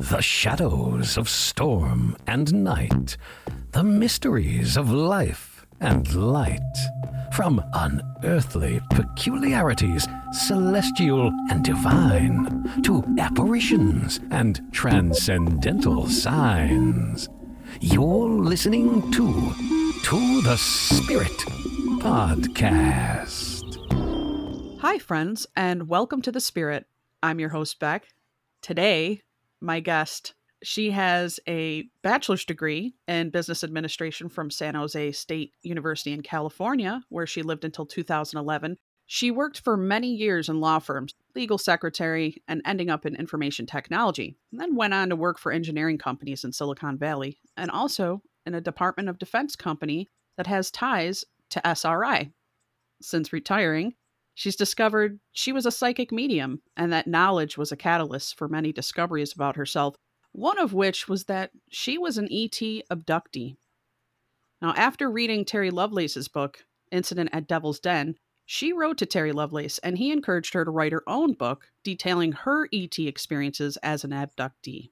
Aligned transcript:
The 0.00 0.22
shadows 0.22 1.18
of 1.18 1.28
storm 1.28 2.16
and 2.26 2.64
night, 2.64 3.18
the 3.72 3.84
mysteries 3.84 4.78
of 4.78 4.90
life 4.90 5.66
and 5.78 6.14
light. 6.14 6.58
From 7.34 7.62
unearthly 7.74 8.80
peculiarities, 8.92 10.08
celestial 10.32 11.30
and 11.50 11.62
divine, 11.62 12.82
to 12.82 13.04
apparitions 13.18 14.20
and 14.30 14.62
transcendental 14.72 16.08
signs. 16.08 17.28
You're 17.82 18.30
listening 18.30 19.12
to 19.12 19.52
To 20.04 20.40
the 20.40 20.56
Spirit 20.56 21.38
Podcast. 22.00 23.76
Hi, 24.80 24.98
friends, 24.98 25.46
and 25.54 25.90
welcome 25.90 26.22
to 26.22 26.32
The 26.32 26.40
Spirit. 26.40 26.86
I'm 27.22 27.38
your 27.38 27.50
host, 27.50 27.78
Beck. 27.78 28.08
Today, 28.62 29.20
my 29.60 29.80
guest, 29.80 30.34
she 30.62 30.90
has 30.90 31.40
a 31.48 31.88
bachelor's 32.02 32.44
degree 32.44 32.94
in 33.08 33.30
business 33.30 33.64
administration 33.64 34.28
from 34.28 34.50
San 34.50 34.74
Jose 34.74 35.12
State 35.12 35.52
University 35.62 36.12
in 36.12 36.22
California, 36.22 37.02
where 37.08 37.26
she 37.26 37.42
lived 37.42 37.64
until 37.64 37.86
2011. 37.86 38.76
She 39.06 39.30
worked 39.30 39.60
for 39.60 39.76
many 39.76 40.14
years 40.14 40.48
in 40.48 40.60
law 40.60 40.78
firms, 40.78 41.14
legal 41.34 41.58
secretary, 41.58 42.42
and 42.46 42.62
ending 42.64 42.90
up 42.90 43.06
in 43.06 43.16
information 43.16 43.66
technology, 43.66 44.36
then 44.52 44.76
went 44.76 44.94
on 44.94 45.08
to 45.08 45.16
work 45.16 45.38
for 45.38 45.50
engineering 45.50 45.98
companies 45.98 46.44
in 46.44 46.52
Silicon 46.52 46.96
Valley, 46.96 47.38
and 47.56 47.70
also 47.70 48.22
in 48.46 48.54
a 48.54 48.60
Department 48.60 49.08
of 49.08 49.18
Defense 49.18 49.56
company 49.56 50.06
that 50.36 50.46
has 50.46 50.70
ties 50.70 51.24
to 51.50 51.66
SRI. 51.66 52.30
Since 53.02 53.32
retiring, 53.32 53.94
She's 54.40 54.56
discovered 54.56 55.20
she 55.32 55.52
was 55.52 55.66
a 55.66 55.70
psychic 55.70 56.10
medium 56.10 56.62
and 56.74 56.90
that 56.94 57.06
knowledge 57.06 57.58
was 57.58 57.72
a 57.72 57.76
catalyst 57.76 58.38
for 58.38 58.48
many 58.48 58.72
discoveries 58.72 59.34
about 59.34 59.56
herself, 59.56 59.96
one 60.32 60.58
of 60.58 60.72
which 60.72 61.06
was 61.06 61.24
that 61.24 61.50
she 61.68 61.98
was 61.98 62.16
an 62.16 62.26
ET 62.32 62.58
abductee. 62.90 63.58
Now, 64.62 64.72
after 64.78 65.10
reading 65.10 65.44
Terry 65.44 65.70
Lovelace's 65.70 66.28
book, 66.28 66.64
Incident 66.90 67.28
at 67.34 67.48
Devil's 67.48 67.80
Den, 67.80 68.16
she 68.46 68.72
wrote 68.72 68.96
to 68.96 69.04
Terry 69.04 69.32
Lovelace 69.32 69.76
and 69.80 69.98
he 69.98 70.10
encouraged 70.10 70.54
her 70.54 70.64
to 70.64 70.70
write 70.70 70.92
her 70.92 71.06
own 71.06 71.34
book 71.34 71.70
detailing 71.84 72.32
her 72.32 72.66
ET 72.72 72.98
experiences 72.98 73.76
as 73.82 74.04
an 74.04 74.12
abductee. 74.12 74.90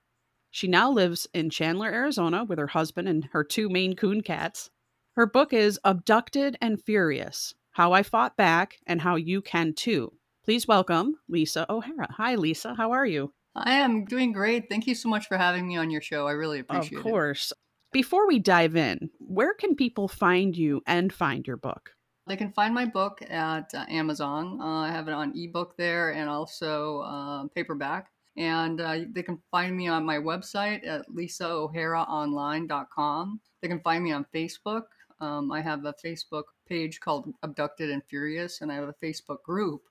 She 0.50 0.68
now 0.68 0.90
lives 0.90 1.26
in 1.32 1.48
Chandler, 1.48 1.88
Arizona 1.88 2.44
with 2.44 2.58
her 2.58 2.66
husband 2.66 3.08
and 3.08 3.24
her 3.32 3.44
two 3.44 3.70
Maine 3.70 3.96
Coon 3.96 4.20
cats. 4.20 4.68
Her 5.12 5.24
book 5.24 5.54
is 5.54 5.80
Abducted 5.84 6.58
and 6.60 6.82
Furious 6.82 7.54
how 7.72 7.92
I 7.92 8.02
Fought 8.02 8.36
Back, 8.36 8.78
and 8.86 9.00
How 9.00 9.16
You 9.16 9.42
Can 9.42 9.74
Too. 9.74 10.12
Please 10.44 10.66
welcome 10.66 11.16
Lisa 11.28 11.66
O'Hara. 11.70 12.08
Hi, 12.16 12.34
Lisa. 12.34 12.74
How 12.74 12.92
are 12.92 13.06
you? 13.06 13.32
I 13.54 13.72
am 13.72 14.04
doing 14.04 14.32
great. 14.32 14.68
Thank 14.68 14.86
you 14.86 14.94
so 14.94 15.08
much 15.08 15.26
for 15.26 15.36
having 15.36 15.66
me 15.66 15.76
on 15.76 15.90
your 15.90 16.00
show. 16.00 16.26
I 16.26 16.32
really 16.32 16.60
appreciate 16.60 16.92
it. 16.92 16.98
Of 16.98 17.02
course. 17.02 17.52
It. 17.52 17.58
Before 17.92 18.26
we 18.26 18.38
dive 18.38 18.76
in, 18.76 19.10
where 19.18 19.54
can 19.54 19.74
people 19.74 20.08
find 20.08 20.56
you 20.56 20.82
and 20.86 21.12
find 21.12 21.46
your 21.46 21.56
book? 21.56 21.90
They 22.26 22.36
can 22.36 22.52
find 22.52 22.74
my 22.74 22.84
book 22.84 23.20
at 23.28 23.72
uh, 23.74 23.86
Amazon. 23.88 24.60
Uh, 24.60 24.82
I 24.82 24.90
have 24.90 25.08
it 25.08 25.14
on 25.14 25.32
ebook 25.34 25.76
there 25.78 26.10
and 26.10 26.28
also 26.28 27.00
uh, 27.00 27.44
paperback. 27.54 28.10
And 28.36 28.80
uh, 28.80 28.98
they 29.10 29.22
can 29.22 29.38
find 29.50 29.76
me 29.76 29.88
on 29.88 30.04
my 30.04 30.18
website 30.18 30.86
at 30.86 31.08
lisaoharaonline.com. 31.08 33.40
They 33.62 33.68
can 33.68 33.80
find 33.80 34.04
me 34.04 34.12
on 34.12 34.26
Facebook. 34.34 34.82
Um, 35.20 35.50
I 35.50 35.60
have 35.60 35.84
a 35.84 35.94
Facebook 36.04 36.44
page 36.68 37.00
called 37.00 37.32
Abducted 37.42 37.90
and 37.90 38.02
Furious, 38.04 38.60
and 38.60 38.70
I 38.70 38.76
have 38.76 38.88
a 38.88 38.94
Facebook 39.04 39.42
group 39.42 39.82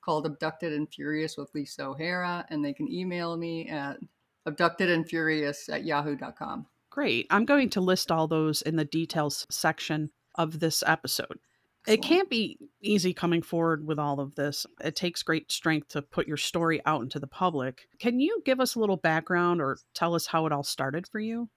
called 0.00 0.26
Abducted 0.26 0.72
and 0.72 0.88
Furious 0.88 1.36
with 1.36 1.54
Lisa 1.54 1.86
O'Hara, 1.86 2.46
and 2.50 2.64
they 2.64 2.72
can 2.72 2.90
email 2.90 3.36
me 3.36 3.68
at 3.68 3.98
abductedandfurious 4.46 5.72
at 5.72 5.84
yahoo.com. 5.84 6.66
Great. 6.90 7.26
I'm 7.30 7.44
going 7.44 7.70
to 7.70 7.80
list 7.80 8.10
all 8.10 8.26
those 8.26 8.62
in 8.62 8.76
the 8.76 8.84
details 8.84 9.46
section 9.50 10.10
of 10.36 10.60
this 10.60 10.82
episode. 10.86 11.38
Excellent. 11.86 12.04
It 12.04 12.08
can't 12.08 12.30
be 12.30 12.58
easy 12.80 13.14
coming 13.14 13.42
forward 13.42 13.86
with 13.86 13.98
all 13.98 14.20
of 14.20 14.34
this. 14.34 14.66
It 14.82 14.96
takes 14.96 15.22
great 15.22 15.50
strength 15.50 15.88
to 15.88 16.02
put 16.02 16.26
your 16.26 16.36
story 16.36 16.80
out 16.86 17.02
into 17.02 17.18
the 17.18 17.26
public. 17.26 17.88
Can 17.98 18.20
you 18.20 18.42
give 18.44 18.60
us 18.60 18.74
a 18.74 18.80
little 18.80 18.96
background 18.96 19.60
or 19.60 19.78
tell 19.94 20.14
us 20.14 20.26
how 20.26 20.46
it 20.46 20.52
all 20.52 20.64
started 20.64 21.06
for 21.06 21.20
you? 21.20 21.48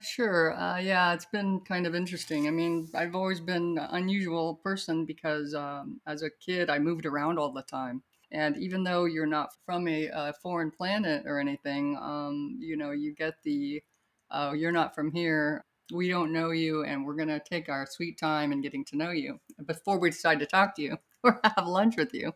Sure. 0.00 0.54
Uh, 0.54 0.78
yeah, 0.78 1.14
it's 1.14 1.24
been 1.26 1.60
kind 1.60 1.86
of 1.86 1.94
interesting. 1.94 2.46
I 2.46 2.50
mean, 2.50 2.88
I've 2.94 3.14
always 3.14 3.40
been 3.40 3.78
an 3.78 3.88
unusual 3.90 4.56
person 4.56 5.06
because 5.06 5.54
um, 5.54 6.00
as 6.06 6.22
a 6.22 6.30
kid, 6.30 6.68
I 6.68 6.78
moved 6.78 7.06
around 7.06 7.38
all 7.38 7.50
the 7.52 7.62
time. 7.62 8.02
And 8.30 8.56
even 8.58 8.84
though 8.84 9.04
you're 9.06 9.26
not 9.26 9.50
from 9.64 9.88
a, 9.88 10.08
a 10.08 10.32
foreign 10.42 10.70
planet 10.70 11.22
or 11.26 11.38
anything, 11.38 11.96
um, 11.96 12.56
you 12.60 12.76
know, 12.76 12.90
you 12.90 13.14
get 13.14 13.34
the, 13.42 13.82
uh, 14.30 14.52
you're 14.56 14.72
not 14.72 14.94
from 14.94 15.12
here. 15.12 15.64
We 15.94 16.08
don't 16.08 16.32
know 16.32 16.50
you, 16.50 16.82
and 16.84 17.06
we're 17.06 17.14
going 17.14 17.28
to 17.28 17.40
take 17.40 17.68
our 17.68 17.86
sweet 17.86 18.18
time 18.18 18.50
in 18.52 18.60
getting 18.60 18.84
to 18.86 18.96
know 18.96 19.12
you 19.12 19.38
before 19.66 19.98
we 20.00 20.10
decide 20.10 20.40
to 20.40 20.46
talk 20.46 20.74
to 20.76 20.82
you 20.82 20.98
or 21.22 21.40
have 21.44 21.66
lunch 21.68 21.96
with 21.96 22.12
you. 22.12 22.32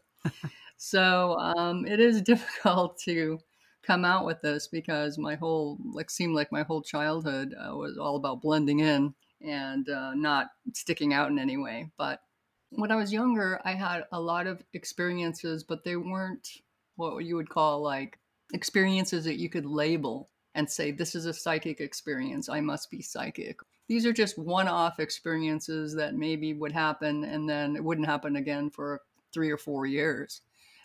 so 0.77 1.38
um, 1.38 1.87
it 1.87 2.00
is 2.00 2.22
difficult 2.22 2.98
to 2.98 3.38
come 3.82 4.04
out 4.04 4.26
with 4.26 4.41
this 4.42 4.68
because 4.68 5.18
my 5.18 5.34
whole 5.34 5.78
like 5.92 6.10
seemed 6.10 6.34
like 6.34 6.52
my 6.52 6.62
whole 6.62 6.82
childhood 6.82 7.54
uh, 7.54 7.74
was 7.74 7.98
all 7.98 8.16
about 8.16 8.42
blending 8.42 8.80
in 8.80 9.14
and 9.41 9.88
uh, 9.88 10.14
not 10.14 10.48
sticking 10.74 11.14
out 11.14 11.30
in 11.30 11.38
any 11.38 11.56
way. 11.56 11.91
But 11.96 12.20
when 12.70 12.92
I 12.92 12.96
was 12.96 13.12
younger, 13.12 13.60
I 13.64 13.72
had 13.72 14.04
a 14.12 14.20
lot 14.20 14.46
of 14.46 14.62
experiences, 14.74 15.64
but 15.64 15.84
they 15.84 15.96
weren't 15.96 16.46
what 16.96 17.24
you 17.24 17.36
would 17.36 17.48
call 17.48 17.80
like 17.82 18.18
experiences 18.52 19.24
that 19.24 19.38
you 19.38 19.48
could 19.48 19.66
label 19.66 20.28
and 20.54 20.68
say, 20.68 20.91
this 20.91 21.14
is 21.14 21.26
a 21.26 21.32
psychic 21.32 21.80
experience. 21.80 22.48
I 22.48 22.60
must 22.60 22.91
be 22.91 23.02
psychic. 23.02 23.60
These 23.88 24.06
are 24.06 24.12
just 24.12 24.38
one 24.38 24.68
off 24.68 25.00
experiences 25.00 25.94
that 25.94 26.14
maybe 26.14 26.52
would 26.52 26.72
happen 26.72 27.24
and 27.24 27.48
then 27.48 27.76
it 27.76 27.82
wouldn't 27.82 28.06
happen 28.06 28.36
again 28.36 28.70
for 28.70 29.00
three 29.32 29.50
or 29.50 29.58
four 29.58 29.86
years. 29.86 30.42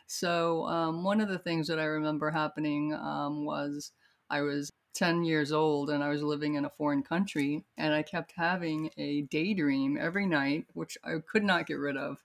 So, 0.07 0.65
um, 0.67 1.03
one 1.03 1.21
of 1.21 1.29
the 1.29 1.39
things 1.39 1.67
that 1.67 1.79
I 1.79 1.85
remember 1.85 2.29
happening 2.31 2.93
um, 2.93 3.45
was 3.45 3.91
I 4.29 4.41
was 4.41 4.71
10 4.93 5.23
years 5.23 5.51
old 5.51 5.89
and 5.89 6.03
I 6.03 6.09
was 6.09 6.23
living 6.23 6.55
in 6.55 6.65
a 6.65 6.69
foreign 6.69 7.03
country, 7.03 7.65
and 7.77 7.93
I 7.93 8.03
kept 8.03 8.33
having 8.35 8.89
a 8.97 9.23
daydream 9.23 9.97
every 9.97 10.25
night, 10.25 10.67
which 10.73 10.97
I 11.03 11.15
could 11.27 11.43
not 11.43 11.67
get 11.67 11.75
rid 11.79 11.97
of. 11.97 12.17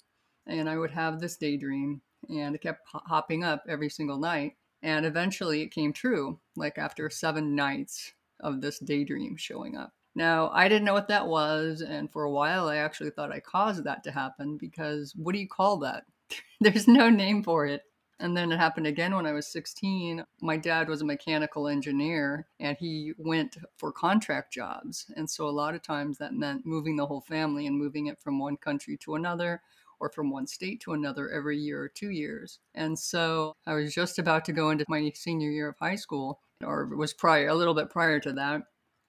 And 0.47 0.69
I 0.69 0.79
would 0.79 0.91
have 0.91 1.21
this 1.21 1.37
daydream, 1.37 2.03
and 2.29 2.55
it 2.55 2.61
kept 2.61 2.87
hopping 2.89 3.45
up 3.45 3.65
every 3.69 3.89
single 3.91 4.19
night. 4.19 4.57
And 4.83 5.05
eventually 5.05 5.63
it 5.63 5.69
came 5.73 5.93
true, 5.93 6.39
like 6.57 6.79
after 6.79 7.11
seven 7.11 7.55
nights 7.55 8.13
of 8.41 8.61
this 8.61 8.79
daydream 8.79 9.37
showing 9.37 9.77
up. 9.77 9.93
Now, 10.15 10.51
I 10.51 10.69
didn't 10.69 10.85
know 10.85 10.95
what 10.95 11.09
that 11.09 11.29
was, 11.29 11.83
and 11.83 12.11
for 12.11 12.25
a 12.25 12.31
while 12.31 12.69
I 12.69 12.77
actually 12.77 13.11
thought 13.11 13.33
I 13.33 13.41
caused 13.41 13.85
that 13.85 14.03
to 14.05 14.11
happen 14.11 14.57
because 14.57 15.15
what 15.17 15.33
do 15.33 15.39
you 15.39 15.49
call 15.49 15.77
that? 15.79 16.05
There's 16.61 16.89
no 16.89 17.09
name 17.11 17.43
for 17.43 17.67
it. 17.67 17.83
And 18.19 18.37
then 18.37 18.53
it 18.53 18.59
happened 18.59 18.87
again 18.87 19.15
when 19.15 19.25
I 19.25 19.33
was 19.33 19.47
16. 19.47 20.23
My 20.43 20.59
dad 20.59 20.89
was 20.91 21.01
a 21.01 21.07
mechanical 21.07 21.69
engineer 21.69 22.47
and 22.61 22.77
he 22.79 23.15
went 23.17 23.57
for 23.79 23.93
contract 23.93 24.53
jobs. 24.53 25.11
And 25.17 25.29
so 25.29 25.49
a 25.49 25.51
lot 25.51 25.75
of 25.75 25.83
times 25.83 26.19
that 26.19 26.35
meant 26.35 26.67
moving 26.67 26.97
the 26.97 27.07
whole 27.07 27.23
family 27.23 27.67
and 27.67 27.79
moving 27.79 28.09
it 28.09 28.19
from 28.19 28.39
one 28.39 28.59
country 28.59 28.99
to 28.99 29.15
another 29.15 29.63
or 30.01 30.11
from 30.11 30.31
one 30.31 30.47
state 30.47 30.81
to 30.81 30.93
another 30.93 31.31
every 31.31 31.59
year 31.59 31.81
or 31.81 31.89
two 31.89 32.11
years. 32.11 32.59
And 32.75 32.99
so 32.99 33.57
I 33.67 33.75
was 33.75 33.95
just 33.95 34.19
about 34.19 34.45
to 34.47 34.53
go 34.53 34.71
into 34.71 34.85
my 34.89 35.13
senior 35.15 35.51
year 35.51 35.69
of 35.69 35.79
high 35.79 35.97
school, 35.97 36.41
or 36.65 36.91
it 36.93 36.97
was 36.97 37.13
prior, 37.13 37.49
a 37.49 37.55
little 37.55 37.75
bit 37.75 37.91
prior 37.91 38.19
to 38.21 38.33
that, 38.33 38.63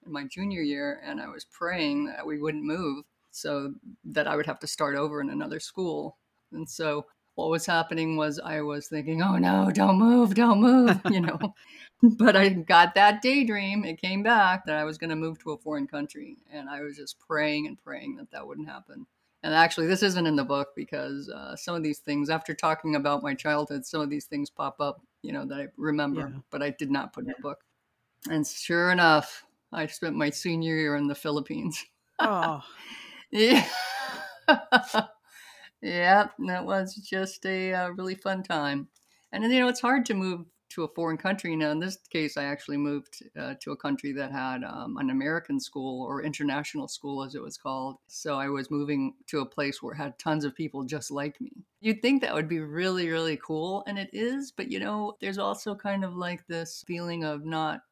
in 0.04 0.12
my 0.12 0.24
junior 0.24 0.60
year, 0.60 1.00
and 1.04 1.20
I 1.20 1.28
was 1.28 1.46
praying 1.46 2.06
that 2.06 2.26
we 2.26 2.38
wouldn't 2.38 2.64
move 2.64 3.04
so 3.30 3.72
that 4.04 4.28
I 4.28 4.36
would 4.36 4.46
have 4.46 4.58
to 4.60 4.66
start 4.66 4.94
over 4.94 5.20
in 5.20 5.30
another 5.30 5.60
school. 5.60 6.18
And 6.52 6.68
so 6.68 7.06
what 7.34 7.50
was 7.50 7.64
happening 7.64 8.16
was 8.16 8.38
I 8.38 8.60
was 8.60 8.88
thinking, 8.88 9.22
oh 9.22 9.36
no, 9.36 9.70
don't 9.72 9.98
move, 9.98 10.34
don't 10.34 10.60
move, 10.60 11.00
you 11.10 11.20
know. 11.20 11.38
but 12.18 12.34
I 12.34 12.48
got 12.48 12.94
that 12.96 13.22
daydream. 13.22 13.84
It 13.84 14.00
came 14.00 14.22
back 14.24 14.66
that 14.66 14.76
I 14.76 14.84
was 14.84 14.98
going 14.98 15.10
to 15.10 15.16
move 15.16 15.38
to 15.40 15.52
a 15.52 15.58
foreign 15.58 15.86
country. 15.86 16.36
And 16.52 16.68
I 16.68 16.80
was 16.80 16.96
just 16.96 17.18
praying 17.20 17.68
and 17.68 17.80
praying 17.80 18.16
that 18.16 18.30
that 18.32 18.46
wouldn't 18.46 18.68
happen. 18.68 19.06
And 19.44 19.54
actually, 19.54 19.86
this 19.86 20.02
isn't 20.02 20.26
in 20.26 20.36
the 20.36 20.44
book 20.44 20.70
because 20.76 21.28
uh, 21.28 21.56
some 21.56 21.74
of 21.74 21.82
these 21.82 21.98
things, 21.98 22.30
after 22.30 22.54
talking 22.54 22.96
about 22.96 23.22
my 23.22 23.34
childhood, 23.34 23.84
some 23.84 24.00
of 24.00 24.10
these 24.10 24.26
things 24.26 24.50
pop 24.50 24.80
up, 24.80 25.00
you 25.22 25.32
know, 25.32 25.44
that 25.46 25.58
I 25.58 25.68
remember, 25.76 26.20
yeah. 26.32 26.40
but 26.50 26.62
I 26.62 26.70
did 26.70 26.90
not 26.90 27.12
put 27.12 27.24
in 27.24 27.34
the 27.36 27.42
book. 27.42 27.58
And 28.30 28.46
sure 28.46 28.90
enough, 28.92 29.44
I 29.72 29.86
spent 29.86 30.14
my 30.14 30.30
senior 30.30 30.76
year 30.76 30.96
in 30.96 31.08
the 31.08 31.14
Philippines. 31.14 31.84
Oh. 32.18 32.62
yeah. 33.30 33.66
Yeah, 35.82 36.28
that 36.46 36.64
was 36.64 36.94
just 36.94 37.44
a 37.46 37.72
uh, 37.74 37.88
really 37.90 38.14
fun 38.14 38.42
time. 38.42 38.88
And 39.32 39.42
you 39.44 39.60
know, 39.60 39.68
it's 39.68 39.80
hard 39.80 40.06
to 40.06 40.14
move 40.14 40.46
to 40.70 40.84
a 40.84 40.88
foreign 40.88 41.18
country. 41.18 41.54
Now, 41.56 41.70
in 41.72 41.80
this 41.80 41.96
case, 42.08 42.36
I 42.36 42.44
actually 42.44 42.76
moved 42.78 43.22
uh, 43.38 43.54
to 43.60 43.72
a 43.72 43.76
country 43.76 44.12
that 44.12 44.30
had 44.30 44.64
um, 44.64 44.96
an 44.98 45.10
American 45.10 45.58
school 45.60 46.02
or 46.06 46.22
international 46.22 46.88
school, 46.88 47.24
as 47.24 47.34
it 47.34 47.42
was 47.42 47.58
called. 47.58 47.96
So 48.06 48.36
I 48.38 48.48
was 48.48 48.70
moving 48.70 49.14
to 49.26 49.40
a 49.40 49.46
place 49.46 49.82
where 49.82 49.92
it 49.94 49.98
had 49.98 50.18
tons 50.18 50.44
of 50.44 50.54
people 50.54 50.84
just 50.84 51.10
like 51.10 51.40
me. 51.40 51.52
You'd 51.80 52.00
think 52.00 52.22
that 52.22 52.34
would 52.34 52.48
be 52.48 52.60
really, 52.60 53.08
really 53.10 53.36
cool, 53.36 53.82
and 53.86 53.98
it 53.98 54.10
is. 54.12 54.52
But 54.52 54.70
you 54.70 54.78
know, 54.80 55.16
there's 55.20 55.38
also 55.38 55.74
kind 55.74 56.04
of 56.04 56.14
like 56.16 56.46
this 56.46 56.84
feeling 56.86 57.24
of 57.24 57.44
not 57.44 57.82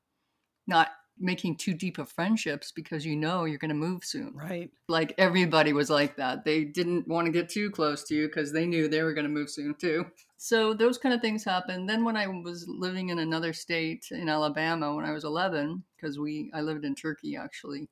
not 0.67 0.89
making 1.21 1.57
too 1.57 1.75
deep 1.75 1.99
of 1.99 2.11
friendships 2.11 2.73
because 2.73 3.05
you 3.05 3.15
know 3.15 3.45
you're 3.45 3.59
going 3.59 3.69
to 3.69 3.75
move 3.75 4.05
soon. 4.05 4.33
Right. 4.35 4.71
Like 4.89 5.15
everybody 5.19 5.73
was 5.73 5.91
like 5.91 6.17
that. 6.17 6.45
They 6.45 6.65
didn't 6.65 7.07
want 7.07 7.27
to 7.27 7.33
get 7.33 7.49
too 7.49 7.71
close 7.71 8.03
to 8.05 8.15
you 8.15 8.27
because 8.27 8.53
they 8.53 8.67
knew 8.67 8.89
they 8.89 9.03
were 9.03 9.15
going 9.15 9.27
to 9.27 9.31
move 9.31 9.51
soon 9.51 9.75
too. 9.75 10.07
So 10.39 10.73
those 10.73 10.97
kind 10.97 11.15
of 11.15 11.21
things 11.21 11.45
happened. 11.45 11.89
Then 11.89 12.05
when 12.05 12.17
I 12.17 12.27
was 12.27 12.67
living 12.67 13.11
in 13.11 13.19
another 13.19 13.53
state 13.53 14.07
in 14.11 14.29
Alabama 14.29 14.95
when 14.95 15.05
I 15.05 15.13
was 15.13 15.25
11, 15.25 15.83
because 15.97 16.19
we 16.19 16.51
I 16.55 16.63
lived 16.63 16.85
in 16.85 16.95
Turkey 16.95 17.37
actually 17.37 17.89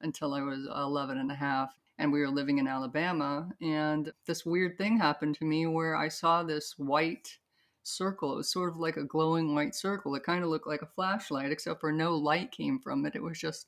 until 0.00 0.34
I 0.34 0.40
was 0.40 0.66
11 0.74 1.18
and 1.18 1.30
a 1.30 1.34
half 1.34 1.74
and 1.98 2.12
we 2.12 2.20
were 2.20 2.30
living 2.30 2.58
in 2.58 2.66
Alabama 2.66 3.48
and 3.60 4.12
this 4.26 4.44
weird 4.44 4.76
thing 4.76 4.98
happened 4.98 5.36
to 5.36 5.44
me 5.44 5.66
where 5.66 5.96
I 5.96 6.08
saw 6.08 6.42
this 6.42 6.74
white 6.76 7.38
circle. 7.86 8.32
It 8.32 8.36
was 8.36 8.50
sort 8.50 8.70
of 8.70 8.76
like 8.76 8.96
a 8.96 9.04
glowing 9.04 9.54
white 9.54 9.74
circle. 9.74 10.14
It 10.14 10.24
kind 10.24 10.42
of 10.42 10.50
looked 10.50 10.66
like 10.66 10.82
a 10.82 10.86
flashlight, 10.86 11.52
except 11.52 11.80
for 11.80 11.92
no 11.92 12.16
light 12.16 12.50
came 12.50 12.78
from 12.78 13.04
it. 13.06 13.14
It 13.14 13.22
was 13.22 13.38
just 13.38 13.66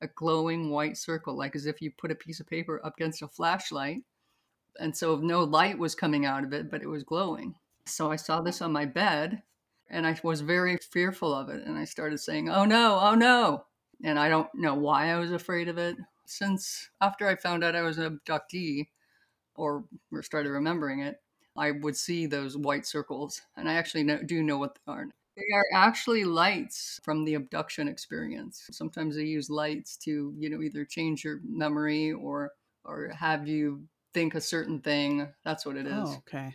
a 0.00 0.08
glowing 0.08 0.70
white 0.70 0.96
circle, 0.96 1.36
like 1.36 1.56
as 1.56 1.66
if 1.66 1.80
you 1.80 1.90
put 1.90 2.10
a 2.10 2.16
piece 2.16 2.40
of 2.40 2.46
paper 2.46 2.80
up 2.84 2.96
against 2.96 3.22
a 3.22 3.28
flashlight. 3.28 4.02
And 4.78 4.96
so 4.96 5.16
no 5.16 5.44
light 5.44 5.78
was 5.78 5.94
coming 5.94 6.26
out 6.26 6.44
of 6.44 6.52
it, 6.52 6.70
but 6.70 6.82
it 6.82 6.88
was 6.88 7.02
glowing. 7.02 7.54
So 7.86 8.10
I 8.10 8.16
saw 8.16 8.40
this 8.40 8.60
on 8.60 8.72
my 8.72 8.84
bed 8.84 9.42
and 9.88 10.06
I 10.06 10.18
was 10.22 10.40
very 10.40 10.76
fearful 10.76 11.32
of 11.32 11.48
it. 11.48 11.64
And 11.64 11.78
I 11.78 11.84
started 11.84 12.18
saying, 12.18 12.50
Oh 12.50 12.64
no, 12.64 12.98
oh 13.00 13.14
no. 13.14 13.64
And 14.04 14.18
I 14.18 14.28
don't 14.28 14.48
know 14.54 14.74
why 14.74 15.10
I 15.10 15.16
was 15.16 15.32
afraid 15.32 15.68
of 15.68 15.78
it. 15.78 15.96
Since 16.26 16.90
after 17.00 17.26
I 17.26 17.36
found 17.36 17.64
out 17.64 17.76
I 17.76 17.82
was 17.82 17.98
an 17.98 18.20
abductee 18.26 18.88
or 19.54 19.84
started 20.22 20.50
remembering 20.50 21.00
it, 21.00 21.22
I 21.58 21.72
would 21.72 21.96
see 21.96 22.26
those 22.26 22.56
white 22.56 22.86
circles, 22.86 23.42
and 23.56 23.68
I 23.68 23.74
actually 23.74 24.04
know, 24.04 24.22
do 24.22 24.42
know 24.42 24.58
what 24.58 24.74
they 24.74 24.92
are. 24.92 25.06
They 25.36 25.54
are 25.54 25.66
actually 25.74 26.24
lights 26.24 27.00
from 27.02 27.24
the 27.24 27.34
abduction 27.34 27.88
experience. 27.88 28.68
Sometimes 28.72 29.16
they 29.16 29.24
use 29.24 29.50
lights 29.50 29.96
to, 29.98 30.34
you 30.38 30.48
know, 30.48 30.62
either 30.62 30.84
change 30.84 31.24
your 31.24 31.40
memory 31.44 32.12
or 32.12 32.52
or 32.84 33.08
have 33.08 33.46
you 33.46 33.86
think 34.14 34.34
a 34.34 34.40
certain 34.40 34.80
thing. 34.80 35.28
That's 35.44 35.66
what 35.66 35.76
it 35.76 35.86
is. 35.86 35.92
Oh, 35.92 36.22
okay. 36.28 36.54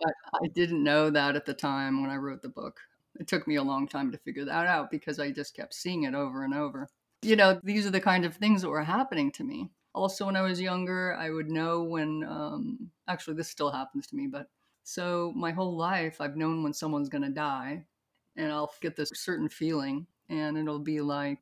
But 0.00 0.12
I 0.42 0.48
didn't 0.48 0.84
know 0.84 1.10
that 1.10 1.36
at 1.36 1.46
the 1.46 1.54
time 1.54 2.02
when 2.02 2.10
I 2.10 2.16
wrote 2.16 2.42
the 2.42 2.48
book. 2.48 2.80
It 3.18 3.26
took 3.26 3.48
me 3.48 3.56
a 3.56 3.62
long 3.62 3.88
time 3.88 4.12
to 4.12 4.18
figure 4.18 4.44
that 4.44 4.66
out 4.66 4.90
because 4.90 5.18
I 5.18 5.30
just 5.32 5.56
kept 5.56 5.74
seeing 5.74 6.04
it 6.04 6.14
over 6.14 6.44
and 6.44 6.54
over. 6.54 6.88
You 7.22 7.34
know, 7.34 7.60
these 7.64 7.86
are 7.86 7.90
the 7.90 8.00
kind 8.00 8.24
of 8.24 8.36
things 8.36 8.62
that 8.62 8.68
were 8.68 8.84
happening 8.84 9.32
to 9.32 9.44
me 9.44 9.70
also 9.94 10.26
when 10.26 10.36
i 10.36 10.42
was 10.42 10.60
younger 10.60 11.14
i 11.14 11.30
would 11.30 11.50
know 11.50 11.82
when 11.82 12.24
um, 12.24 12.90
actually 13.08 13.34
this 13.34 13.48
still 13.48 13.70
happens 13.70 14.06
to 14.06 14.16
me 14.16 14.26
but 14.26 14.48
so 14.84 15.32
my 15.36 15.50
whole 15.50 15.76
life 15.76 16.20
i've 16.20 16.36
known 16.36 16.62
when 16.62 16.72
someone's 16.72 17.08
going 17.08 17.22
to 17.22 17.30
die 17.30 17.84
and 18.36 18.52
i'll 18.52 18.72
get 18.80 18.96
this 18.96 19.10
certain 19.14 19.48
feeling 19.48 20.06
and 20.28 20.56
it'll 20.56 20.78
be 20.78 21.00
like 21.00 21.38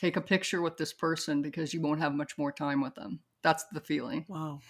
take 0.00 0.16
a 0.16 0.20
picture 0.20 0.62
with 0.62 0.76
this 0.76 0.92
person 0.92 1.42
because 1.42 1.74
you 1.74 1.80
won't 1.80 2.00
have 2.00 2.14
much 2.14 2.38
more 2.38 2.50
time 2.50 2.80
with 2.80 2.94
them. 2.94 3.20
That's 3.42 3.64
the 3.72 3.80
feeling. 3.80 4.24
Wow. 4.28 4.60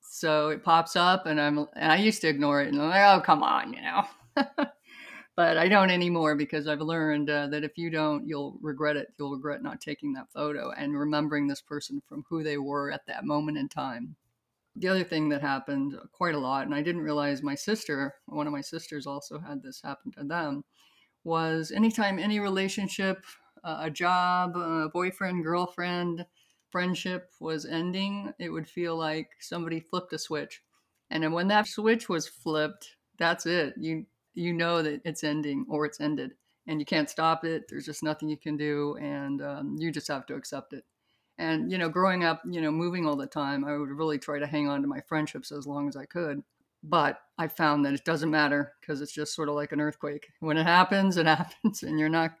So 0.00 0.48
it 0.48 0.64
pops 0.64 0.96
up 0.96 1.26
and 1.26 1.40
i'm 1.40 1.58
and 1.76 1.92
i 1.92 1.96
used 1.96 2.22
to 2.22 2.28
ignore 2.28 2.62
it 2.62 2.68
and 2.68 2.80
i'm 2.80 2.88
like 2.88 3.18
oh 3.18 3.20
come 3.20 3.42
on 3.42 3.74
you 3.74 3.82
know 3.82 4.04
but 5.36 5.56
I 5.56 5.68
don't 5.68 5.90
anymore 5.90 6.34
because 6.34 6.66
I've 6.66 6.80
learned 6.80 7.30
uh, 7.30 7.46
that 7.48 7.64
if 7.64 7.78
you 7.78 7.90
don't, 7.90 8.26
you'll 8.26 8.58
regret 8.60 8.96
it. 8.96 9.12
You'll 9.18 9.36
regret 9.36 9.62
not 9.62 9.80
taking 9.80 10.12
that 10.14 10.30
photo 10.32 10.70
and 10.72 10.98
remembering 10.98 11.46
this 11.46 11.60
person 11.60 12.02
from 12.06 12.24
who 12.28 12.42
they 12.42 12.58
were 12.58 12.90
at 12.90 13.06
that 13.06 13.24
moment 13.24 13.58
in 13.58 13.68
time. 13.68 14.16
The 14.76 14.88
other 14.88 15.04
thing 15.04 15.28
that 15.30 15.40
happened 15.40 15.96
quite 16.12 16.34
a 16.34 16.38
lot, 16.38 16.66
and 16.66 16.74
I 16.74 16.82
didn't 16.82 17.02
realize 17.02 17.42
my 17.42 17.54
sister, 17.54 18.14
one 18.26 18.46
of 18.46 18.52
my 18.52 18.60
sisters 18.60 19.06
also 19.06 19.38
had 19.38 19.62
this 19.62 19.82
happen 19.82 20.12
to 20.12 20.24
them, 20.24 20.64
was 21.24 21.70
anytime 21.70 22.18
any 22.18 22.40
relationship, 22.40 23.24
uh, 23.64 23.80
a 23.82 23.90
job, 23.90 24.56
a 24.56 24.88
boyfriend, 24.88 25.44
girlfriend, 25.44 26.24
friendship 26.70 27.30
was 27.40 27.66
ending, 27.66 28.32
it 28.38 28.50
would 28.50 28.68
feel 28.68 28.96
like 28.96 29.30
somebody 29.40 29.80
flipped 29.80 30.12
a 30.12 30.18
switch. 30.18 30.62
And 31.10 31.32
when 31.32 31.48
that 31.48 31.66
switch 31.66 32.08
was 32.08 32.28
flipped, 32.28 32.96
that's 33.18 33.44
it. 33.44 33.74
You 33.76 34.06
you 34.34 34.52
know 34.52 34.82
that 34.82 35.00
it's 35.04 35.24
ending 35.24 35.66
or 35.68 35.84
it's 35.84 36.00
ended 36.00 36.32
and 36.66 36.78
you 36.78 36.86
can't 36.86 37.10
stop 37.10 37.44
it. 37.44 37.64
There's 37.68 37.86
just 37.86 38.02
nothing 38.02 38.28
you 38.28 38.36
can 38.36 38.56
do 38.56 38.96
and 39.00 39.42
um, 39.42 39.76
you 39.78 39.90
just 39.90 40.08
have 40.08 40.26
to 40.26 40.34
accept 40.34 40.72
it. 40.72 40.84
And 41.38 41.72
you 41.72 41.78
know 41.78 41.88
growing 41.88 42.22
up 42.22 42.42
you 42.48 42.60
know 42.60 42.70
moving 42.70 43.06
all 43.06 43.16
the 43.16 43.26
time 43.26 43.64
i 43.64 43.74
would 43.74 43.88
really 43.88 44.18
try 44.18 44.38
to 44.38 44.46
hang 44.46 44.68
on 44.68 44.82
to 44.82 44.88
my 44.88 45.00
friendships 45.00 45.52
as 45.52 45.66
long 45.66 45.88
as 45.88 45.96
i 45.96 46.04
could. 46.04 46.42
But 46.82 47.20
i 47.38 47.48
found 47.48 47.84
that 47.84 47.94
it 47.94 48.04
doesn't 48.04 48.30
matter 48.30 48.74
because 48.80 49.00
it's 49.00 49.12
just 49.12 49.34
sort 49.34 49.48
of 49.48 49.54
like 49.54 49.72
an 49.72 49.80
earthquake. 49.80 50.28
When 50.40 50.58
it 50.58 50.66
happens 50.66 51.16
it 51.16 51.26
happens 51.38 51.82
and 51.82 51.98
you're 51.98 52.08
not 52.10 52.32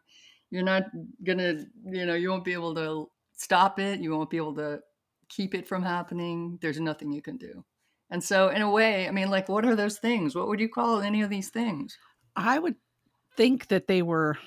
you're 0.50 0.62
not 0.62 0.84
gonna 1.24 1.64
you 1.86 2.04
know 2.06 2.14
you 2.14 2.30
won't 2.30 2.44
be 2.44 2.52
able 2.52 2.74
to 2.74 3.08
stop 3.36 3.78
it. 3.78 4.00
You 4.00 4.10
won't 4.10 4.30
be 4.30 4.36
able 4.36 4.54
to 4.56 4.80
keep 5.28 5.54
it 5.54 5.66
from 5.66 5.82
happening. 5.82 6.58
There's 6.60 6.80
nothing 6.80 7.10
you 7.12 7.22
can 7.22 7.38
do 7.38 7.64
and 8.10 8.22
so, 8.22 8.48
in 8.48 8.62
a 8.62 8.70
way, 8.70 9.06
I 9.06 9.10
mean, 9.10 9.30
like, 9.30 9.48
what 9.48 9.64
are 9.64 9.76
those 9.76 9.98
things? 9.98 10.34
What 10.34 10.48
would 10.48 10.60
you 10.60 10.68
call 10.68 11.00
any 11.00 11.22
of 11.22 11.30
these 11.30 11.50
things? 11.50 11.96
I 12.36 12.58
would 12.58 12.76
think 13.36 13.68
that 13.68 13.86
they 13.86 14.02
were 14.02 14.38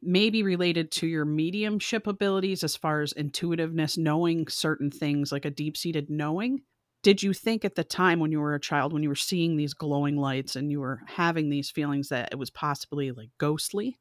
maybe 0.00 0.42
related 0.42 0.90
to 0.92 1.06
your 1.06 1.24
mediumship 1.24 2.06
abilities 2.06 2.62
as 2.62 2.76
far 2.76 3.02
as 3.02 3.12
intuitiveness, 3.12 3.98
knowing 3.98 4.46
certain 4.48 4.90
things, 4.90 5.32
like 5.32 5.44
a 5.44 5.50
deep 5.50 5.76
seated 5.76 6.08
knowing. 6.08 6.62
Did 7.02 7.22
you 7.22 7.32
think 7.32 7.64
at 7.64 7.74
the 7.74 7.84
time 7.84 8.20
when 8.20 8.32
you 8.32 8.40
were 8.40 8.54
a 8.54 8.60
child, 8.60 8.92
when 8.92 9.02
you 9.02 9.08
were 9.08 9.14
seeing 9.14 9.56
these 9.56 9.74
glowing 9.74 10.16
lights 10.16 10.56
and 10.56 10.70
you 10.70 10.80
were 10.80 11.00
having 11.06 11.48
these 11.48 11.70
feelings, 11.70 12.08
that 12.08 12.30
it 12.32 12.38
was 12.38 12.50
possibly 12.50 13.12
like 13.12 13.30
ghostly? 13.38 13.98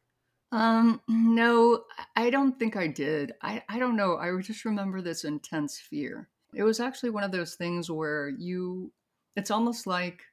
Um, 0.51 1.01
no, 1.07 1.83
I 2.15 2.29
don't 2.29 2.57
think 2.57 2.75
I 2.75 2.87
did. 2.87 3.33
I, 3.41 3.63
I 3.67 3.79
don't 3.79 3.97
know. 3.97 4.17
I 4.17 4.39
just 4.41 4.65
remember 4.65 5.01
this 5.01 5.25
intense 5.25 5.77
fear. 5.79 6.29
It 6.53 6.63
was 6.63 6.79
actually 6.79 7.09
one 7.09 7.23
of 7.23 7.31
those 7.31 7.55
things 7.55 7.91
where 7.91 8.29
you 8.29 8.93
it's 9.37 9.51
almost 9.51 9.87
like 9.87 10.23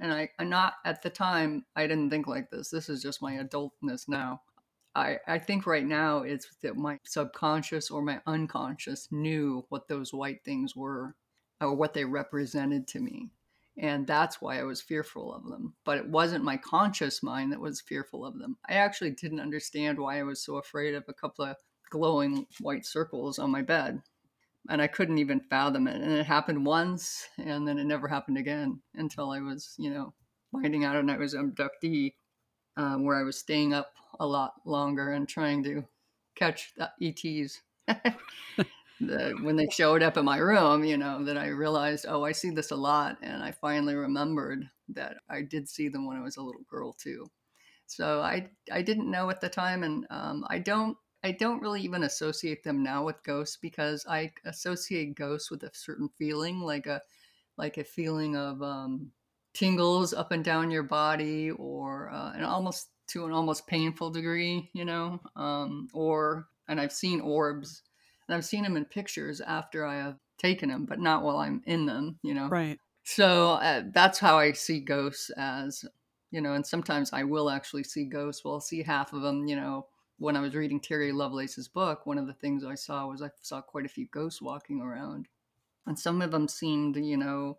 and 0.00 0.12
I, 0.12 0.30
I'm 0.38 0.48
not 0.48 0.74
at 0.84 1.02
the 1.02 1.10
time 1.10 1.64
I 1.76 1.86
didn't 1.86 2.10
think 2.10 2.26
like 2.26 2.50
this. 2.50 2.70
This 2.70 2.88
is 2.88 3.02
just 3.02 3.20
my 3.20 3.34
adultness 3.34 4.08
now. 4.08 4.40
I, 4.94 5.18
I 5.28 5.38
think 5.38 5.66
right 5.66 5.84
now 5.84 6.18
it's 6.20 6.46
that 6.62 6.76
my 6.76 6.98
subconscious 7.04 7.90
or 7.90 8.02
my 8.02 8.20
unconscious 8.26 9.08
knew 9.10 9.64
what 9.68 9.88
those 9.88 10.14
white 10.14 10.42
things 10.44 10.74
were 10.74 11.14
or 11.60 11.74
what 11.74 11.92
they 11.92 12.04
represented 12.04 12.88
to 12.88 13.00
me. 13.00 13.30
And 13.78 14.06
that's 14.06 14.40
why 14.40 14.58
I 14.58 14.64
was 14.64 14.80
fearful 14.80 15.34
of 15.34 15.44
them. 15.44 15.74
But 15.84 15.98
it 15.98 16.08
wasn't 16.08 16.44
my 16.44 16.56
conscious 16.56 17.22
mind 17.22 17.52
that 17.52 17.60
was 17.60 17.82
fearful 17.82 18.24
of 18.24 18.38
them. 18.38 18.56
I 18.68 18.74
actually 18.74 19.12
didn't 19.12 19.40
understand 19.40 19.98
why 19.98 20.18
I 20.18 20.22
was 20.22 20.42
so 20.42 20.56
afraid 20.56 20.94
of 20.94 21.04
a 21.08 21.14
couple 21.14 21.44
of 21.44 21.56
glowing 21.90 22.46
white 22.60 22.86
circles 22.86 23.38
on 23.38 23.50
my 23.50 23.62
bed 23.62 24.00
and 24.68 24.82
I 24.82 24.86
couldn't 24.86 25.18
even 25.18 25.40
fathom 25.40 25.86
it. 25.86 26.00
And 26.00 26.12
it 26.12 26.26
happened 26.26 26.66
once, 26.66 27.28
and 27.38 27.66
then 27.66 27.78
it 27.78 27.84
never 27.84 28.08
happened 28.08 28.38
again 28.38 28.80
until 28.94 29.30
I 29.30 29.40
was, 29.40 29.74
you 29.78 29.90
know, 29.90 30.12
finding 30.52 30.84
out 30.84 30.96
and 30.96 31.10
I 31.10 31.16
was 31.16 31.34
abductee, 31.34 32.14
um, 32.76 33.04
where 33.04 33.16
I 33.16 33.22
was 33.22 33.38
staying 33.38 33.72
up 33.72 33.92
a 34.18 34.26
lot 34.26 34.54
longer 34.64 35.12
and 35.12 35.28
trying 35.28 35.62
to 35.64 35.84
catch 36.34 36.72
the 36.76 36.90
ETs. 37.00 37.60
the, 39.00 39.34
when 39.42 39.56
they 39.56 39.68
showed 39.70 40.02
up 40.02 40.16
in 40.16 40.24
my 40.24 40.38
room, 40.38 40.84
you 40.84 40.96
know, 40.96 41.24
that 41.24 41.38
I 41.38 41.48
realized, 41.48 42.06
oh, 42.08 42.24
I 42.24 42.32
see 42.32 42.50
this 42.50 42.70
a 42.70 42.76
lot, 42.76 43.16
and 43.22 43.42
I 43.42 43.52
finally 43.52 43.94
remembered 43.94 44.68
that 44.90 45.16
I 45.28 45.42
did 45.42 45.68
see 45.68 45.88
them 45.88 46.06
when 46.06 46.16
I 46.16 46.22
was 46.22 46.36
a 46.36 46.42
little 46.42 46.62
girl 46.68 46.92
too. 46.92 47.30
So 47.86 48.20
I 48.20 48.50
I 48.70 48.82
didn't 48.82 49.10
know 49.10 49.30
at 49.30 49.40
the 49.40 49.48
time, 49.48 49.82
and 49.82 50.06
um, 50.10 50.44
I 50.48 50.58
don't 50.58 50.96
I 51.22 51.32
don't 51.32 51.60
really 51.60 51.82
even 51.82 52.02
associate 52.04 52.62
them 52.64 52.82
now 52.82 53.04
with 53.04 53.22
ghosts 53.22 53.56
because 53.56 54.06
I 54.08 54.32
associate 54.44 55.14
ghosts 55.14 55.50
with 55.50 55.62
a 55.64 55.70
certain 55.74 56.08
feeling, 56.08 56.60
like 56.60 56.86
a 56.86 57.02
like 57.56 57.78
a 57.78 57.84
feeling 57.84 58.36
of 58.36 58.62
um, 58.62 59.12
tingles 59.54 60.14
up 60.14 60.32
and 60.32 60.44
down 60.44 60.70
your 60.70 60.82
body, 60.82 61.50
or 61.50 62.10
uh, 62.10 62.32
and 62.32 62.44
almost 62.44 62.90
to 63.08 63.26
an 63.26 63.32
almost 63.32 63.66
painful 63.66 64.10
degree, 64.10 64.70
you 64.72 64.84
know. 64.84 65.20
Um, 65.36 65.88
or 65.92 66.48
and 66.68 66.80
I've 66.80 66.92
seen 66.92 67.20
orbs, 67.20 67.82
and 68.28 68.34
I've 68.36 68.44
seen 68.44 68.62
them 68.62 68.76
in 68.76 68.84
pictures 68.86 69.40
after 69.40 69.84
I 69.84 69.96
have 69.96 70.18
taken 70.38 70.70
them, 70.70 70.86
but 70.86 71.00
not 71.00 71.22
while 71.22 71.38
I'm 71.38 71.62
in 71.66 71.86
them, 71.86 72.18
you 72.22 72.34
know. 72.34 72.50
Right. 72.50 72.78
So 73.04 73.52
uh, 73.54 73.84
that's 73.92 74.18
how 74.18 74.38
I 74.38 74.52
see 74.52 74.80
ghosts 74.80 75.30
as, 75.36 75.84
you 76.30 76.40
know, 76.40 76.52
and 76.52 76.66
sometimes 76.66 77.12
I 77.12 77.24
will 77.24 77.50
actually 77.50 77.84
see 77.84 78.04
ghosts. 78.04 78.44
Well, 78.44 78.54
I'll 78.54 78.60
see 78.60 78.82
half 78.82 79.12
of 79.12 79.22
them, 79.22 79.46
you 79.46 79.56
know, 79.56 79.88
when 80.20 80.36
I 80.36 80.40
was 80.40 80.54
reading 80.54 80.78
Terry 80.78 81.12
Lovelace's 81.12 81.66
book, 81.66 82.04
one 82.04 82.18
of 82.18 82.26
the 82.26 82.34
things 82.34 82.62
I 82.62 82.74
saw 82.74 83.06
was 83.06 83.22
I 83.22 83.30
saw 83.40 83.62
quite 83.62 83.86
a 83.86 83.88
few 83.88 84.06
ghosts 84.06 84.42
walking 84.42 84.82
around. 84.82 85.28
And 85.86 85.98
some 85.98 86.20
of 86.20 86.30
them 86.30 86.46
seemed, 86.46 86.96
you 86.96 87.16
know, 87.16 87.56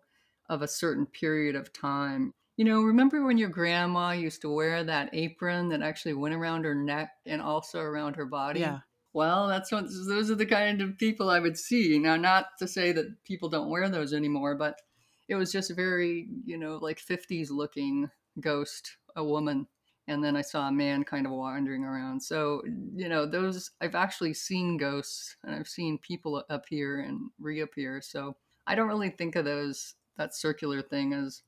of 0.48 0.62
a 0.62 0.68
certain 0.68 1.04
period 1.04 1.56
of 1.56 1.72
time. 1.72 2.32
You 2.56 2.64
know, 2.64 2.82
remember 2.82 3.24
when 3.24 3.36
your 3.36 3.48
grandma 3.48 4.12
used 4.12 4.42
to 4.42 4.48
wear 4.54 4.84
that 4.84 5.10
apron 5.12 5.70
that 5.70 5.82
actually 5.82 6.14
went 6.14 6.36
around 6.36 6.64
her 6.64 6.74
neck 6.74 7.10
and 7.26 7.42
also 7.42 7.80
around 7.80 8.14
her 8.14 8.26
body? 8.26 8.60
Yeah. 8.60 8.78
Well, 9.12 9.48
that's 9.48 9.72
what 9.72 9.86
those 10.06 10.30
are 10.30 10.36
the 10.36 10.46
kind 10.46 10.80
of 10.80 10.96
people 10.98 11.30
I 11.30 11.40
would 11.40 11.58
see. 11.58 11.98
Now, 11.98 12.16
not 12.16 12.46
to 12.60 12.68
say 12.68 12.92
that 12.92 13.24
people 13.24 13.48
don't 13.48 13.70
wear 13.70 13.88
those 13.88 14.12
anymore, 14.12 14.54
but 14.54 14.80
it 15.28 15.34
was 15.34 15.50
just 15.50 15.74
very, 15.74 16.28
you 16.44 16.56
know, 16.56 16.76
like 16.76 17.00
50s 17.00 17.50
looking 17.50 18.08
ghost, 18.38 18.98
a 19.16 19.24
woman 19.24 19.66
and 20.08 20.22
then 20.22 20.36
I 20.36 20.42
saw 20.42 20.68
a 20.68 20.72
man 20.72 21.04
kind 21.04 21.26
of 21.26 21.32
wandering 21.32 21.84
around. 21.84 22.20
So, 22.22 22.62
you 22.94 23.08
know, 23.08 23.26
those 23.26 23.70
I've 23.80 23.94
actually 23.94 24.34
seen 24.34 24.76
ghosts 24.76 25.36
and 25.44 25.54
I've 25.54 25.68
seen 25.68 25.98
people 25.98 26.44
appear 26.50 27.00
and 27.00 27.30
reappear. 27.38 28.00
So, 28.02 28.36
I 28.66 28.74
don't 28.74 28.88
really 28.88 29.10
think 29.10 29.36
of 29.36 29.44
those 29.44 29.94
that 30.16 30.34
circular 30.34 30.82
thing 30.82 31.12
as 31.12 31.42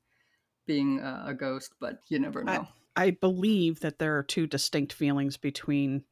being 0.67 1.01
a, 1.01 1.25
a 1.29 1.35
ghost, 1.35 1.75
but 1.81 1.99
you 2.09 2.19
never 2.19 2.43
know. 2.43 2.67
I, 2.97 3.07
I 3.07 3.11
believe 3.11 3.81
that 3.81 3.99
there 3.99 4.17
are 4.17 4.23
two 4.23 4.47
distinct 4.47 4.93
feelings 4.93 5.37
between 5.37 6.05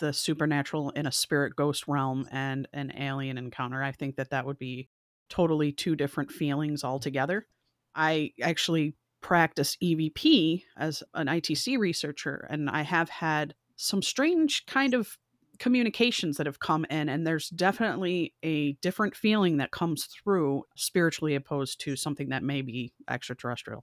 the 0.00 0.12
supernatural 0.12 0.90
in 0.90 1.06
a 1.06 1.12
spirit 1.12 1.54
ghost 1.56 1.86
realm 1.86 2.26
and 2.30 2.68
an 2.72 2.92
alien 2.98 3.38
encounter. 3.38 3.82
I 3.82 3.92
think 3.92 4.16
that 4.16 4.30
that 4.30 4.44
would 4.44 4.58
be 4.58 4.88
totally 5.28 5.72
two 5.72 5.96
different 5.96 6.30
feelings 6.30 6.84
altogether. 6.84 7.46
I 7.94 8.32
actually 8.42 8.96
practice 9.24 9.78
EVP 9.82 10.64
as 10.76 11.02
an 11.14 11.28
ITC 11.28 11.78
researcher, 11.78 12.46
and 12.50 12.68
I 12.68 12.82
have 12.82 13.08
had 13.08 13.54
some 13.74 14.02
strange 14.02 14.66
kind 14.66 14.92
of 14.92 15.16
communications 15.58 16.36
that 16.36 16.44
have 16.44 16.60
come 16.60 16.84
in, 16.90 17.08
and 17.08 17.26
there's 17.26 17.48
definitely 17.48 18.34
a 18.42 18.72
different 18.82 19.16
feeling 19.16 19.56
that 19.56 19.70
comes 19.70 20.04
through 20.04 20.64
spiritually 20.76 21.34
opposed 21.34 21.80
to 21.80 21.96
something 21.96 22.28
that 22.28 22.42
may 22.42 22.60
be 22.60 22.92
extraterrestrial. 23.08 23.82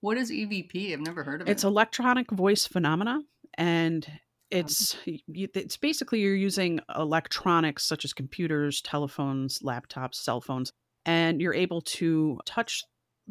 What 0.00 0.16
is 0.16 0.32
EVP? 0.32 0.92
I've 0.92 0.98
never 0.98 1.22
heard 1.22 1.40
of 1.40 1.46
it. 1.46 1.52
It's 1.52 1.62
electronic 1.62 2.32
voice 2.32 2.66
phenomena, 2.66 3.20
and 3.56 4.04
it's 4.50 4.96
it's 5.06 5.76
basically 5.76 6.18
you're 6.18 6.34
using 6.34 6.80
electronics 6.98 7.84
such 7.84 8.04
as 8.04 8.12
computers, 8.12 8.82
telephones, 8.82 9.60
laptops, 9.60 10.16
cell 10.16 10.40
phones, 10.40 10.72
and 11.06 11.40
you're 11.40 11.54
able 11.54 11.80
to 11.82 12.40
touch 12.44 12.82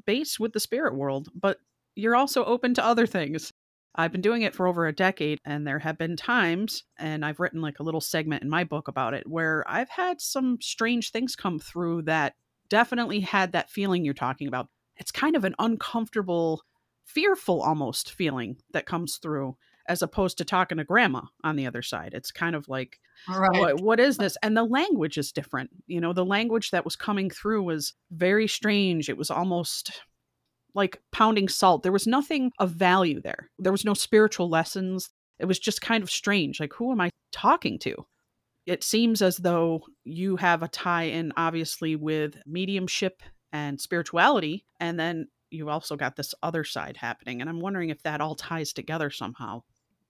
base 0.06 0.40
with 0.40 0.54
the 0.54 0.60
spirit 0.60 0.96
world, 0.96 1.30
but 1.34 1.58
you're 1.96 2.16
also 2.16 2.44
open 2.46 2.74
to 2.76 2.86
other 2.86 3.06
things. 3.06 3.52
I've 3.96 4.12
been 4.12 4.22
doing 4.22 4.42
it 4.42 4.56
for 4.56 4.68
over 4.68 4.88
a 4.88 4.96
decade, 4.96 5.40
and 5.46 5.68
there 5.68 5.80
have 5.80 6.00
been 6.00 6.16
times, 6.16 6.84
and 6.98 7.24
I've 7.24 7.40
written 7.40 7.62
like 7.62 7.80
a 7.80 7.84
little 7.84 8.02
segment 8.02 8.42
in 8.42 8.50
my 8.50 8.64
book 8.64 8.88
about 8.88 9.14
it, 9.14 9.28
where 9.28 9.64
I've 9.68 9.90
had 9.90 10.20
some 10.20 10.58
strange 10.62 11.12
things 11.12 11.36
come 11.36 11.60
through 11.60 12.04
that 12.04 12.34
definitely 12.70 13.20
had 13.20 13.52
that 13.52 13.70
feeling 13.70 14.04
you're 14.04 14.16
talking 14.16 14.48
about. 14.48 14.68
It's 14.98 15.12
kind 15.12 15.36
of 15.36 15.44
an 15.44 15.54
uncomfortable, 15.60 16.64
fearful 17.06 17.62
almost 17.62 18.12
feeling 18.12 18.58
that 18.72 18.88
comes 18.88 19.18
through, 19.18 19.58
as 19.88 20.02
opposed 20.02 20.38
to 20.38 20.46
talking 20.46 20.78
to 20.78 20.84
grandma 20.84 21.22
on 21.44 21.56
the 21.56 21.68
other 21.68 21.82
side. 21.82 22.14
It's 22.14 22.32
kind 22.32 22.56
of 22.56 22.68
like, 22.70 23.00
right. 23.28 23.60
what, 23.60 23.82
what 23.82 24.00
is 24.00 24.18
this? 24.18 24.38
And 24.42 24.56
the 24.56 24.64
language 24.64 25.18
is 25.18 25.32
different. 25.32 25.70
You 25.88 26.00
know, 26.00 26.14
the 26.14 26.26
language 26.26 26.72
that 26.72 26.86
was 26.86 26.96
coming 26.96 27.30
through 27.30 27.64
was 27.64 27.94
very 28.12 28.48
strange. 28.48 29.10
It 29.10 29.18
was 29.18 29.30
almost 29.30 30.02
like 30.74 31.02
pounding 31.12 31.50
salt. 31.50 31.84
There 31.84 31.92
was 31.92 32.08
nothing 32.08 32.52
of 32.60 32.72
value 32.72 33.22
there. 33.22 33.50
There 33.60 33.72
was 33.72 33.86
no 33.86 33.94
spiritual 33.94 34.50
lessons. 34.50 35.10
It 35.40 35.46
was 35.46 35.60
just 35.60 35.82
kind 35.82 36.02
of 36.02 36.10
strange. 36.10 36.60
Like, 36.60 36.74
who 36.74 36.92
am 36.92 37.02
I 37.02 37.10
talking 37.32 37.78
to? 37.80 38.06
It 38.66 38.84
seems 38.84 39.22
as 39.22 39.38
though 39.38 39.84
you 40.06 40.38
have 40.38 40.64
a 40.64 40.70
tie 40.70 41.04
in, 41.04 41.34
obviously, 41.36 41.96
with 41.96 42.38
mediumship 42.46 43.22
and 43.52 43.80
spirituality. 43.80 44.66
And 44.80 44.98
then 44.98 45.28
you 45.52 45.70
also 45.70 45.96
got 45.96 46.16
this 46.16 46.34
other 46.42 46.64
side 46.64 46.98
happening. 46.98 47.42
And 47.42 47.50
I'm 47.50 47.60
wondering 47.60 47.90
if 47.90 48.02
that 48.04 48.22
all 48.22 48.36
ties 48.36 48.74
together 48.74 49.10
somehow. 49.10 49.64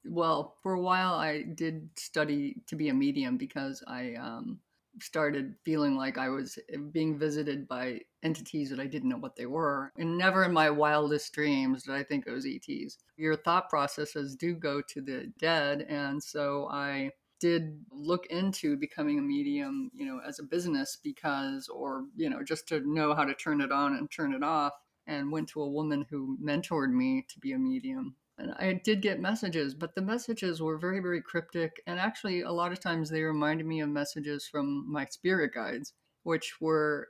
Well, 0.05 0.55
for 0.62 0.74
a 0.74 0.81
while, 0.81 1.13
I 1.13 1.43
did 1.43 1.89
study 1.95 2.62
to 2.67 2.75
be 2.75 2.89
a 2.89 2.93
medium 2.93 3.38
because 3.38 3.83
I 3.88 4.15
um, 4.15 4.60
started 5.01 5.55
feeling 5.63 5.95
like 5.95 6.17
I 6.17 6.29
was 6.29 6.60
being 6.91 7.17
visited 7.17 7.67
by 7.67 8.01
entities 8.22 8.69
that 8.69 8.79
I 8.79 8.86
didn't 8.86 9.10
know 9.10 9.17
what 9.17 9.36
they 9.36 9.45
were. 9.45 9.91
And 9.98 10.17
never 10.17 10.43
in 10.43 10.53
my 10.53 10.69
wildest 10.69 11.33
dreams 11.33 11.83
did 11.83 11.95
I 11.95 12.03
think 12.03 12.27
it 12.27 12.31
was 12.31 12.45
ETs. 12.45 12.98
Your 13.17 13.36
thought 13.36 13.69
processes 13.69 14.36
do 14.36 14.55
go 14.55 14.81
to 14.81 15.01
the 15.01 15.31
dead. 15.39 15.86
And 15.89 16.22
so 16.22 16.67
I 16.72 17.12
did 17.39 17.79
look 17.91 18.25
into 18.27 18.77
becoming 18.77 19.19
a 19.19 19.22
medium, 19.22 19.91
you 19.93 20.05
know, 20.05 20.22
as 20.25 20.39
a 20.39 20.43
business 20.43 20.98
because, 21.01 21.67
or, 21.67 22.05
you 22.15 22.29
know, 22.29 22.43
just 22.43 22.67
to 22.69 22.79
know 22.81 23.13
how 23.13 23.25
to 23.25 23.33
turn 23.33 23.62
it 23.62 23.72
on 23.72 23.95
and 23.95 24.10
turn 24.12 24.33
it 24.33 24.43
off. 24.43 24.74
And 25.05 25.33
went 25.33 25.50
to 25.50 25.62
a 25.62 25.69
woman 25.69 26.05
who 26.10 26.38
mentored 26.41 26.93
me 26.93 27.25
to 27.27 27.39
be 27.39 27.51
a 27.51 27.60
medium 27.60 28.15
and 28.37 28.53
I 28.57 28.73
did 28.83 29.01
get 29.01 29.19
messages, 29.19 29.73
but 29.75 29.95
the 29.95 30.01
messages 30.01 30.61
were 30.61 30.77
very, 30.77 30.99
very 30.99 31.21
cryptic. 31.21 31.81
And 31.87 31.99
actually, 31.99 32.41
a 32.41 32.51
lot 32.51 32.71
of 32.71 32.79
times 32.79 33.09
they 33.09 33.21
reminded 33.23 33.65
me 33.67 33.81
of 33.81 33.89
messages 33.89 34.47
from 34.47 34.91
my 34.91 35.05
spirit 35.05 35.53
guides, 35.53 35.93
which 36.23 36.59
were 36.61 37.09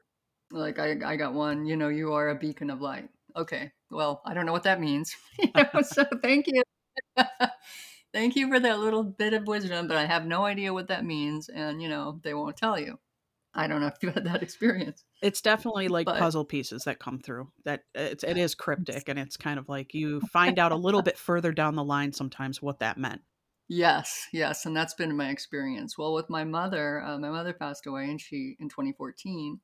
like, 0.51 0.79
I, 0.79 0.97
I 1.05 1.15
got 1.15 1.33
one, 1.33 1.65
you 1.65 1.77
know, 1.77 1.89
you 1.89 2.13
are 2.13 2.29
a 2.29 2.35
beacon 2.35 2.69
of 2.69 2.81
light. 2.81 3.09
Okay, 3.35 3.71
well, 3.89 4.21
I 4.25 4.33
don't 4.33 4.45
know 4.45 4.51
what 4.51 4.63
that 4.63 4.81
means. 4.81 5.15
so 5.83 6.03
thank 6.21 6.47
you. 6.47 6.63
thank 8.13 8.35
you 8.35 8.49
for 8.49 8.59
that 8.59 8.79
little 8.79 9.03
bit 9.03 9.33
of 9.33 9.47
wisdom, 9.47 9.87
but 9.87 9.97
I 9.97 10.05
have 10.05 10.25
no 10.25 10.45
idea 10.45 10.73
what 10.73 10.87
that 10.89 11.05
means. 11.05 11.49
And, 11.49 11.81
you 11.81 11.89
know, 11.89 12.19
they 12.23 12.33
won't 12.33 12.57
tell 12.57 12.79
you. 12.79 12.99
I 13.55 13.67
don't 13.67 13.81
know 13.81 13.87
if 13.87 14.01
you 14.01 14.09
had 14.09 14.25
that 14.25 14.41
experience. 14.41 15.03
It's 15.21 15.41
definitely 15.41 15.87
like 15.87 16.05
but, 16.05 16.17
puzzle 16.17 16.45
pieces 16.45 16.83
that 16.85 16.99
come 16.99 17.19
through. 17.19 17.49
That 17.65 17.83
it's 17.93 18.23
it 18.23 18.37
is 18.37 18.55
cryptic, 18.55 19.07
and 19.07 19.19
it's 19.19 19.37
kind 19.37 19.59
of 19.59 19.69
like 19.69 19.93
you 19.93 20.21
find 20.31 20.57
out 20.59 20.71
a 20.71 20.77
little 20.77 21.01
bit 21.01 21.17
further 21.17 21.51
down 21.51 21.75
the 21.75 21.83
line 21.83 22.13
sometimes 22.13 22.61
what 22.61 22.79
that 22.79 22.97
meant. 22.97 23.21
Yes, 23.69 24.27
yes, 24.33 24.65
and 24.65 24.75
that's 24.75 24.93
been 24.93 25.15
my 25.15 25.29
experience. 25.29 25.97
Well, 25.97 26.13
with 26.13 26.29
my 26.29 26.43
mother, 26.43 27.01
uh, 27.01 27.17
my 27.17 27.29
mother 27.29 27.53
passed 27.53 27.85
away, 27.85 28.05
and 28.05 28.19
she 28.19 28.55
in 28.59 28.69
2014, 28.69 29.59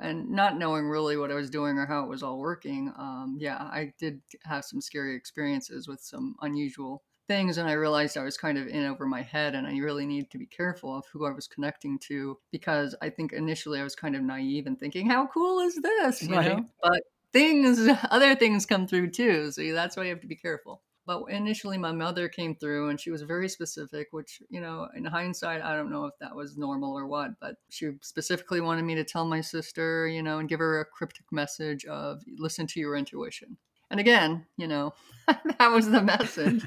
and 0.00 0.30
not 0.30 0.58
knowing 0.58 0.88
really 0.88 1.16
what 1.16 1.30
I 1.30 1.34
was 1.34 1.50
doing 1.50 1.78
or 1.78 1.86
how 1.86 2.02
it 2.04 2.08
was 2.08 2.22
all 2.22 2.38
working. 2.38 2.92
Um, 2.98 3.36
yeah, 3.38 3.56
I 3.56 3.92
did 3.98 4.20
have 4.44 4.64
some 4.64 4.80
scary 4.80 5.14
experiences 5.14 5.86
with 5.86 6.00
some 6.00 6.34
unusual 6.40 7.04
things 7.28 7.58
and 7.58 7.68
I 7.68 7.72
realized 7.72 8.16
I 8.16 8.22
was 8.22 8.36
kind 8.36 8.58
of 8.58 8.68
in 8.68 8.84
over 8.86 9.06
my 9.06 9.22
head 9.22 9.54
and 9.54 9.66
I 9.66 9.76
really 9.78 10.06
needed 10.06 10.30
to 10.30 10.38
be 10.38 10.46
careful 10.46 10.96
of 10.96 11.04
who 11.12 11.26
I 11.26 11.32
was 11.32 11.46
connecting 11.46 11.98
to 12.08 12.38
because 12.52 12.94
I 13.02 13.10
think 13.10 13.32
initially 13.32 13.80
I 13.80 13.84
was 13.84 13.94
kind 13.94 14.16
of 14.16 14.22
naive 14.22 14.66
and 14.66 14.78
thinking, 14.78 15.08
how 15.08 15.26
cool 15.26 15.60
is 15.60 15.76
this? 15.76 16.22
You 16.22 16.36
right. 16.36 16.56
know? 16.56 16.66
But 16.82 17.02
things, 17.32 17.88
other 18.10 18.34
things 18.34 18.66
come 18.66 18.86
through 18.86 19.10
too. 19.10 19.50
So 19.50 19.62
that's 19.72 19.96
why 19.96 20.04
you 20.04 20.10
have 20.10 20.20
to 20.20 20.26
be 20.26 20.36
careful. 20.36 20.82
But 21.06 21.22
initially, 21.28 21.78
my 21.78 21.92
mother 21.92 22.28
came 22.28 22.56
through 22.56 22.88
and 22.88 23.00
she 23.00 23.12
was 23.12 23.22
very 23.22 23.48
specific, 23.48 24.08
which, 24.10 24.42
you 24.48 24.60
know, 24.60 24.88
in 24.96 25.04
hindsight, 25.04 25.62
I 25.62 25.76
don't 25.76 25.90
know 25.90 26.06
if 26.06 26.14
that 26.20 26.34
was 26.34 26.56
normal 26.56 26.98
or 26.98 27.06
what, 27.06 27.38
but 27.40 27.54
she 27.68 27.92
specifically 28.00 28.60
wanted 28.60 28.84
me 28.84 28.96
to 28.96 29.04
tell 29.04 29.24
my 29.24 29.40
sister, 29.40 30.08
you 30.08 30.20
know, 30.20 30.40
and 30.40 30.48
give 30.48 30.58
her 30.58 30.80
a 30.80 30.84
cryptic 30.84 31.26
message 31.30 31.84
of 31.84 32.22
listen 32.38 32.66
to 32.66 32.80
your 32.80 32.96
intuition. 32.96 33.56
And 33.88 34.00
again, 34.00 34.46
you 34.56 34.66
know, 34.66 34.94
that 35.28 35.70
was 35.70 35.88
the 35.88 36.02
message 36.02 36.66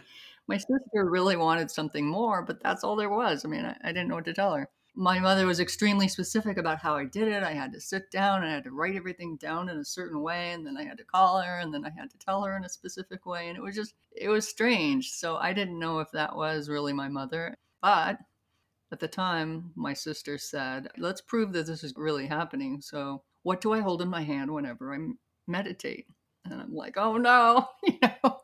my 0.49 0.57
sister 0.57 1.05
really 1.05 1.35
wanted 1.35 1.69
something 1.69 2.07
more, 2.07 2.41
but 2.41 2.61
that's 2.63 2.83
all 2.83 2.95
there 2.95 3.09
was. 3.09 3.45
I 3.45 3.47
mean, 3.47 3.65
I, 3.65 3.77
I, 3.83 3.89
didn't 3.89 4.07
know 4.07 4.15
what 4.15 4.25
to 4.25 4.33
tell 4.33 4.55
her. 4.55 4.67
My 4.95 5.19
mother 5.19 5.45
was 5.45 5.59
extremely 5.59 6.07
specific 6.07 6.57
about 6.57 6.79
how 6.79 6.95
I 6.95 7.05
did 7.05 7.27
it. 7.27 7.43
I 7.43 7.53
had 7.53 7.71
to 7.73 7.79
sit 7.79 8.09
down 8.09 8.41
and 8.41 8.49
I 8.49 8.55
had 8.55 8.63
to 8.63 8.71
write 8.71 8.95
everything 8.95 9.37
down 9.37 9.69
in 9.69 9.77
a 9.77 9.85
certain 9.85 10.23
way, 10.23 10.51
and 10.51 10.65
then 10.65 10.75
I 10.75 10.85
had 10.85 10.97
to 10.97 11.03
call 11.03 11.39
her, 11.39 11.59
and 11.59 11.71
then 11.71 11.85
I 11.85 11.91
had 11.91 12.09
to 12.09 12.17
tell 12.17 12.41
her 12.41 12.57
in 12.57 12.65
a 12.65 12.69
specific 12.69 13.27
way. 13.27 13.47
And 13.47 13.57
it 13.57 13.61
was 13.61 13.75
just, 13.75 13.93
it 14.11 14.27
was 14.27 14.47
strange. 14.47 15.11
So 15.11 15.37
I 15.37 15.53
didn't 15.53 15.77
know 15.77 15.99
if 15.99 16.09
that 16.13 16.35
was 16.35 16.67
really 16.67 16.93
my 16.93 17.09
mother. 17.09 17.55
But 17.83 18.17
at 18.91 18.99
the 18.99 19.07
time, 19.07 19.71
my 19.75 19.93
sister 19.93 20.39
said, 20.39 20.87
let's 20.97 21.21
prove 21.21 21.53
that 21.53 21.67
this 21.67 21.83
is 21.83 21.93
really 21.95 22.25
happening. 22.25 22.81
So, 22.81 23.21
what 23.43 23.61
do 23.61 23.71
I 23.71 23.81
hold 23.81 24.01
in 24.01 24.09
my 24.09 24.23
hand 24.23 24.51
whenever 24.51 24.95
I 24.95 24.97
meditate? 25.47 26.07
And 26.43 26.59
I'm 26.59 26.73
like, 26.73 26.97
oh 26.97 27.17
no, 27.17 27.67
you 27.83 27.99
know 28.01 28.39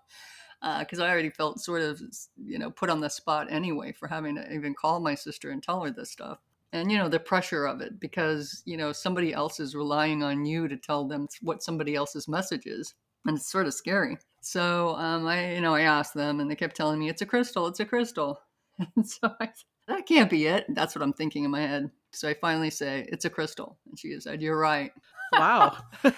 because 0.79 1.00
uh, 1.00 1.03
I 1.03 1.10
already 1.10 1.29
felt 1.29 1.60
sort 1.60 1.81
of, 1.81 2.01
you 2.43 2.57
know, 2.57 2.72
put 2.72 2.89
on 2.89 3.00
the 3.00 3.10
spot 3.10 3.48
anyway 3.51 3.91
for 3.91 4.07
having 4.07 4.36
to 4.36 4.53
even 4.53 4.74
call 4.74 5.00
my 5.00 5.13
sister 5.15 5.51
and 5.51 5.62
tell 5.62 5.84
her 5.84 5.91
this 5.91 6.12
stuff. 6.12 6.39
And, 6.74 6.91
you 6.91 6.98
know, 6.98 7.07
the 7.07 7.19
pressure 7.19 7.65
of 7.65 7.81
it 7.81 8.00
because, 8.00 8.62
you 8.65 8.75
know, 8.75 8.91
somebody 8.91 9.31
else 9.34 9.60
is 9.60 9.75
relying 9.75 10.24
on 10.24 10.45
you 10.45 10.67
to 10.67 10.75
tell 10.75 11.07
them 11.07 11.27
what 11.41 11.63
somebody 11.63 11.95
else's 11.95 12.27
message 12.27 12.65
is. 12.65 12.95
And 13.25 13.38
it's 13.38 13.50
sort 13.50 13.67
of 13.67 13.74
scary. 13.74 14.17
So 14.41 14.95
um, 14.95 15.25
I, 15.27 15.53
you 15.55 15.62
know, 15.62 15.74
I 15.75 15.81
asked 15.81 16.13
them 16.13 16.39
and 16.39 16.50
they 16.50 16.55
kept 16.55 16.75
telling 16.75 17.00
me, 17.00 17.10
it's 17.10 17.22
a 17.22 17.25
crystal, 17.25 17.67
it's 17.67 17.79
a 17.79 17.86
crystal. 17.86 18.39
And 18.98 19.07
so 19.07 19.34
I 19.39 19.50
that 19.88 20.05
can't 20.05 20.29
be 20.29 20.48
it. 20.48 20.65
That's 20.69 20.95
what 20.95 21.01
I'm 21.01 21.13
thinking 21.13 21.45
in 21.45 21.51
my 21.51 21.62
head. 21.62 21.89
So 22.12 22.27
I 22.27 22.34
finally 22.34 22.69
say, 22.69 23.07
it's 23.10 23.24
a 23.24 23.29
crystal. 23.29 23.77
And 23.88 23.98
she 23.98 24.19
said, 24.19 24.41
you're 24.41 24.57
right. 24.57 24.91
Wow. 25.31 25.77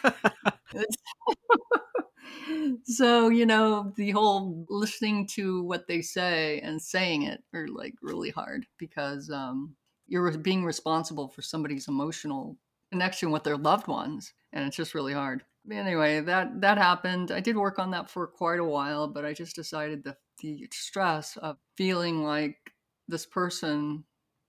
so 2.84 3.30
you 3.30 3.46
know 3.46 3.94
the 3.96 4.12
whole 4.12 4.66
listening 4.70 5.28
to 5.28 5.64
what 5.64 5.88
they 5.88 6.02
say 6.02 6.60
and 6.62 6.82
saying 6.82 7.24
it 7.24 7.44
are 7.54 7.68
like 7.68 7.94
really 8.02 8.30
hard 8.30 8.66
because 8.78 9.30
um, 9.30 9.76
you're 10.08 10.38
being 10.38 10.64
responsible 10.64 11.28
for 11.28 11.42
somebody's 11.42 11.88
emotional 11.88 12.58
connection 12.92 13.32
with 13.32 13.44
their 13.44 13.58
loved 13.58 13.88
ones 13.88 14.34
and 14.54 14.66
it's 14.66 14.78
just 14.78 14.96
really 14.96 15.14
hard. 15.14 15.44
Anyway 15.70 16.22
that 16.22 16.62
that 16.62 16.78
happened. 16.78 17.32
I 17.32 17.40
did 17.40 17.58
work 17.58 17.80
on 17.80 17.92
that 17.92 18.10
for 18.10 18.28
quite 18.28 18.60
a 18.60 18.64
while 18.64 19.08
but 19.08 19.26
i 19.26 19.34
just 19.34 19.56
decided 19.56 20.04
that 20.06 20.18
the 20.42 20.68
stress 20.72 21.38
of 21.38 21.58
feeling 21.76 22.24
like 22.24 22.58
this 23.08 23.26
person 23.26 24.04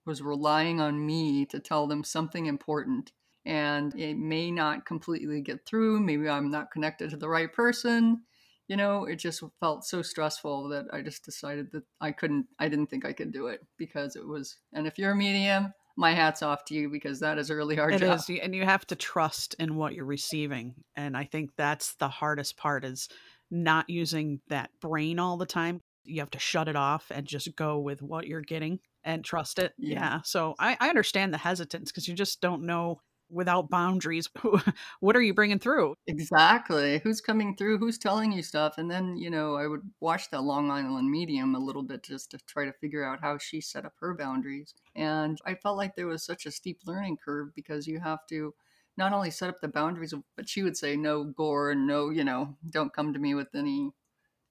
was 0.07 0.23
relying 0.23 0.81
on 0.81 1.05
me 1.05 1.45
to 1.47 1.61
tell 1.61 1.87
them 1.87 2.03
something 2.03 2.47
important 2.47 3.13
and 3.49 3.99
it 3.99 4.17
may 4.17 4.53
not 4.53 4.87
completely 4.87 5.41
get 5.43 5.67
through. 5.67 5.99
Maybe 6.01 6.29
I'm 6.29 6.51
not 6.53 6.71
connected 6.71 7.11
to 7.11 7.17
the 7.17 7.29
right 7.29 7.53
person. 7.53 8.23
you 8.69 8.77
know, 8.77 9.07
it 9.07 9.17
just 9.17 9.43
felt 9.61 9.85
so 9.87 10.03
stressful 10.03 10.69
that 10.69 10.85
I 10.93 11.01
just 11.01 11.25
decided 11.25 11.73
that 11.73 11.85
I 12.03 12.13
couldn't, 12.13 12.47
I 12.59 12.69
didn't 12.69 12.89
think 12.89 13.07
I 13.07 13.15
could 13.15 13.33
do 13.33 13.47
it 13.47 13.61
because 13.79 14.15
it 14.15 14.27
was, 14.29 14.59
and 14.75 14.87
if 14.87 14.99
you're 14.99 15.13
a 15.13 15.17
medium, 15.17 15.73
my 15.97 16.13
hat's 16.13 16.43
off 16.43 16.67
to 16.67 16.75
you 16.75 16.91
because 16.91 17.21
that 17.21 17.39
is 17.39 17.49
a 17.49 17.57
really 17.57 17.77
hard 17.77 17.95
It 17.95 18.01
job. 18.01 18.19
is, 18.19 18.31
and 18.43 18.55
you 18.55 18.65
have 18.67 18.87
to 18.89 18.95
trust 18.95 19.55
in 19.59 19.75
what 19.75 19.95
you're 19.95 20.05
receiving. 20.05 20.75
And 20.95 21.17
I 21.17 21.25
think 21.25 21.51
that's 21.57 21.95
the 21.95 22.09
hardest 22.09 22.59
part 22.59 22.85
is 22.85 23.09
not 23.51 23.89
using 23.89 24.41
that 24.49 24.71
brain 24.83 25.19
all 25.19 25.39
the 25.39 25.47
time. 25.47 25.81
You 26.05 26.21
have 26.21 26.31
to 26.33 26.39
shut 26.39 26.69
it 26.69 26.77
off 26.77 27.11
and 27.11 27.27
just 27.27 27.57
go 27.57 27.79
with 27.79 28.03
what 28.03 28.27
you're 28.27 28.43
getting 28.43 28.81
and 29.03 29.25
trust 29.25 29.59
it. 29.59 29.73
Yeah. 29.79 29.95
Yeah. 29.95 30.21
So 30.25 30.55
I, 30.59 30.77
I 30.79 30.91
understand 30.91 31.33
the 31.33 31.39
hesitance 31.39 31.91
because 31.91 32.07
you 32.07 32.15
just 32.15 32.43
don't 32.43 32.67
know 32.67 33.01
without 33.31 33.71
boundaries 33.71 34.29
what 35.01 35.17
are 35.17 35.23
you 35.23 35.35
bringing 35.35 35.59
through. 35.59 35.95
Exactly. 36.07 36.99
Who's 37.01 37.21
coming 37.21 37.55
through? 37.55 37.77
Who's 37.79 37.99
telling 37.99 38.33
you 38.33 38.43
stuff? 38.43 38.79
And 38.79 38.91
then, 38.91 39.19
you 39.19 39.29
know, 39.29 39.57
I 39.57 39.67
would 39.67 39.93
watch 40.01 40.31
that 40.31 40.41
Long 40.43 40.71
Island 40.71 41.11
medium 41.11 41.55
a 41.55 41.59
little 41.59 41.83
bit 41.83 42.03
just 42.03 42.31
to 42.31 42.39
try 42.39 42.65
to 42.65 42.73
figure 42.73 43.05
out 43.05 43.21
how 43.21 43.37
she 43.37 43.61
set 43.61 43.85
up 43.85 43.93
her 44.01 44.15
boundaries. 44.15 44.75
And 44.97 45.39
I 45.45 45.55
felt 45.55 45.77
like 45.77 45.95
there 45.97 46.07
was 46.07 46.25
such 46.25 46.47
a 46.47 46.51
steep 46.51 46.81
learning 46.87 47.19
curve 47.19 47.55
because 47.55 47.87
you 47.87 48.01
have 48.01 48.25
to 48.29 48.55
not 48.97 49.13
only 49.13 49.31
set 49.31 49.51
up 49.51 49.61
the 49.61 49.69
boundaries, 49.69 50.15
but 50.35 50.49
she 50.49 50.63
would 50.63 50.77
say 50.79 50.97
no 50.97 51.25
gore, 51.25 51.71
and 51.71 51.87
no, 51.87 52.09
you 52.11 52.25
know, 52.25 52.57
don't 52.71 52.93
come 52.93 53.13
to 53.13 53.19
me 53.19 53.35
with 53.35 53.55
any 53.55 53.93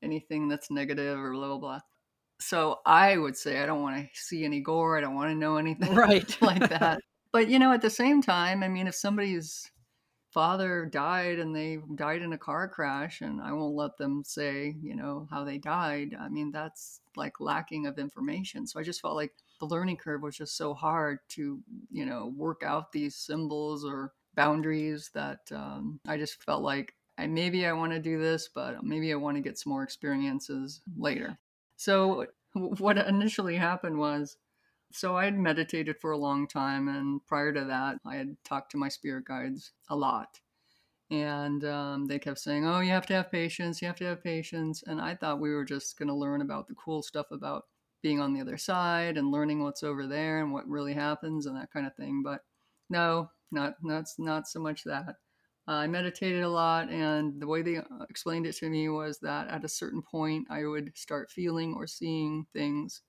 anything 0.04 0.48
that's 0.50 0.72
negative 0.72 1.20
or 1.20 1.34
blah 1.34 1.48
blah 1.50 1.58
blah. 1.60 1.80
So 2.42 2.82
I 2.86 3.18
would 3.18 3.38
say 3.38 3.62
I 3.62 3.68
don't 3.68 3.82
want 3.84 3.98
to 3.98 4.10
see 4.22 4.46
any 4.46 4.62
gore. 4.62 4.98
I 4.98 5.02
don't 5.02 5.16
want 5.16 5.32
to 5.32 5.36
know 5.36 5.58
anything 5.58 6.02
Right. 6.08 6.38
like 6.42 6.68
that. 6.70 7.02
But 7.38 7.50
you 7.50 7.60
know, 7.60 7.72
at 7.72 7.84
the 7.84 7.90
same 7.92 8.24
time, 8.24 8.64
I 8.64 8.68
mean, 8.68 8.88
if 8.88 8.96
somebody's 8.96 9.70
father 10.32 10.88
died 10.88 11.38
and 11.38 11.56
they 11.56 11.78
died 11.94 12.24
in 12.24 12.34
a 12.34 12.38
car 12.38 12.68
crash, 12.68 13.22
and 13.22 13.40
I 13.40 13.54
won't 13.54 13.76
let 13.76 13.96
them 13.96 14.24
say, 14.26 14.76
you 14.82 14.96
know, 14.96 15.28
how 15.30 15.44
they 15.44 15.60
died. 15.60 16.18
I 16.20 16.30
mean, 16.30 16.52
that's 16.52 17.00
like 17.16 17.40
lacking 17.40 17.86
of 17.86 18.00
information. 18.00 18.66
So 18.66 18.80
I 18.80 18.84
just 18.84 19.02
felt 19.02 19.14
like 19.14 19.34
the 19.60 19.68
learning 19.68 19.98
curve 19.98 20.24
was 20.24 20.36
just 20.36 20.58
so 20.58 20.74
hard 20.74 21.20
to, 21.36 21.60
you 21.92 22.08
know, 22.08 22.34
work 22.36 22.64
out 22.66 22.92
these 22.92 23.16
symbols 23.16 23.86
or 23.86 24.14
boundaries 24.34 25.12
that 25.14 25.42
um, 25.52 26.00
I 26.08 26.18
just 26.18 26.42
felt 26.42 26.64
like 26.64 26.96
I 27.20 27.28
maybe 27.28 27.68
I 27.68 27.72
want 27.74 27.92
to 27.92 28.00
do 28.00 28.20
this, 28.20 28.50
but 28.52 28.84
maybe 28.84 29.14
I 29.14 29.16
want 29.16 29.38
to 29.38 29.44
get 29.44 29.60
some 29.60 29.74
more 29.74 29.84
experiences 29.84 30.82
later. 30.98 31.38
So 31.76 32.26
what 32.54 32.98
initially 32.98 33.58
happened 33.58 34.00
was 34.00 34.38
so 34.92 35.18
I 35.18 35.26
had 35.26 35.38
meditated 35.38 35.98
for 36.00 36.12
a 36.12 36.18
long 36.18 36.48
time, 36.48 36.88
and 36.88 37.26
prior 37.26 37.54
to 37.54 37.66
that, 37.66 37.98
I 38.06 38.16
had 38.16 38.38
talked 38.44 38.72
to 38.72 38.78
my 38.78 38.90
spirit 38.90 39.26
guides 39.26 39.72
a 39.90 39.96
lot. 39.96 40.40
And 41.10 41.64
um, 41.64 42.06
they 42.06 42.20
kept 42.20 42.40
saying, 42.40 42.66
Oh, 42.66 42.80
you 42.82 42.90
have 42.90 43.06
to 43.08 43.14
have 43.14 43.32
patience, 43.32 43.82
you 43.82 43.88
have 43.88 43.98
to 43.98 44.06
have 44.06 44.24
patience. 44.24 44.84
And 44.86 45.00
I 45.00 45.16
thought 45.16 45.40
we 45.40 45.54
were 45.54 45.66
just 45.66 45.98
going 45.98 46.10
to 46.10 46.14
learn 46.14 46.42
about 46.42 46.68
the 46.68 46.76
cool 46.76 47.02
stuff 47.02 47.28
about 47.32 47.64
being 48.02 48.20
on 48.20 48.34
the 48.34 48.42
other 48.42 48.58
side 48.58 49.18
and 49.18 49.32
learning 49.32 49.64
what's 49.64 49.84
over 49.84 50.06
there 50.06 50.40
and 50.42 50.52
what 50.52 50.68
really 50.68 50.94
happens 50.94 51.46
and 51.46 51.56
that 51.56 51.72
kind 51.72 51.88
of 51.88 51.96
thing. 51.96 52.22
But 52.24 52.42
no, 52.90 53.30
not, 53.52 53.76
not, 53.82 54.06
not 54.18 54.48
so 54.48 54.60
much 54.60 54.84
that. 54.84 55.16
Uh, 55.68 55.74
I 55.74 55.88
meditated 55.88 56.44
a 56.44 56.50
lot, 56.50 56.90
and 56.90 57.42
the 57.42 57.48
way 57.48 57.62
they 57.62 57.78
uh, 57.78 57.84
explained 58.10 58.46
it 58.46 58.56
to 58.58 58.70
me 58.70 58.88
was 58.88 59.20
that 59.20 59.50
at 59.50 59.66
a 59.66 59.70
certain 59.70 60.02
point, 60.02 60.48
I 60.50 60.66
would 60.66 60.98
start 60.98 61.30
feeling 61.30 61.74
or 61.74 61.88
seeing 61.88 62.46
things 62.54 63.02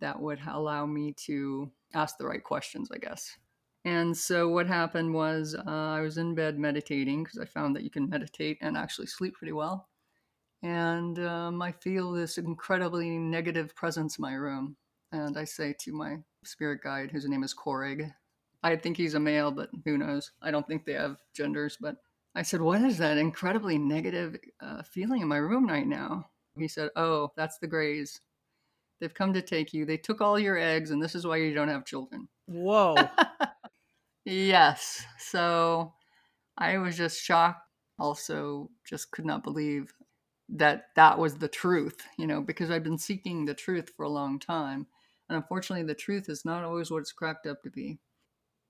that 0.00 0.20
would 0.20 0.40
allow 0.46 0.86
me 0.86 1.14
to 1.26 1.70
ask 1.94 2.16
the 2.18 2.26
right 2.26 2.42
questions, 2.42 2.90
I 2.92 2.98
guess. 2.98 3.36
And 3.84 4.16
so 4.16 4.48
what 4.48 4.66
happened 4.66 5.14
was 5.14 5.54
uh, 5.54 5.62
I 5.70 6.00
was 6.00 6.18
in 6.18 6.34
bed 6.34 6.58
meditating 6.58 7.24
because 7.24 7.38
I 7.38 7.44
found 7.46 7.74
that 7.76 7.84
you 7.84 7.90
can 7.90 8.08
meditate 8.08 8.58
and 8.60 8.76
actually 8.76 9.06
sleep 9.06 9.34
pretty 9.34 9.52
well. 9.52 9.88
And 10.62 11.18
um, 11.20 11.62
I 11.62 11.72
feel 11.72 12.12
this 12.12 12.38
incredibly 12.38 13.18
negative 13.18 13.74
presence 13.76 14.18
in 14.18 14.22
my 14.22 14.34
room. 14.34 14.76
And 15.12 15.38
I 15.38 15.44
say 15.44 15.74
to 15.80 15.92
my 15.92 16.16
spirit 16.44 16.80
guide, 16.82 17.10
whose 17.10 17.26
name 17.28 17.44
is 17.44 17.54
Korig, 17.54 18.12
I 18.62 18.76
think 18.76 18.96
he's 18.96 19.14
a 19.14 19.20
male, 19.20 19.50
but 19.50 19.70
who 19.84 19.96
knows? 19.96 20.32
I 20.42 20.50
don't 20.50 20.66
think 20.66 20.84
they 20.84 20.94
have 20.94 21.16
genders. 21.34 21.78
But 21.80 21.96
I 22.34 22.42
said, 22.42 22.60
What 22.60 22.82
is 22.82 22.98
that 22.98 23.16
incredibly 23.16 23.78
negative 23.78 24.36
uh, 24.60 24.82
feeling 24.82 25.22
in 25.22 25.28
my 25.28 25.36
room 25.36 25.66
right 25.66 25.86
now? 25.86 26.26
He 26.56 26.68
said, 26.68 26.90
Oh, 26.96 27.30
that's 27.36 27.58
the 27.58 27.68
Greys. 27.68 28.20
They've 29.00 29.14
come 29.14 29.32
to 29.34 29.42
take 29.42 29.72
you. 29.72 29.84
They 29.84 29.96
took 29.96 30.20
all 30.20 30.38
your 30.38 30.58
eggs, 30.58 30.90
and 30.90 31.02
this 31.02 31.14
is 31.14 31.26
why 31.26 31.36
you 31.36 31.54
don't 31.54 31.68
have 31.68 31.84
children. 31.84 32.28
Whoa. 32.46 32.96
yes. 34.24 35.04
So 35.18 35.94
I 36.56 36.78
was 36.78 36.96
just 36.96 37.22
shocked. 37.22 37.62
Also, 38.00 38.70
just 38.84 39.10
could 39.10 39.26
not 39.26 39.42
believe 39.42 39.92
that 40.48 40.86
that 40.96 41.18
was 41.18 41.36
the 41.36 41.48
truth, 41.48 42.00
you 42.16 42.26
know, 42.26 42.40
because 42.40 42.70
I've 42.70 42.84
been 42.84 42.98
seeking 42.98 43.44
the 43.44 43.54
truth 43.54 43.90
for 43.96 44.04
a 44.04 44.08
long 44.08 44.38
time. 44.38 44.86
And 45.28 45.36
unfortunately, 45.36 45.86
the 45.86 45.94
truth 45.94 46.28
is 46.28 46.44
not 46.44 46.64
always 46.64 46.90
what 46.90 47.00
it's 47.00 47.12
cracked 47.12 47.46
up 47.46 47.62
to 47.62 47.70
be. 47.70 47.98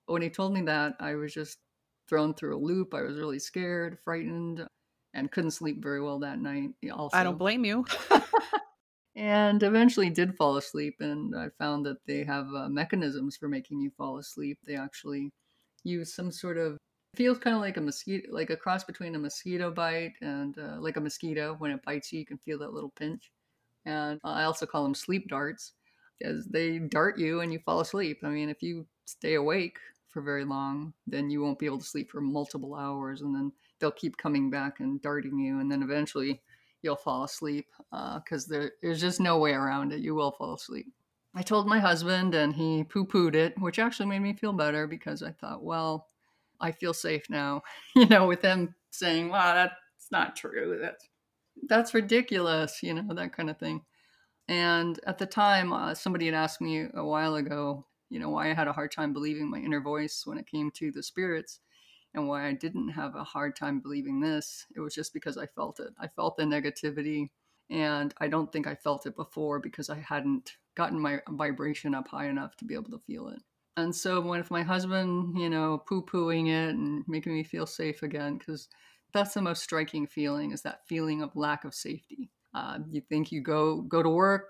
When 0.07 0.21
he 0.21 0.29
told 0.29 0.53
me 0.53 0.61
that, 0.63 0.95
I 0.99 1.15
was 1.15 1.33
just 1.33 1.59
thrown 2.07 2.33
through 2.33 2.57
a 2.57 2.59
loop. 2.59 2.93
I 2.93 3.01
was 3.01 3.17
really 3.17 3.39
scared, 3.39 3.99
frightened, 4.03 4.67
and 5.13 5.31
couldn't 5.31 5.51
sleep 5.51 5.81
very 5.81 6.01
well 6.01 6.19
that 6.19 6.39
night. 6.39 6.71
Also, 6.91 7.15
I 7.15 7.23
don't 7.23 7.37
blame 7.37 7.63
you. 7.63 7.85
and 9.15 9.63
eventually 9.63 10.09
did 10.09 10.35
fall 10.35 10.57
asleep 10.57 10.95
and 10.99 11.35
i 11.35 11.47
found 11.57 11.85
that 11.85 11.97
they 12.05 12.23
have 12.23 12.47
uh, 12.55 12.69
mechanisms 12.69 13.35
for 13.35 13.47
making 13.49 13.79
you 13.79 13.91
fall 13.97 14.17
asleep. 14.17 14.57
They 14.65 14.75
actually 14.75 15.31
use 15.83 16.13
some 16.13 16.31
sort 16.31 16.57
of 16.57 16.77
feels 17.15 17.39
kind 17.39 17.55
of 17.55 17.61
like 17.61 17.77
a 17.77 17.81
mosquito 17.81 18.27
like 18.31 18.49
a 18.49 18.57
cross 18.57 18.83
between 18.83 19.15
a 19.15 19.19
mosquito 19.19 19.71
bite 19.71 20.13
and 20.21 20.57
uh, 20.57 20.77
like 20.79 20.97
a 20.97 21.01
mosquito. 21.01 21.55
When 21.57 21.71
it 21.71 21.83
bites 21.85 22.11
you 22.11 22.19
you 22.19 22.25
can 22.25 22.37
feel 22.37 22.59
that 22.59 22.73
little 22.73 22.93
pinch. 22.97 23.31
And 23.85 24.19
i 24.23 24.43
also 24.43 24.65
call 24.65 24.83
them 24.83 24.95
sleep 24.95 25.27
darts 25.27 25.73
as 26.21 26.45
they 26.47 26.79
dart 26.79 27.17
you 27.17 27.41
and 27.41 27.51
you 27.51 27.59
fall 27.65 27.79
asleep. 27.79 28.19
I 28.23 28.29
mean 28.29 28.49
if 28.49 28.61
you 28.61 28.85
stay 29.05 29.35
awake 29.35 29.77
for 30.09 30.21
very 30.21 30.45
long 30.45 30.93
then 31.07 31.29
you 31.29 31.41
won't 31.41 31.59
be 31.59 31.65
able 31.65 31.79
to 31.79 31.85
sleep 31.85 32.09
for 32.11 32.21
multiple 32.21 32.75
hours 32.75 33.21
and 33.21 33.33
then 33.33 33.51
they'll 33.79 33.91
keep 33.91 34.17
coming 34.17 34.49
back 34.49 34.79
and 34.79 35.01
darting 35.01 35.37
you 35.39 35.59
and 35.59 35.71
then 35.71 35.83
eventually 35.83 36.41
you'll 36.81 36.95
fall 36.95 37.23
asleep 37.23 37.67
because 37.91 38.49
uh, 38.49 38.51
there, 38.51 38.71
there's 38.81 39.01
just 39.01 39.19
no 39.19 39.37
way 39.39 39.51
around 39.51 39.93
it. 39.93 39.99
You 39.99 40.15
will 40.15 40.31
fall 40.31 40.55
asleep. 40.55 40.87
I 41.35 41.41
told 41.41 41.67
my 41.67 41.79
husband, 41.79 42.33
and 42.33 42.53
he 42.53 42.83
poo 42.83 43.05
pooed 43.05 43.35
it, 43.35 43.57
which 43.59 43.79
actually 43.79 44.07
made 44.07 44.21
me 44.21 44.33
feel 44.33 44.53
better 44.53 44.87
because 44.87 45.21
I 45.21 45.31
thought, 45.31 45.63
well, 45.63 46.07
I 46.59 46.71
feel 46.71 46.93
safe 46.93 47.29
now. 47.29 47.61
you 47.95 48.07
know, 48.07 48.27
with 48.27 48.41
him 48.41 48.75
saying, 48.89 49.29
"Wow, 49.29 49.53
that's 49.53 50.11
not 50.11 50.35
true. 50.35 50.79
That's 50.81 51.07
that's 51.67 51.93
ridiculous." 51.93 52.81
You 52.81 52.95
know, 52.95 53.13
that 53.13 53.33
kind 53.33 53.49
of 53.49 53.57
thing. 53.57 53.81
And 54.47 54.99
at 55.05 55.19
the 55.19 55.27
time, 55.27 55.71
uh, 55.71 55.93
somebody 55.93 56.25
had 56.25 56.33
asked 56.33 56.59
me 56.59 56.87
a 56.95 57.05
while 57.05 57.35
ago, 57.35 57.85
you 58.09 58.19
know, 58.19 58.31
why 58.31 58.49
I 58.49 58.53
had 58.55 58.67
a 58.67 58.73
hard 58.73 58.91
time 58.91 59.13
believing 59.13 59.47
my 59.47 59.59
inner 59.59 59.79
voice 59.79 60.23
when 60.25 60.39
it 60.39 60.47
came 60.47 60.71
to 60.71 60.91
the 60.91 61.03
spirits 61.03 61.59
and 62.13 62.27
why 62.27 62.47
I 62.47 62.53
didn't 62.53 62.89
have 62.89 63.15
a 63.15 63.23
hard 63.23 63.55
time 63.55 63.79
believing 63.79 64.19
this, 64.19 64.65
it 64.75 64.79
was 64.79 64.95
just 64.95 65.13
because 65.13 65.37
I 65.37 65.45
felt 65.45 65.79
it. 65.79 65.93
I 65.99 66.07
felt 66.07 66.37
the 66.37 66.43
negativity, 66.43 67.29
and 67.69 68.13
I 68.19 68.27
don't 68.27 68.51
think 68.51 68.67
I 68.67 68.75
felt 68.75 69.05
it 69.05 69.15
before 69.15 69.59
because 69.59 69.89
I 69.89 69.99
hadn't 69.99 70.53
gotten 70.75 70.99
my 70.99 71.19
vibration 71.29 71.93
up 71.93 72.07
high 72.07 72.27
enough 72.27 72.55
to 72.57 72.65
be 72.65 72.73
able 72.73 72.91
to 72.91 73.01
feel 73.05 73.27
it. 73.29 73.41
And 73.77 73.95
so, 73.95 74.19
with 74.21 74.51
my 74.51 74.63
husband, 74.63 75.37
you 75.37 75.49
know, 75.49 75.83
poo 75.87 76.03
pooing 76.03 76.47
it 76.47 76.75
and 76.75 77.03
making 77.07 77.33
me 77.33 77.43
feel 77.43 77.65
safe 77.65 78.03
again, 78.03 78.37
because 78.37 78.67
that's 79.13 79.33
the 79.33 79.41
most 79.41 79.63
striking 79.63 80.07
feeling 80.07 80.51
is 80.51 80.61
that 80.63 80.87
feeling 80.87 81.21
of 81.21 81.35
lack 81.35 81.63
of 81.63 81.73
safety. 81.73 82.29
Uh, 82.53 82.79
you 82.89 83.01
think 83.01 83.31
you 83.31 83.41
go 83.41 83.81
go 83.81 84.01
to 84.03 84.09
work, 84.09 84.47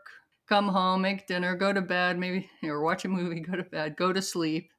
come 0.48 0.68
home, 0.68 1.02
make 1.02 1.28
dinner, 1.28 1.56
go 1.56 1.72
to 1.72 1.82
bed, 1.82 2.18
maybe 2.18 2.50
or 2.64 2.82
watch 2.82 3.06
a 3.06 3.10
movie, 3.10 3.40
go 3.52 3.56
to 3.56 3.64
bed, 3.64 3.96
go 3.98 4.12
to 4.12 4.22
sleep, 4.22 4.72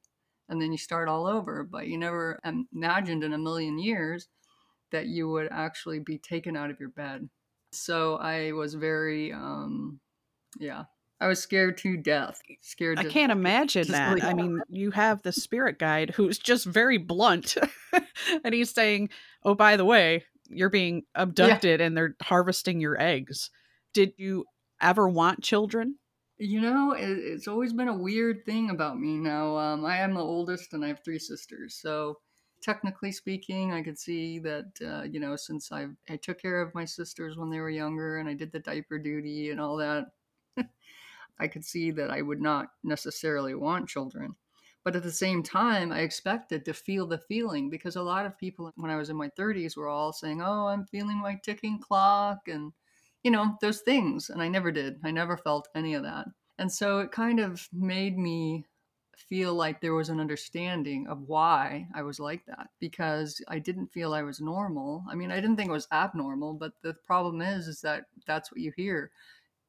and 0.51 0.61
then 0.61 0.71
you 0.71 0.77
start 0.77 1.07
all 1.07 1.25
over. 1.25 1.63
But 1.63 1.87
you 1.87 1.97
never 1.97 2.39
imagined 2.43 3.23
in 3.23 3.33
a 3.33 3.37
million 3.37 3.79
years 3.79 4.27
that 4.91 5.07
you 5.07 5.29
would 5.29 5.47
actually 5.49 5.99
be 5.99 6.17
taken 6.17 6.55
out 6.55 6.69
of 6.69 6.79
your 6.79 6.89
bed. 6.89 7.27
So 7.71 8.17
I 8.17 8.51
was 8.51 8.73
very, 8.73 9.31
um, 9.31 9.99
yeah, 10.59 10.83
I 11.21 11.27
was 11.27 11.41
scared 11.41 11.77
to 11.79 11.97
death. 11.97 12.41
Scared. 12.61 12.99
I 12.99 13.05
can't 13.05 13.31
imagine 13.31 13.87
that. 13.91 14.23
I 14.23 14.33
mean, 14.33 14.61
you 14.67 14.91
have 14.91 15.21
the 15.21 15.31
spirit 15.31 15.79
guide 15.79 16.11
who's 16.11 16.37
just 16.37 16.65
very 16.65 16.97
blunt, 16.97 17.55
and 18.43 18.53
he's 18.53 18.71
saying, 18.71 19.09
"Oh, 19.43 19.55
by 19.55 19.77
the 19.77 19.85
way, 19.85 20.25
you're 20.49 20.69
being 20.69 21.03
abducted, 21.15 21.79
and 21.79 21.95
they're 21.95 22.15
harvesting 22.21 22.81
your 22.81 22.99
eggs." 22.99 23.49
Did 23.93 24.13
you 24.17 24.45
ever 24.81 25.07
want 25.07 25.43
children? 25.43 25.95
You 26.41 26.59
know, 26.59 26.93
it, 26.93 27.07
it's 27.19 27.47
always 27.47 27.71
been 27.71 27.87
a 27.87 27.95
weird 27.95 28.45
thing 28.45 28.71
about 28.71 28.99
me 28.99 29.17
now. 29.17 29.55
Um, 29.57 29.85
I 29.85 29.97
am 29.97 30.15
the 30.15 30.23
oldest 30.23 30.73
and 30.73 30.83
I 30.83 30.87
have 30.87 31.03
three 31.03 31.19
sisters. 31.19 31.75
So, 31.75 32.17
technically 32.63 33.11
speaking, 33.11 33.71
I 33.71 33.83
could 33.83 33.99
see 33.99 34.39
that, 34.39 34.71
uh, 34.83 35.03
you 35.03 35.19
know, 35.19 35.35
since 35.35 35.71
I, 35.71 35.89
I 36.09 36.15
took 36.17 36.41
care 36.41 36.59
of 36.59 36.73
my 36.73 36.83
sisters 36.83 37.37
when 37.37 37.51
they 37.51 37.59
were 37.59 37.69
younger 37.69 38.17
and 38.17 38.27
I 38.27 38.33
did 38.33 38.51
the 38.51 38.59
diaper 38.59 38.97
duty 38.97 39.51
and 39.51 39.61
all 39.61 39.77
that, 39.77 40.07
I 41.39 41.47
could 41.47 41.63
see 41.63 41.91
that 41.91 42.09
I 42.09 42.23
would 42.23 42.41
not 42.41 42.71
necessarily 42.83 43.53
want 43.53 43.87
children. 43.87 44.35
But 44.83 44.95
at 44.95 45.03
the 45.03 45.11
same 45.11 45.43
time, 45.43 45.91
I 45.91 45.99
expected 45.99 46.65
to 46.65 46.73
feel 46.73 47.05
the 47.05 47.19
feeling 47.19 47.69
because 47.69 47.97
a 47.97 48.01
lot 48.01 48.25
of 48.25 48.37
people, 48.39 48.71
when 48.77 48.89
I 48.89 48.97
was 48.97 49.11
in 49.11 49.15
my 49.15 49.29
30s, 49.29 49.77
were 49.77 49.89
all 49.89 50.11
saying, 50.11 50.41
Oh, 50.41 50.67
I'm 50.67 50.85
feeling 50.87 51.19
my 51.19 51.35
ticking 51.43 51.77
clock 51.79 52.47
and, 52.47 52.73
you 53.23 53.31
know, 53.31 53.57
those 53.61 53.81
things. 53.81 54.29
And 54.29 54.41
I 54.41 54.47
never 54.47 54.71
did. 54.71 54.99
I 55.03 55.11
never 55.11 55.37
felt 55.37 55.69
any 55.75 55.93
of 55.93 56.03
that. 56.03 56.27
And 56.57 56.71
so 56.71 56.99
it 56.99 57.11
kind 57.11 57.39
of 57.39 57.67
made 57.73 58.17
me 58.17 58.65
feel 59.17 59.53
like 59.53 59.79
there 59.79 59.93
was 59.93 60.09
an 60.09 60.19
understanding 60.19 61.07
of 61.07 61.21
why 61.27 61.87
I 61.93 62.01
was 62.01 62.19
like 62.19 62.45
that 62.47 62.69
because 62.79 63.41
I 63.47 63.59
didn't 63.59 63.91
feel 63.93 64.13
I 64.13 64.23
was 64.23 64.41
normal. 64.41 65.03
I 65.09 65.15
mean, 65.15 65.31
I 65.31 65.35
didn't 65.35 65.57
think 65.57 65.69
it 65.69 65.73
was 65.73 65.87
abnormal, 65.91 66.53
but 66.53 66.73
the 66.81 66.93
problem 67.05 67.41
is 67.41 67.67
is 67.67 67.81
that 67.81 68.05
that's 68.25 68.51
what 68.51 68.61
you 68.61 68.71
hear. 68.75 69.11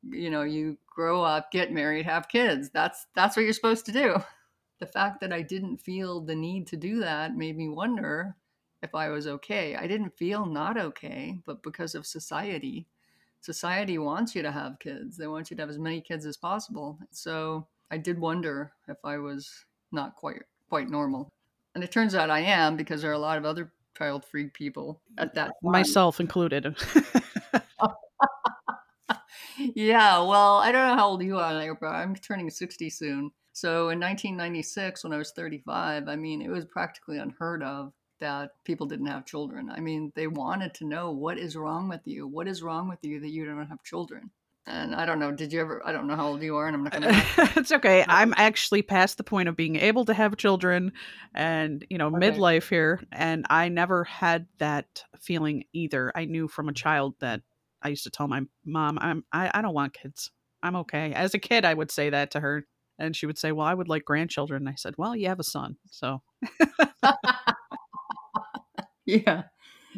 You 0.02 0.30
know, 0.30 0.42
you 0.42 0.78
grow 0.86 1.22
up, 1.22 1.52
get 1.52 1.72
married, 1.72 2.06
have 2.06 2.28
kids. 2.28 2.70
That's 2.70 3.06
that's 3.14 3.36
what 3.36 3.42
you're 3.42 3.52
supposed 3.52 3.86
to 3.86 3.92
do 3.92 4.16
the 4.82 4.86
fact 4.86 5.20
that 5.20 5.32
I 5.32 5.42
didn't 5.42 5.76
feel 5.76 6.20
the 6.20 6.34
need 6.34 6.66
to 6.66 6.76
do 6.76 6.98
that 6.98 7.36
made 7.36 7.56
me 7.56 7.68
wonder 7.68 8.34
if 8.82 8.96
I 8.96 9.10
was 9.10 9.28
okay. 9.28 9.76
I 9.76 9.86
didn't 9.86 10.18
feel 10.18 10.44
not 10.44 10.76
okay, 10.76 11.38
but 11.46 11.62
because 11.62 11.94
of 11.94 12.04
society, 12.04 12.88
society 13.42 13.98
wants 13.98 14.34
you 14.34 14.42
to 14.42 14.50
have 14.50 14.78
kids. 14.78 15.16
They 15.16 15.26
want 15.26 15.50
you 15.50 15.56
to 15.56 15.62
have 15.62 15.70
as 15.70 15.78
many 15.78 16.00
kids 16.00 16.24
as 16.24 16.36
possible. 16.36 16.98
So 17.10 17.66
I 17.90 17.98
did 17.98 18.18
wonder 18.18 18.72
if 18.88 18.96
I 19.04 19.18
was 19.18 19.50
not 19.90 20.16
quite 20.16 20.42
quite 20.68 20.88
normal. 20.88 21.28
And 21.74 21.84
it 21.84 21.92
turns 21.92 22.14
out 22.14 22.30
I 22.30 22.40
am 22.40 22.76
because 22.76 23.02
there 23.02 23.10
are 23.10 23.14
a 23.14 23.18
lot 23.18 23.38
of 23.38 23.44
other 23.44 23.72
child 23.96 24.24
free 24.24 24.48
people 24.48 25.02
at 25.18 25.34
that 25.34 25.46
time. 25.62 25.72
Myself 25.72 26.20
included. 26.20 26.64
yeah, 29.58 30.18
well, 30.22 30.56
I 30.56 30.72
don't 30.72 30.88
know 30.88 30.96
how 30.96 31.08
old 31.08 31.22
you 31.22 31.38
are, 31.38 31.76
but 31.80 31.88
I'm 31.88 32.14
turning 32.16 32.48
60 32.48 32.88
soon. 32.90 33.30
So 33.52 33.90
in 33.90 34.00
1996, 34.00 35.04
when 35.04 35.12
I 35.12 35.18
was 35.18 35.32
35, 35.32 36.08
I 36.08 36.16
mean, 36.16 36.40
it 36.40 36.48
was 36.48 36.64
practically 36.64 37.18
unheard 37.18 37.62
of 37.62 37.92
that 38.22 38.52
people 38.64 38.86
didn't 38.86 39.06
have 39.06 39.26
children. 39.26 39.68
I 39.68 39.80
mean, 39.80 40.12
they 40.14 40.28
wanted 40.28 40.74
to 40.74 40.86
know 40.86 41.10
what 41.10 41.38
is 41.38 41.56
wrong 41.56 41.88
with 41.88 42.02
you? 42.04 42.28
What 42.28 42.46
is 42.46 42.62
wrong 42.62 42.88
with 42.88 43.00
you 43.02 43.18
that 43.18 43.28
you 43.28 43.44
don't 43.44 43.66
have 43.66 43.82
children? 43.82 44.30
And 44.64 44.94
I 44.94 45.04
don't 45.04 45.18
know, 45.18 45.32
did 45.32 45.52
you 45.52 45.60
ever, 45.60 45.82
I 45.84 45.90
don't 45.90 46.06
know 46.06 46.14
how 46.14 46.28
old 46.28 46.40
you 46.40 46.54
are, 46.54 46.68
and 46.68 46.76
I'm 46.76 46.84
not 46.84 46.92
going 46.92 47.02
to. 47.12 47.52
it's 47.56 47.72
okay. 47.72 48.04
I'm 48.08 48.32
actually 48.36 48.82
past 48.82 49.16
the 49.16 49.24
point 49.24 49.48
of 49.48 49.56
being 49.56 49.74
able 49.74 50.04
to 50.04 50.14
have 50.14 50.36
children 50.36 50.92
and, 51.34 51.84
you 51.90 51.98
know, 51.98 52.06
okay. 52.06 52.30
midlife 52.30 52.68
here. 52.68 53.02
And 53.10 53.44
I 53.50 53.68
never 53.68 54.04
had 54.04 54.46
that 54.58 55.02
feeling 55.20 55.64
either. 55.72 56.12
I 56.14 56.26
knew 56.26 56.46
from 56.46 56.68
a 56.68 56.72
child 56.72 57.14
that 57.18 57.42
I 57.82 57.88
used 57.88 58.04
to 58.04 58.10
tell 58.10 58.28
my 58.28 58.42
mom, 58.64 58.98
I'm, 59.00 59.24
I, 59.32 59.50
I 59.52 59.62
don't 59.62 59.74
want 59.74 59.94
kids. 59.94 60.30
I'm 60.62 60.76
okay. 60.76 61.12
As 61.12 61.34
a 61.34 61.40
kid, 61.40 61.64
I 61.64 61.74
would 61.74 61.90
say 61.90 62.10
that 62.10 62.30
to 62.30 62.40
her 62.40 62.64
and 63.00 63.16
she 63.16 63.26
would 63.26 63.38
say, 63.38 63.50
Well, 63.50 63.66
I 63.66 63.74
would 63.74 63.88
like 63.88 64.04
grandchildren. 64.04 64.62
And 64.62 64.68
I 64.68 64.76
said, 64.76 64.94
Well, 64.96 65.16
you 65.16 65.26
have 65.26 65.40
a 65.40 65.44
son. 65.44 65.76
So. 65.90 66.22
yeah. 69.06 69.44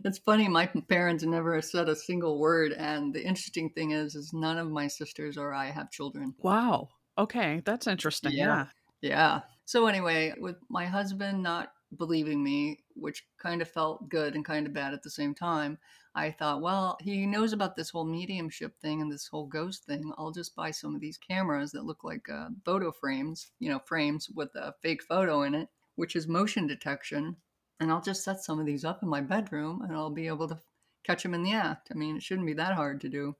It's 0.04 0.18
funny. 0.18 0.48
My 0.48 0.66
parents 0.88 1.22
never 1.22 1.60
said 1.62 1.88
a 1.88 1.96
single 1.96 2.38
word. 2.38 2.72
And 2.72 3.14
the 3.14 3.24
interesting 3.24 3.70
thing 3.70 3.92
is, 3.92 4.14
is 4.14 4.32
none 4.32 4.58
of 4.58 4.70
my 4.70 4.88
sisters 4.88 5.36
or 5.36 5.54
I 5.54 5.70
have 5.70 5.90
children. 5.90 6.34
Wow. 6.38 6.88
Okay. 7.16 7.62
That's 7.64 7.86
interesting. 7.86 8.32
Yeah. 8.32 8.66
Yeah. 9.00 9.10
yeah. 9.10 9.40
So 9.66 9.86
anyway, 9.86 10.34
with 10.38 10.56
my 10.68 10.86
husband 10.86 11.42
not 11.42 11.72
believing 11.96 12.42
me, 12.42 12.80
which 12.96 13.24
kind 13.38 13.62
of 13.62 13.70
felt 13.70 14.08
good 14.08 14.34
and 14.34 14.44
kind 14.44 14.66
of 14.66 14.74
bad 14.74 14.94
at 14.94 15.02
the 15.02 15.10
same 15.10 15.34
time, 15.34 15.78
I 16.16 16.30
thought, 16.30 16.62
well, 16.62 16.96
he 17.00 17.26
knows 17.26 17.52
about 17.52 17.74
this 17.74 17.90
whole 17.90 18.04
mediumship 18.04 18.78
thing 18.80 19.02
and 19.02 19.10
this 19.10 19.26
whole 19.26 19.46
ghost 19.46 19.84
thing. 19.84 20.12
I'll 20.16 20.30
just 20.30 20.54
buy 20.54 20.70
some 20.70 20.94
of 20.94 21.00
these 21.00 21.18
cameras 21.18 21.72
that 21.72 21.84
look 21.84 22.04
like 22.04 22.28
uh, 22.32 22.48
photo 22.64 22.92
frames, 22.92 23.50
you 23.58 23.68
know, 23.68 23.80
frames 23.80 24.28
with 24.30 24.54
a 24.54 24.74
fake 24.80 25.02
photo 25.02 25.42
in 25.42 25.54
it, 25.54 25.68
which 25.96 26.14
is 26.14 26.28
motion 26.28 26.66
detection. 26.66 27.36
And 27.80 27.90
I'll 27.90 28.00
just 28.00 28.24
set 28.24 28.42
some 28.42 28.60
of 28.60 28.66
these 28.66 28.84
up 28.84 29.02
in 29.02 29.08
my 29.08 29.20
bedroom 29.20 29.82
and 29.82 29.92
I'll 29.96 30.10
be 30.10 30.28
able 30.28 30.48
to 30.48 30.58
catch 31.04 31.22
them 31.22 31.34
in 31.34 31.42
the 31.42 31.52
act. 31.52 31.88
I 31.90 31.94
mean, 31.94 32.16
it 32.16 32.22
shouldn't 32.22 32.46
be 32.46 32.54
that 32.54 32.74
hard 32.74 33.00
to 33.02 33.08
do. 33.08 33.36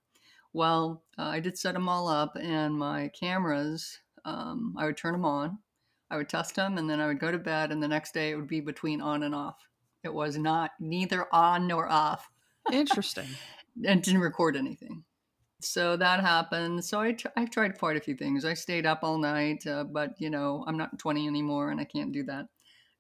Well, 0.53 1.03
uh, 1.19 1.25
I 1.25 1.41
did 1.41 1.59
set 1.59 1.75
them 1.75 1.89
all 1.89 2.07
up, 2.07 2.37
and 2.41 2.79
my 2.79 3.11
cameras, 3.19 3.99
um, 4.25 4.75
I 4.79 4.87
would 4.87 4.97
turn 4.97 5.13
them 5.13 5.25
on, 5.25 5.59
I 6.11 6.17
would 6.17 6.29
test 6.29 6.55
them, 6.55 6.79
and 6.79 6.89
then 6.89 7.01
I 7.01 7.09
would 7.09 7.19
go 7.19 7.33
to 7.33 7.39
bed, 7.39 7.73
and 7.73 7.83
the 7.83 7.89
next 7.89 8.15
day 8.15 8.31
it 8.31 8.37
would 8.37 8.47
be 8.47 8.61
between 8.61 9.01
on 9.01 9.25
and 9.25 9.35
off. 9.35 9.57
It 10.05 10.15
was 10.15 10.39
not 10.39 10.71
neither 10.79 11.27
on 11.35 11.67
nor 11.67 11.89
off. 11.89 12.31
Interesting. 12.71 13.27
and 13.85 14.01
didn't 14.01 14.21
record 14.21 14.57
anything. 14.57 15.03
So 15.61 15.97
that 15.97 16.21
happened. 16.21 16.85
So 16.85 17.01
I, 17.01 17.13
tr- 17.13 17.29
I 17.37 17.47
tried 17.47 17.79
quite 17.79 17.97
a 17.97 18.01
few 18.01 18.15
things. 18.15 18.45
I 18.45 18.55
stayed 18.55 18.87
up 18.87 19.01
all 19.03 19.19
night, 19.19 19.67
uh, 19.67 19.85
but 19.85 20.11
you 20.19 20.31
know, 20.31 20.63
I'm 20.69 20.77
not 20.77 20.99
20 20.99 21.27
anymore 21.27 21.71
and 21.71 21.81
I 21.81 21.85
can't 21.85 22.13
do 22.13 22.23
that 22.25 22.47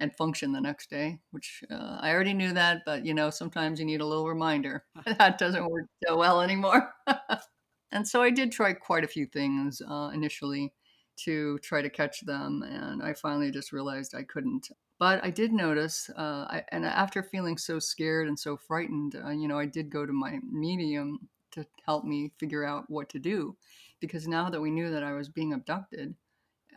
and 0.00 0.14
function 0.16 0.52
the 0.52 0.60
next 0.60 0.90
day, 0.90 1.18
which 1.30 1.62
uh, 1.70 1.98
I 2.00 2.12
already 2.12 2.34
knew 2.34 2.52
that, 2.52 2.82
but 2.84 3.04
you 3.04 3.14
know, 3.14 3.30
sometimes 3.30 3.78
you 3.78 3.86
need 3.86 4.00
a 4.00 4.06
little 4.06 4.28
reminder. 4.28 4.84
that 5.18 5.38
doesn't 5.38 5.70
work 5.70 5.86
so 6.06 6.16
well 6.16 6.40
anymore. 6.40 6.92
and 7.92 8.06
so 8.06 8.22
I 8.22 8.30
did 8.30 8.52
try 8.52 8.72
quite 8.72 9.04
a 9.04 9.08
few 9.08 9.26
things 9.26 9.80
uh, 9.88 10.10
initially 10.12 10.72
to 11.16 11.58
try 11.58 11.80
to 11.80 11.90
catch 11.90 12.20
them, 12.22 12.62
and 12.62 13.02
I 13.02 13.14
finally 13.14 13.50
just 13.50 13.72
realized 13.72 14.14
I 14.14 14.24
couldn't. 14.24 14.68
But 14.98 15.24
I 15.24 15.30
did 15.30 15.52
notice, 15.52 16.10
uh, 16.16 16.46
I, 16.48 16.64
and 16.72 16.84
after 16.84 17.22
feeling 17.22 17.56
so 17.56 17.78
scared 17.78 18.28
and 18.28 18.38
so 18.38 18.56
frightened, 18.56 19.16
uh, 19.24 19.30
you 19.30 19.48
know, 19.48 19.58
I 19.58 19.66
did 19.66 19.90
go 19.90 20.06
to 20.06 20.12
my 20.12 20.38
medium 20.50 21.28
to 21.52 21.66
help 21.86 22.04
me 22.04 22.32
figure 22.38 22.64
out 22.64 22.88
what 22.88 23.08
to 23.10 23.18
do. 23.18 23.56
Because 24.00 24.28
now 24.28 24.50
that 24.50 24.60
we 24.60 24.70
knew 24.70 24.90
that 24.90 25.04
I 25.04 25.12
was 25.12 25.28
being 25.28 25.52
abducted, 25.52 26.14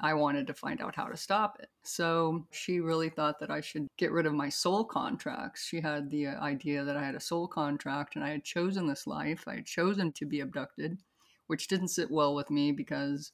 I 0.02 0.14
wanted 0.14 0.48
to 0.48 0.54
find 0.54 0.82
out 0.82 0.96
how 0.96 1.06
to 1.06 1.18
stop 1.18 1.58
it. 1.60 1.70
So 1.84 2.46
she 2.52 2.80
really 2.80 3.10
thought 3.10 3.40
that 3.40 3.52
I 3.52 3.62
should 3.62 3.88
get 3.98 4.12
rid 4.12 4.26
of 4.26 4.34
my 4.34 4.50
soul 4.50 4.84
contracts. 4.84 5.66
She 5.66 5.82
had 5.82 6.10
the 6.10 6.28
uh, 6.28 6.40
idea 6.42 6.84
that 6.84 6.98
I 6.98 7.04
had 7.04 7.16
a 7.16 7.20
soul 7.20 7.48
contract 7.48 8.16
and 8.16 8.24
I 8.24 8.30
had 8.30 8.44
chosen 8.44 8.88
this 8.88 9.08
life. 9.08 9.44
I 9.48 9.56
had 9.56 9.66
chosen 9.66 10.12
to 10.14 10.26
be 10.26 10.42
abducted, 10.42 11.00
which 11.48 11.68
didn't 11.68 11.90
sit 11.90 12.12
well 12.12 12.36
with 12.36 12.50
me 12.50 12.72
because 12.72 13.32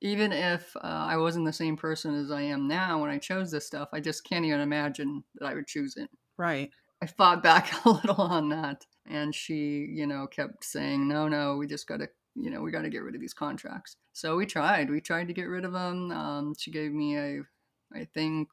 even 0.00 0.32
if 0.32 0.76
uh, 0.76 0.80
I 0.82 1.16
wasn't 1.16 1.46
the 1.46 1.52
same 1.52 1.76
person 1.76 2.14
as 2.14 2.30
I 2.30 2.42
am 2.42 2.68
now 2.68 3.00
when 3.00 3.10
I 3.10 3.18
chose 3.18 3.50
this 3.50 3.66
stuff, 3.66 3.88
I 3.92 4.00
just 4.00 4.24
can't 4.24 4.44
even 4.44 4.60
imagine 4.60 5.24
that 5.36 5.46
I 5.46 5.54
would 5.54 5.66
choose 5.66 5.96
it. 5.96 6.10
Right. 6.36 6.70
I 7.02 7.06
fought 7.06 7.42
back 7.42 7.72
a 7.84 7.90
little 7.90 8.20
on 8.20 8.48
that. 8.50 8.84
And 9.06 9.34
she, 9.34 9.86
you 9.90 10.06
know, 10.06 10.26
kept 10.26 10.64
saying, 10.64 11.06
no, 11.06 11.28
no, 11.28 11.56
we 11.56 11.66
just 11.66 11.86
got 11.86 11.98
to, 11.98 12.08
you 12.34 12.50
know, 12.50 12.60
we 12.60 12.70
got 12.70 12.82
to 12.82 12.90
get 12.90 13.02
rid 13.02 13.14
of 13.14 13.20
these 13.20 13.34
contracts. 13.34 13.96
So 14.12 14.36
we 14.36 14.46
tried. 14.46 14.90
We 14.90 15.00
tried 15.00 15.28
to 15.28 15.34
get 15.34 15.44
rid 15.44 15.64
of 15.64 15.72
them. 15.72 16.10
Um, 16.10 16.54
she 16.58 16.70
gave 16.70 16.92
me 16.92 17.16
a, 17.16 17.42
I 17.92 18.06
think, 18.12 18.48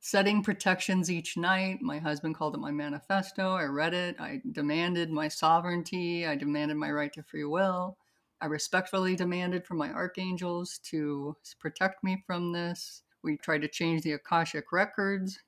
setting 0.00 0.42
protections 0.42 1.10
each 1.10 1.38
night. 1.38 1.80
My 1.80 1.98
husband 1.98 2.34
called 2.34 2.54
it 2.54 2.60
my 2.60 2.70
manifesto. 2.70 3.54
I 3.54 3.64
read 3.64 3.94
it. 3.94 4.20
I 4.20 4.42
demanded 4.52 5.10
my 5.10 5.28
sovereignty. 5.28 6.26
I 6.26 6.34
demanded 6.34 6.76
my 6.76 6.90
right 6.90 7.12
to 7.14 7.22
free 7.22 7.44
will. 7.44 7.96
I 8.42 8.46
respectfully 8.46 9.16
demanded 9.16 9.64
from 9.64 9.78
my 9.78 9.90
archangels 9.90 10.78
to 10.90 11.34
protect 11.58 12.04
me 12.04 12.22
from 12.26 12.52
this. 12.52 13.02
We 13.22 13.38
tried 13.38 13.62
to 13.62 13.68
change 13.68 14.02
the 14.02 14.12
Akashic 14.12 14.72
records. 14.72 15.38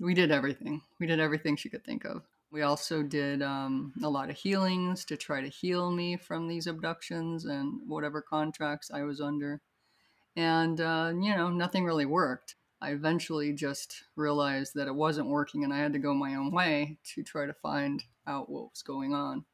We 0.00 0.14
did 0.14 0.30
everything. 0.30 0.80
We 0.98 1.06
did 1.06 1.20
everything 1.20 1.56
she 1.56 1.68
could 1.68 1.84
think 1.84 2.06
of. 2.06 2.22
We 2.50 2.62
also 2.62 3.02
did 3.02 3.42
um, 3.42 3.92
a 4.02 4.08
lot 4.08 4.30
of 4.30 4.36
healings 4.36 5.04
to 5.06 5.16
try 5.16 5.40
to 5.40 5.48
heal 5.48 5.90
me 5.90 6.16
from 6.16 6.48
these 6.48 6.66
abductions 6.66 7.44
and 7.44 7.80
whatever 7.86 8.22
contracts 8.22 8.90
I 8.90 9.02
was 9.02 9.20
under. 9.20 9.60
And, 10.36 10.80
uh, 10.80 11.12
you 11.14 11.36
know, 11.36 11.50
nothing 11.50 11.84
really 11.84 12.06
worked. 12.06 12.54
I 12.80 12.92
eventually 12.92 13.52
just 13.52 14.04
realized 14.16 14.72
that 14.74 14.88
it 14.88 14.94
wasn't 14.94 15.28
working 15.28 15.64
and 15.64 15.74
I 15.74 15.78
had 15.78 15.92
to 15.94 15.98
go 15.98 16.14
my 16.14 16.36
own 16.36 16.52
way 16.52 16.98
to 17.14 17.22
try 17.22 17.46
to 17.46 17.54
find 17.54 18.02
out 18.26 18.48
what 18.48 18.70
was 18.70 18.82
going 18.82 19.14
on 19.14 19.44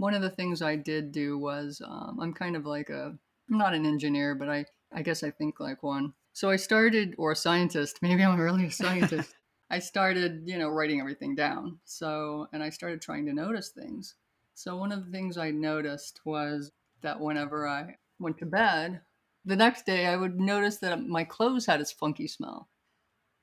one 0.00 0.14
of 0.14 0.22
the 0.22 0.30
things 0.30 0.62
I 0.62 0.76
did 0.76 1.12
do 1.12 1.38
was 1.38 1.82
um, 1.86 2.18
I'm 2.20 2.32
kind 2.32 2.56
of 2.56 2.64
like 2.64 2.88
a 2.88 3.14
I'm 3.50 3.58
not 3.58 3.74
an 3.74 3.84
engineer, 3.84 4.34
but 4.34 4.48
I 4.48 4.64
I 4.92 5.02
guess 5.02 5.22
I 5.22 5.30
think 5.30 5.60
like 5.60 5.82
one. 5.82 6.14
So 6.32 6.48
I 6.48 6.56
started, 6.56 7.14
or 7.18 7.32
a 7.32 7.36
scientist. 7.36 7.98
Maybe 8.02 8.24
I'm 8.24 8.40
really 8.40 8.66
a 8.66 8.70
scientist. 8.70 9.34
I 9.70 9.78
started, 9.78 10.42
you 10.46 10.58
know, 10.58 10.68
writing 10.68 11.00
everything 11.00 11.34
down. 11.34 11.78
So 11.84 12.48
and 12.52 12.62
I 12.62 12.70
started 12.70 13.00
trying 13.00 13.26
to 13.26 13.32
notice 13.32 13.70
things. 13.70 14.14
So 14.54 14.76
one 14.76 14.92
of 14.92 15.04
the 15.04 15.12
things 15.12 15.38
I 15.38 15.50
noticed 15.50 16.20
was 16.24 16.72
that 17.02 17.20
whenever 17.20 17.66
I 17.66 17.96
went 18.18 18.38
to 18.38 18.46
bed, 18.46 19.00
the 19.44 19.56
next 19.56 19.86
day 19.86 20.06
I 20.06 20.16
would 20.16 20.38
notice 20.38 20.78
that 20.78 21.02
my 21.06 21.24
clothes 21.24 21.66
had 21.66 21.80
this 21.80 21.92
funky 21.92 22.26
smell. 22.26 22.68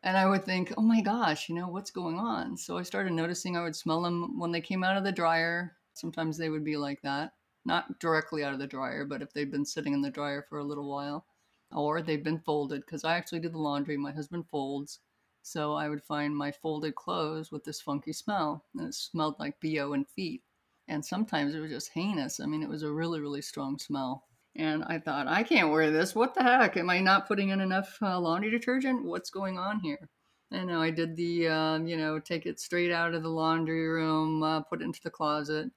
And 0.04 0.18
I 0.18 0.28
would 0.28 0.46
think, 0.46 0.74
oh 0.78 0.82
my 0.82 1.02
gosh, 1.02 1.50
you 1.50 1.56
know, 1.56 1.68
what's 1.70 1.92
going 1.92 2.18
on? 2.20 2.58
So 2.58 2.78
I 2.78 2.84
started 2.84 3.14
noticing 3.14 3.58
I 3.58 3.64
would 3.64 3.76
smell 3.76 4.02
them 4.02 4.40
when 4.40 4.52
they 4.52 4.62
came 4.62 4.84
out 4.84 4.98
of 4.98 5.04
the 5.04 5.12
dryer 5.12 5.78
Sometimes 5.98 6.38
they 6.38 6.50
would 6.50 6.64
be 6.64 6.78
like 6.78 7.02
that, 7.02 7.34
not 7.66 7.98
directly 8.00 8.44
out 8.44 8.54
of 8.54 8.60
the 8.60 8.68
dryer, 8.68 9.04
but 9.04 9.24
if 9.24 9.34
they'd 9.34 9.50
been 9.50 9.66
sitting 9.66 9.94
in 9.94 10.02
the 10.02 10.12
dryer 10.12 10.44
for 10.44 10.60
a 10.60 10.64
little 10.64 10.88
while, 10.88 11.26
or 11.72 12.04
they've 12.04 12.24
been 12.24 12.38
folded, 12.38 12.82
because 12.82 13.04
I 13.04 13.18
actually 13.18 13.40
do 13.40 13.50
the 13.50 13.58
laundry. 13.58 13.98
My 13.98 14.12
husband 14.12 14.48
folds. 14.48 15.00
So 15.48 15.76
I 15.76 15.88
would 15.88 16.04
find 16.04 16.36
my 16.36 16.52
folded 16.52 16.96
clothes 16.96 17.54
with 17.54 17.64
this 17.64 17.80
funky 17.80 18.12
smell, 18.12 18.66
and 18.76 18.86
it 18.86 18.94
smelled 18.94 19.40
like 19.40 19.62
BO 19.62 19.94
and 19.94 20.06
feet. 20.10 20.44
And 20.90 21.06
sometimes 21.06 21.56
it 21.56 21.62
was 21.62 21.72
just 21.72 21.94
heinous. 21.94 22.42
I 22.42 22.46
mean, 22.48 22.62
it 22.62 22.68
was 22.68 22.84
a 22.84 22.92
really, 22.92 23.22
really 23.22 23.42
strong 23.42 23.80
smell. 23.80 24.26
And 24.58 24.84
I 24.84 25.00
thought, 25.00 25.28
I 25.30 25.44
can't 25.44 25.72
wear 25.72 25.90
this. 25.90 26.14
What 26.14 26.34
the 26.34 26.44
heck? 26.44 26.76
Am 26.76 26.90
I 26.90 27.00
not 27.00 27.30
putting 27.30 27.50
in 27.50 27.62
enough 27.62 27.98
uh, 28.02 28.20
laundry 28.20 28.52
detergent? 28.52 29.06
What's 29.06 29.30
going 29.30 29.58
on 29.58 29.80
here? 29.80 30.10
And 30.52 30.70
I 30.70 30.90
did 30.90 31.16
the, 31.16 31.48
um, 31.48 31.88
you 31.88 31.96
know, 31.96 32.20
take 32.20 32.46
it 32.46 32.60
straight 32.60 32.92
out 32.92 33.14
of 33.14 33.24
the 33.24 33.30
laundry 33.30 33.88
room, 33.88 34.44
uh, 34.44 34.62
put 34.64 34.82
it 34.82 34.86
into 34.86 35.00
the 35.02 35.10
closet. 35.10 35.72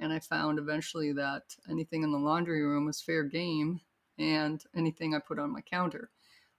And 0.00 0.12
I 0.12 0.18
found 0.18 0.58
eventually 0.58 1.12
that 1.12 1.44
anything 1.70 2.02
in 2.02 2.10
the 2.10 2.18
laundry 2.18 2.62
room 2.64 2.86
was 2.86 3.00
fair 3.00 3.22
game 3.22 3.80
and 4.18 4.60
anything 4.74 5.14
I 5.14 5.20
put 5.20 5.38
on 5.38 5.52
my 5.52 5.60
counter. 5.60 6.10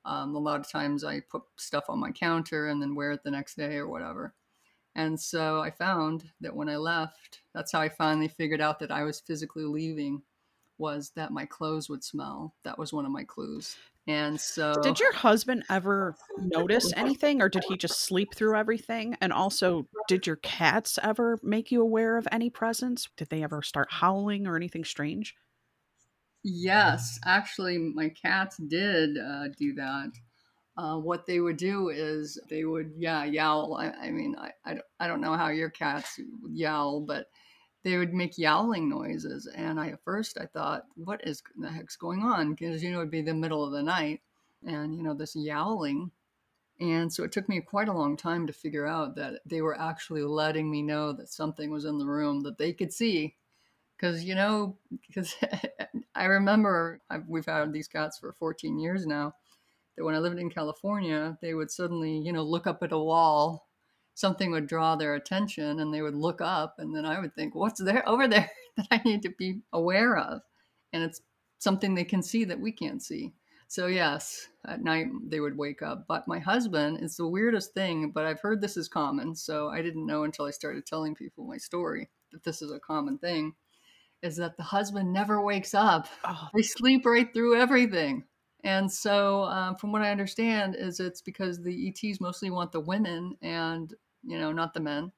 Um, 0.06 0.36
a 0.36 0.40
lot 0.40 0.60
of 0.60 0.70
times 0.70 1.04
I 1.04 1.22
put 1.22 1.44
stuff 1.58 1.86
on 1.90 2.00
my 2.00 2.12
counter 2.12 2.68
and 2.68 2.82
then 2.82 2.96
wear 2.96 3.12
it 3.12 3.24
the 3.24 3.32
next 3.32 3.56
day 3.56 3.76
or 3.78 3.88
whatever. 3.88 4.34
And 4.96 5.20
so 5.20 5.60
I 5.62 5.72
found 5.72 6.32
that 6.42 6.56
when 6.56 6.70
I 6.70 6.76
left, 6.78 7.42
that's 7.54 7.72
how 7.72 7.82
I 7.82 7.90
finally 7.90 8.28
figured 8.28 8.62
out 8.62 8.80
that 8.80 8.92
I 8.92 9.04
was 9.04 9.22
physically 9.22 9.66
leaving 9.66 10.22
was 10.78 11.12
that 11.16 11.32
my 11.32 11.46
clothes 11.46 11.90
would 11.90 12.04
smell. 12.04 12.54
That 12.64 12.78
was 12.78 12.94
one 12.94 13.06
of 13.06 13.12
my 13.12 13.24
clues. 13.24 13.78
And 14.08 14.40
so 14.40 14.74
Did 14.82 15.00
your 15.00 15.14
husband 15.14 15.64
ever 15.70 16.16
notice 16.38 16.92
anything 16.94 17.42
or 17.42 17.50
did 17.50 17.64
he 17.64 17.78
just 17.78 18.02
sleep 18.02 18.36
through 18.36 18.58
everything? 18.58 19.16
And 19.22 19.32
also, 19.32 19.88
did 20.08 20.28
your 20.28 20.36
cats 20.38 21.00
ever 21.02 21.40
make 21.42 21.72
you 21.72 21.82
aware 21.82 22.18
of 22.18 22.28
any 22.32 22.50
presence? 22.50 23.08
Did 23.16 23.30
they 23.30 23.44
ever 23.44 23.62
start 23.62 23.92
howling 23.92 24.46
or 24.46 24.56
anything 24.58 24.84
strange? 24.84 25.36
Yes, 26.44 27.20
actually, 27.26 27.78
my 27.78 28.10
cats 28.10 28.58
did 28.58 29.18
uh, 29.18 29.48
do 29.58 29.74
that. 29.76 30.12
Uh, 30.78 30.98
what 30.98 31.26
they 31.26 31.40
would 31.40 31.58
do 31.58 31.90
is 31.90 32.40
they 32.50 32.66
would, 32.66 32.94
yeah, 32.98 33.24
yowl. 33.26 33.76
I, 33.76 33.90
I 33.92 34.12
mean, 34.12 34.36
I, 34.38 34.52
I, 34.66 34.80
I 35.00 35.08
don't 35.08 35.22
know 35.22 35.36
how 35.36 35.50
your 35.50 35.70
cats 35.70 36.20
yowl, 36.50 37.02
but 37.02 37.28
they 37.84 37.98
would 37.98 38.14
make 38.14 38.38
yowling 38.38 38.90
noises. 38.90 39.48
And 39.48 39.80
I, 39.80 39.90
at 39.90 40.04
first, 40.04 40.38
I 40.40 40.46
thought, 40.48 40.86
what 40.96 41.26
is 41.28 41.44
the 41.58 41.70
heck's 41.72 41.96
going 41.96 42.22
on? 42.24 42.52
Because, 42.56 42.84
you 42.84 42.92
know, 42.92 43.00
it'd 43.00 43.12
be 43.12 43.22
the 43.22 43.34
middle 43.34 43.64
of 43.64 43.72
the 43.72 43.84
night 43.84 44.22
and, 44.66 44.96
you 44.96 45.04
know, 45.04 45.14
this 45.14 45.36
yowling. 45.36 46.12
And 46.80 47.12
so 47.14 47.24
it 47.24 47.32
took 47.32 47.48
me 47.50 47.62
quite 47.62 47.88
a 47.90 47.94
long 47.94 48.18
time 48.18 48.48
to 48.48 48.54
figure 48.54 48.88
out 48.88 49.16
that 49.16 49.42
they 49.46 49.62
were 49.62 49.80
actually 49.80 50.24
letting 50.24 50.70
me 50.72 50.82
know 50.82 51.14
that 51.14 51.30
something 51.30 51.72
was 51.72 51.86
in 51.86 51.98
the 52.00 52.06
room 52.06 52.42
that 52.44 52.58
they 52.58 52.74
could 52.74 52.92
see 52.94 53.36
because 54.04 54.26
you 54.26 54.36
know 54.36 54.76
because 55.08 55.34
i 56.16 56.26
remember 56.26 57.00
I've, 57.10 57.24
we've 57.26 57.46
had 57.46 57.72
these 57.72 57.88
cats 57.88 58.18
for 58.20 58.34
14 58.34 58.78
years 58.78 59.06
now 59.06 59.34
that 59.96 60.04
when 60.04 60.14
i 60.14 60.20
lived 60.20 60.40
in 60.40 60.50
california 60.50 61.38
they 61.42 61.54
would 61.54 61.72
suddenly 61.72 62.18
you 62.18 62.34
know 62.34 62.44
look 62.44 62.68
up 62.68 62.84
at 62.84 62.92
a 62.92 62.98
wall 62.98 63.70
something 64.14 64.52
would 64.52 64.68
draw 64.68 64.98
their 64.98 65.16
attention 65.16 65.80
and 65.80 65.94
they 65.94 66.02
would 66.02 66.16
look 66.16 66.42
up 66.42 66.76
and 66.80 66.94
then 66.94 67.06
i 67.06 67.18
would 67.18 67.34
think 67.34 67.56
what's 67.56 67.82
there 67.82 68.08
over 68.10 68.28
there 68.28 68.52
that 68.78 68.88
i 68.92 69.02
need 69.06 69.22
to 69.22 69.30
be 69.38 69.62
aware 69.72 70.18
of? 70.18 70.42
And 70.92 71.02
it's 71.02 71.22
something 71.58 71.96
they 71.96 72.04
can 72.04 72.22
see 72.22 72.44
that 72.44 72.60
we 72.60 72.72
can't 72.72 73.02
see. 73.02 73.34
So 73.68 73.88
yes 73.88 74.48
at 74.68 74.84
night 74.84 75.08
they 75.28 75.40
would 75.40 75.58
wake 75.58 75.82
up. 75.82 76.06
But 76.08 76.28
my 76.28 76.38
husband 76.38 77.00
is 77.02 77.16
the 77.16 77.28
weirdest 77.28 77.74
thing 77.74 78.12
but 78.12 78.26
i've 78.26 78.42
heard 78.42 78.60
this 78.60 78.76
is 78.76 78.90
common 78.90 79.34
so 79.34 79.70
i 79.70 79.82
didn't 79.82 80.06
know 80.06 80.26
until 80.26 80.46
i 80.46 80.52
started 80.52 80.86
telling 80.86 81.16
people 81.16 81.46
my 81.46 81.58
story 81.58 82.10
that 82.34 82.44
this 82.44 82.62
is 82.62 82.72
a 82.72 82.80
common 82.80 83.18
thing 83.18 83.56
is 84.24 84.38
that 84.38 84.58
the 84.58 84.64
husband 84.64 85.12
never 85.12 85.42
wakes 85.42 85.76
up. 85.76 86.08
Oh. 86.24 86.48
They 86.56 86.64
sleep 86.64 87.06
right 87.06 87.32
through 87.32 87.60
everything. 87.60 88.24
And 88.64 88.90
so, 88.92 89.44
um, 89.44 89.76
from 89.76 89.92
what 89.92 90.02
I 90.02 90.12
understand, 90.12 90.76
is 90.76 91.02
it's 91.02 91.22
because 91.22 91.62
the 91.62 91.90
ETs 91.90 92.22
mostly 92.22 92.50
want 92.50 92.72
the 92.72 92.80
women 92.80 93.38
and 93.42 93.94
you 94.24 94.40
know 94.40 94.54
not 94.54 94.74
the 94.74 94.80
men, 94.80 95.12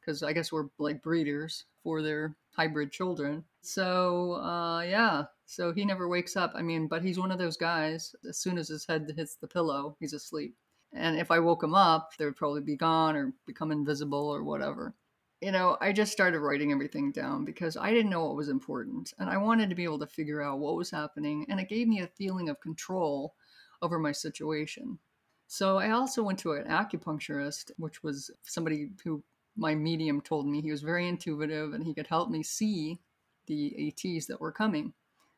because 0.00 0.24
I 0.24 0.32
guess 0.32 0.50
we're 0.50 0.66
like 0.78 1.00
breeders 1.00 1.64
for 1.84 2.02
their 2.02 2.34
hybrid 2.50 2.90
children. 2.90 3.44
So 3.62 4.34
uh, 4.42 4.80
yeah, 4.80 5.24
so 5.46 5.72
he 5.72 5.84
never 5.84 6.08
wakes 6.08 6.36
up. 6.36 6.52
I 6.56 6.62
mean, 6.62 6.88
but 6.88 7.02
he's 7.02 7.20
one 7.20 7.30
of 7.30 7.38
those 7.38 7.56
guys. 7.56 8.16
As 8.28 8.38
soon 8.38 8.58
as 8.58 8.68
his 8.68 8.84
head 8.84 9.10
hits 9.16 9.36
the 9.36 9.46
pillow, 9.46 9.96
he's 10.00 10.12
asleep. 10.12 10.56
And 10.92 11.18
if 11.18 11.30
I 11.30 11.38
woke 11.38 11.62
him 11.62 11.74
up, 11.74 12.12
they 12.18 12.24
would 12.24 12.36
probably 12.36 12.62
be 12.62 12.76
gone 12.76 13.14
or 13.14 13.32
become 13.46 13.70
invisible 13.70 14.26
or 14.26 14.42
whatever 14.42 14.94
you 15.40 15.52
know, 15.52 15.76
I 15.80 15.92
just 15.92 16.12
started 16.12 16.40
writing 16.40 16.72
everything 16.72 17.12
down 17.12 17.44
because 17.44 17.76
I 17.76 17.92
didn't 17.92 18.10
know 18.10 18.26
what 18.26 18.36
was 18.36 18.48
important 18.48 19.12
and 19.18 19.30
I 19.30 19.36
wanted 19.36 19.68
to 19.70 19.76
be 19.76 19.84
able 19.84 20.00
to 20.00 20.06
figure 20.06 20.42
out 20.42 20.58
what 20.58 20.76
was 20.76 20.90
happening 20.90 21.46
and 21.48 21.60
it 21.60 21.68
gave 21.68 21.86
me 21.86 22.00
a 22.00 22.08
feeling 22.08 22.48
of 22.48 22.60
control 22.60 23.34
over 23.80 23.98
my 23.98 24.10
situation. 24.10 24.98
So 25.46 25.78
I 25.78 25.90
also 25.90 26.22
went 26.22 26.40
to 26.40 26.52
an 26.52 26.64
acupuncturist, 26.64 27.70
which 27.76 28.02
was 28.02 28.30
somebody 28.42 28.88
who 29.04 29.22
my 29.56 29.74
medium 29.74 30.20
told 30.20 30.46
me 30.46 30.60
he 30.60 30.72
was 30.72 30.82
very 30.82 31.08
intuitive 31.08 31.72
and 31.72 31.84
he 31.84 31.94
could 31.94 32.06
help 32.06 32.30
me 32.30 32.42
see 32.42 32.98
the 33.46 33.88
ATs 33.88 34.26
that 34.26 34.40
were 34.40 34.52
coming. 34.52 34.92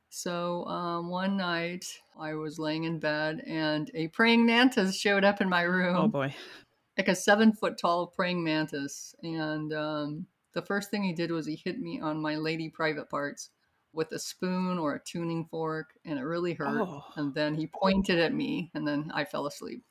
So 0.09 0.65
um, 0.65 1.11
one 1.11 1.37
night 1.37 1.85
I 2.19 2.35
was 2.35 2.59
laying 2.59 2.85
in 2.85 2.99
bed 2.99 3.43
and 3.47 3.91
a 3.95 4.09
praying 4.09 4.45
mantis 4.47 4.99
showed 4.99 5.25
up 5.25 5.41
in 5.41 5.49
my 5.49 5.63
room. 5.63 5.97
Oh 5.97 6.09
boy 6.09 6.35
like 7.01 7.09
a 7.09 7.15
seven 7.15 7.51
foot 7.51 7.79
tall 7.79 8.09
praying 8.09 8.45
mantis. 8.45 9.15
And 9.23 9.73
um, 9.73 10.27
the 10.53 10.61
first 10.61 10.91
thing 10.91 11.03
he 11.03 11.15
did 11.15 11.31
was 11.31 11.47
he 11.47 11.57
hit 11.57 11.81
me 11.81 11.99
on 11.99 12.21
my 12.21 12.37
lady 12.37 12.69
private 12.69 13.09
parts 13.09 13.49
with 13.95 14.13
a 14.13 14.19
spoon 14.19 14.79
or 14.79 14.95
a 14.95 15.01
tuning 15.03 15.47
fork, 15.51 15.95
and 16.05 16.19
it 16.19 16.23
really 16.23 16.53
hurt. 16.53 16.79
Oh. 16.79 17.03
And 17.17 17.35
then 17.35 17.55
he 17.55 17.67
pointed 17.67 18.19
at 18.19 18.35
me, 18.35 18.71
and 18.75 18.87
then 18.87 19.11
I 19.15 19.25
fell 19.25 19.47
asleep. 19.47 19.83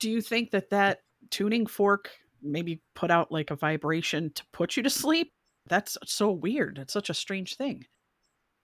Do 0.00 0.10
you 0.10 0.20
think 0.20 0.50
that 0.50 0.70
that 0.70 1.02
tuning 1.30 1.66
fork 1.66 2.10
maybe 2.42 2.82
put 2.96 3.12
out 3.12 3.30
like 3.30 3.52
a 3.52 3.56
vibration 3.56 4.32
to 4.34 4.42
put 4.52 4.76
you 4.76 4.82
to 4.82 4.90
sleep? 4.90 5.32
That's 5.68 5.96
so 6.04 6.32
weird. 6.32 6.78
It's 6.78 6.92
such 6.92 7.10
a 7.10 7.14
strange 7.14 7.56
thing. 7.56 7.86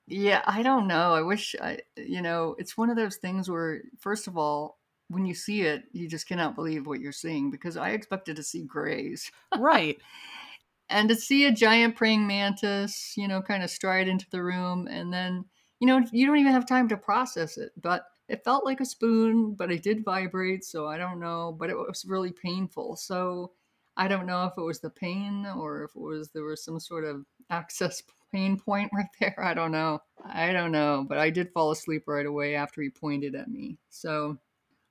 Yeah, 0.08 0.42
I 0.44 0.64
don't 0.64 0.88
know. 0.88 1.14
I 1.14 1.22
wish 1.22 1.54
I, 1.62 1.78
you 1.96 2.20
know, 2.20 2.56
it's 2.58 2.76
one 2.76 2.90
of 2.90 2.96
those 2.96 3.16
things 3.16 3.48
where, 3.48 3.82
first 4.00 4.26
of 4.26 4.36
all, 4.36 4.80
when 5.08 5.26
you 5.26 5.34
see 5.34 5.62
it, 5.62 5.84
you 5.92 6.08
just 6.08 6.28
cannot 6.28 6.54
believe 6.54 6.86
what 6.86 7.00
you're 7.00 7.12
seeing 7.12 7.50
because 7.50 7.76
I 7.76 7.90
expected 7.90 8.36
to 8.36 8.42
see 8.42 8.64
grays. 8.64 9.30
Right. 9.56 9.98
and 10.88 11.08
to 11.08 11.14
see 11.14 11.46
a 11.46 11.52
giant 11.52 11.96
praying 11.96 12.26
mantis, 12.26 13.14
you 13.16 13.28
know, 13.28 13.42
kind 13.42 13.62
of 13.62 13.70
stride 13.70 14.08
into 14.08 14.26
the 14.30 14.42
room 14.42 14.86
and 14.88 15.12
then, 15.12 15.44
you 15.80 15.86
know, 15.86 16.02
you 16.12 16.26
don't 16.26 16.38
even 16.38 16.52
have 16.52 16.66
time 16.66 16.88
to 16.88 16.96
process 16.96 17.58
it. 17.58 17.70
But 17.80 18.04
it 18.28 18.44
felt 18.44 18.64
like 18.64 18.80
a 18.80 18.84
spoon, 18.84 19.54
but 19.54 19.70
it 19.70 19.82
did 19.82 20.04
vibrate, 20.04 20.64
so 20.64 20.86
I 20.86 20.98
don't 20.98 21.20
know, 21.20 21.56
but 21.58 21.70
it 21.70 21.76
was 21.76 22.04
really 22.06 22.32
painful. 22.32 22.96
So 22.96 23.52
I 23.96 24.08
don't 24.08 24.26
know 24.26 24.44
if 24.44 24.52
it 24.58 24.62
was 24.62 24.80
the 24.80 24.90
pain 24.90 25.46
or 25.46 25.84
if 25.84 25.90
it 25.94 26.00
was 26.00 26.30
there 26.30 26.44
was 26.44 26.64
some 26.64 26.80
sort 26.80 27.04
of 27.04 27.24
access 27.50 28.02
pain 28.32 28.58
point 28.58 28.90
right 28.94 29.06
there. 29.20 29.36
I 29.42 29.54
don't 29.54 29.72
know. 29.72 30.00
I 30.24 30.52
don't 30.52 30.72
know, 30.72 31.04
but 31.08 31.18
I 31.18 31.30
did 31.30 31.52
fall 31.52 31.70
asleep 31.70 32.04
right 32.06 32.26
away 32.26 32.56
after 32.56 32.82
he 32.82 32.90
pointed 32.90 33.34
at 33.34 33.48
me. 33.48 33.78
So 33.88 34.38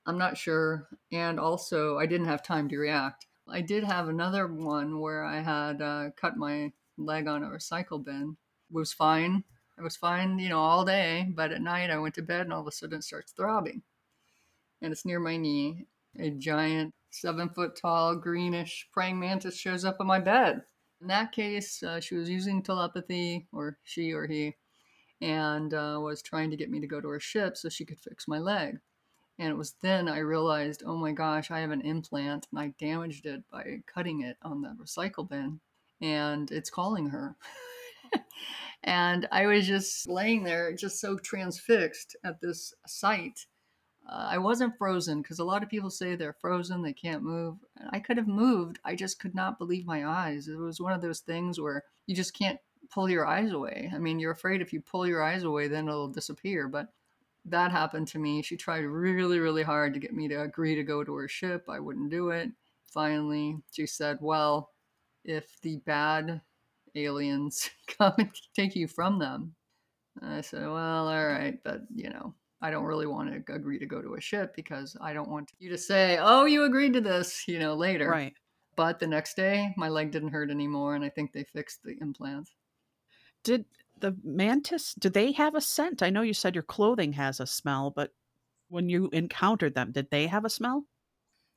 I'm 0.06 0.18
not 0.18 0.38
sure. 0.38 0.88
And 1.12 1.40
also, 1.40 1.98
I 1.98 2.06
didn't 2.06 2.28
have 2.28 2.42
time 2.42 2.68
to 2.68 2.78
react. 2.78 3.26
I 3.48 3.60
did 3.60 3.84
have 3.84 4.08
another 4.08 4.46
one 4.46 5.00
where 5.00 5.24
I 5.24 5.40
had 5.40 5.82
uh, 5.82 6.10
cut 6.16 6.36
my 6.36 6.72
leg 6.96 7.26
on 7.26 7.42
a 7.42 7.48
recycle 7.48 8.04
bin. 8.04 8.36
It 8.70 8.74
was 8.74 8.92
fine. 8.92 9.44
I 9.78 9.82
was 9.82 9.96
fine, 9.96 10.38
you 10.38 10.48
know, 10.48 10.58
all 10.58 10.84
day. 10.84 11.28
But 11.34 11.52
at 11.52 11.60
night, 11.60 11.90
I 11.90 11.98
went 11.98 12.14
to 12.14 12.22
bed 12.22 12.42
and 12.42 12.52
all 12.52 12.60
of 12.60 12.66
a 12.66 12.72
sudden 12.72 12.98
it 12.98 13.04
starts 13.04 13.32
throbbing. 13.32 13.82
And 14.80 14.92
it's 14.92 15.04
near 15.04 15.20
my 15.20 15.36
knee. 15.36 15.86
A 16.18 16.30
giant, 16.30 16.94
seven 17.10 17.48
foot 17.48 17.76
tall, 17.76 18.16
greenish 18.16 18.88
praying 18.92 19.18
mantis 19.18 19.58
shows 19.58 19.84
up 19.84 19.96
on 20.00 20.06
my 20.06 20.18
bed. 20.18 20.62
In 21.00 21.08
that 21.08 21.32
case, 21.32 21.82
uh, 21.82 22.00
she 22.00 22.14
was 22.14 22.30
using 22.30 22.62
telepathy, 22.62 23.46
or 23.52 23.76
she 23.84 24.12
or 24.12 24.26
he, 24.26 24.56
and 25.20 25.74
uh, 25.74 25.98
was 26.00 26.22
trying 26.22 26.50
to 26.50 26.56
get 26.56 26.70
me 26.70 26.80
to 26.80 26.86
go 26.86 27.02
to 27.02 27.08
her 27.08 27.20
ship 27.20 27.56
so 27.56 27.68
she 27.68 27.84
could 27.84 28.00
fix 28.00 28.26
my 28.26 28.38
leg. 28.38 28.78
And 29.38 29.48
it 29.48 29.56
was 29.56 29.74
then 29.82 30.08
I 30.08 30.18
realized, 30.18 30.82
oh 30.86 30.96
my 30.96 31.12
gosh, 31.12 31.50
I 31.50 31.60
have 31.60 31.70
an 31.70 31.82
implant 31.82 32.46
and 32.50 32.60
I 32.60 32.72
damaged 32.78 33.26
it 33.26 33.42
by 33.50 33.80
cutting 33.86 34.22
it 34.22 34.36
on 34.42 34.62
the 34.62 34.74
recycle 34.82 35.28
bin. 35.28 35.60
And 36.00 36.50
it's 36.50 36.70
calling 36.70 37.08
her. 37.08 37.36
and 38.84 39.28
I 39.30 39.46
was 39.46 39.66
just 39.66 40.08
laying 40.08 40.42
there, 40.42 40.72
just 40.72 41.00
so 41.00 41.18
transfixed 41.18 42.16
at 42.24 42.40
this 42.40 42.74
sight. 42.86 43.46
Uh, 44.08 44.28
I 44.30 44.38
wasn't 44.38 44.76
frozen 44.78 45.20
because 45.20 45.38
a 45.38 45.44
lot 45.44 45.62
of 45.62 45.68
people 45.68 45.90
say 45.90 46.14
they're 46.14 46.32
frozen, 46.32 46.82
they 46.82 46.92
can't 46.92 47.22
move. 47.22 47.56
I 47.90 47.98
could 47.98 48.16
have 48.16 48.28
moved. 48.28 48.78
I 48.84 48.94
just 48.94 49.18
could 49.18 49.34
not 49.34 49.58
believe 49.58 49.84
my 49.84 50.06
eyes. 50.06 50.48
It 50.48 50.56
was 50.56 50.80
one 50.80 50.92
of 50.92 51.02
those 51.02 51.20
things 51.20 51.60
where 51.60 51.82
you 52.06 52.14
just 52.14 52.36
can't 52.36 52.60
pull 52.90 53.10
your 53.10 53.26
eyes 53.26 53.50
away. 53.50 53.90
I 53.92 53.98
mean, 53.98 54.18
you're 54.20 54.32
afraid 54.32 54.60
if 54.60 54.72
you 54.72 54.80
pull 54.80 55.06
your 55.06 55.22
eyes 55.22 55.42
away, 55.42 55.68
then 55.68 55.88
it'll 55.88 56.08
disappear. 56.08 56.68
But 56.68 56.92
that 57.48 57.70
happened 57.70 58.08
to 58.08 58.18
me. 58.18 58.42
She 58.42 58.56
tried 58.56 58.84
really, 58.84 59.38
really 59.38 59.62
hard 59.62 59.94
to 59.94 60.00
get 60.00 60.14
me 60.14 60.28
to 60.28 60.42
agree 60.42 60.74
to 60.74 60.82
go 60.82 61.04
to 61.04 61.14
her 61.14 61.28
ship. 61.28 61.64
I 61.68 61.80
wouldn't 61.80 62.10
do 62.10 62.30
it. 62.30 62.50
Finally, 62.92 63.58
she 63.70 63.86
said, 63.86 64.18
Well, 64.20 64.70
if 65.24 65.60
the 65.62 65.76
bad 65.86 66.40
aliens 66.94 67.70
come 67.98 68.14
and 68.18 68.30
take 68.54 68.74
you 68.74 68.88
from 68.88 69.18
them. 69.18 69.54
I 70.22 70.40
said, 70.40 70.62
Well, 70.62 71.08
all 71.08 71.26
right, 71.26 71.58
but 71.64 71.82
you 71.94 72.10
know, 72.10 72.34
I 72.62 72.70
don't 72.70 72.84
really 72.84 73.06
want 73.06 73.30
to 73.30 73.54
agree 73.54 73.78
to 73.78 73.86
go 73.86 74.00
to 74.00 74.14
a 74.14 74.20
ship 74.20 74.54
because 74.56 74.96
I 75.00 75.12
don't 75.12 75.30
want 75.30 75.52
you 75.58 75.70
to 75.70 75.78
say, 75.78 76.18
Oh, 76.20 76.46
you 76.46 76.64
agreed 76.64 76.94
to 76.94 77.00
this, 77.00 77.46
you 77.46 77.58
know, 77.58 77.74
later. 77.74 78.08
Right. 78.08 78.34
But 78.76 78.98
the 78.98 79.06
next 79.06 79.36
day, 79.36 79.72
my 79.76 79.88
leg 79.88 80.10
didn't 80.10 80.30
hurt 80.32 80.50
anymore, 80.50 80.94
and 80.94 81.04
I 81.04 81.08
think 81.08 81.32
they 81.32 81.44
fixed 81.44 81.82
the 81.82 81.96
implant. 82.00 82.50
Did 83.42 83.64
the 84.00 84.16
mantis, 84.22 84.94
do 84.94 85.08
they 85.08 85.32
have 85.32 85.54
a 85.54 85.60
scent? 85.60 86.02
I 86.02 86.10
know 86.10 86.22
you 86.22 86.34
said 86.34 86.54
your 86.54 86.62
clothing 86.62 87.12
has 87.14 87.40
a 87.40 87.46
smell, 87.46 87.90
but 87.90 88.12
when 88.68 88.88
you 88.88 89.08
encountered 89.12 89.74
them, 89.74 89.92
did 89.92 90.10
they 90.10 90.26
have 90.26 90.44
a 90.44 90.50
smell? 90.50 90.84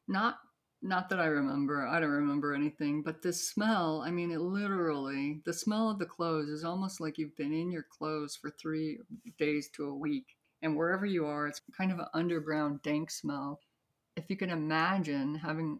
Not 0.08 0.40
not 0.82 1.10
that 1.10 1.20
I 1.20 1.26
remember. 1.26 1.86
I 1.86 2.00
don't 2.00 2.10
remember 2.10 2.54
anything, 2.54 3.02
but 3.02 3.22
the 3.22 3.34
smell, 3.34 4.02
I 4.06 4.12
mean 4.12 4.32
it 4.32 4.40
literally, 4.40 5.42
the 5.46 5.54
smell 5.54 5.90
of 5.90 6.00
the 6.00 6.06
clothes 6.06 6.48
is 6.48 6.64
almost 6.64 7.02
like 7.02 7.18
you've 7.18 7.36
been 7.36 7.54
in 7.54 7.70
your 7.70 7.86
clothes 7.90 8.38
for 8.38 8.50
3 8.50 8.98
days 9.38 9.70
to 9.76 9.90
a 9.90 9.94
week. 9.94 10.26
And 10.62 10.78
wherever 10.78 11.06
you 11.06 11.26
are, 11.26 11.48
it's 11.48 11.62
kind 11.78 11.92
of 11.92 12.00
an 12.00 12.08
underground 12.14 12.82
dank 12.82 13.12
smell. 13.12 13.60
If 14.16 14.30
you 14.30 14.38
can 14.38 14.50
imagine 14.50 15.36
having 15.36 15.80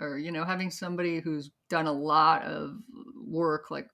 or 0.00 0.18
you 0.18 0.32
know 0.32 0.44
having 0.44 0.70
somebody 0.70 1.20
who's 1.20 1.50
done 1.68 1.86
a 1.86 1.92
lot 1.92 2.42
of 2.44 2.76
work 3.14 3.70
like 3.70 3.88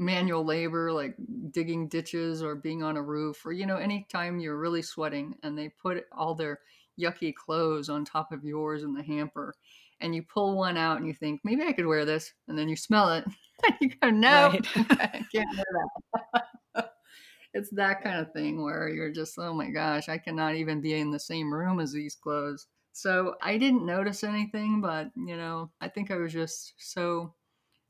manual 0.00 0.42
labor 0.42 0.90
like 0.90 1.14
digging 1.50 1.86
ditches 1.86 2.42
or 2.42 2.54
being 2.54 2.82
on 2.82 2.96
a 2.96 3.02
roof 3.02 3.44
or 3.44 3.52
you 3.52 3.66
know 3.66 3.76
anytime 3.76 4.40
you're 4.40 4.56
really 4.56 4.80
sweating 4.80 5.34
and 5.42 5.56
they 5.56 5.68
put 5.68 6.06
all 6.10 6.34
their 6.34 6.58
yucky 6.98 7.34
clothes 7.34 7.90
on 7.90 8.02
top 8.02 8.32
of 8.32 8.42
yours 8.42 8.82
in 8.82 8.94
the 8.94 9.02
hamper 9.02 9.54
and 10.00 10.14
you 10.14 10.22
pull 10.22 10.56
one 10.56 10.78
out 10.78 10.96
and 10.96 11.06
you 11.06 11.12
think 11.12 11.38
maybe 11.44 11.62
i 11.62 11.72
could 11.72 11.84
wear 11.84 12.06
this 12.06 12.32
and 12.48 12.58
then 12.58 12.66
you 12.66 12.76
smell 12.76 13.10
it 13.10 13.26
and 13.66 13.74
you 13.82 13.90
go 14.00 14.08
no 14.08 14.48
right. 14.48 14.66
i 14.76 15.22
can't 15.30 15.48
wear 15.54 15.84
that 16.74 16.94
it's 17.52 17.68
that 17.68 18.02
kind 18.02 18.20
of 18.20 18.32
thing 18.32 18.62
where 18.62 18.88
you're 18.88 19.12
just 19.12 19.38
oh 19.38 19.52
my 19.52 19.68
gosh 19.68 20.08
i 20.08 20.16
cannot 20.16 20.54
even 20.54 20.80
be 20.80 20.94
in 20.94 21.10
the 21.10 21.20
same 21.20 21.52
room 21.52 21.78
as 21.78 21.92
these 21.92 22.14
clothes 22.14 22.68
so 22.92 23.34
i 23.42 23.58
didn't 23.58 23.84
notice 23.84 24.24
anything 24.24 24.80
but 24.80 25.10
you 25.14 25.36
know 25.36 25.70
i 25.82 25.88
think 25.88 26.10
i 26.10 26.16
was 26.16 26.32
just 26.32 26.72
so 26.78 27.34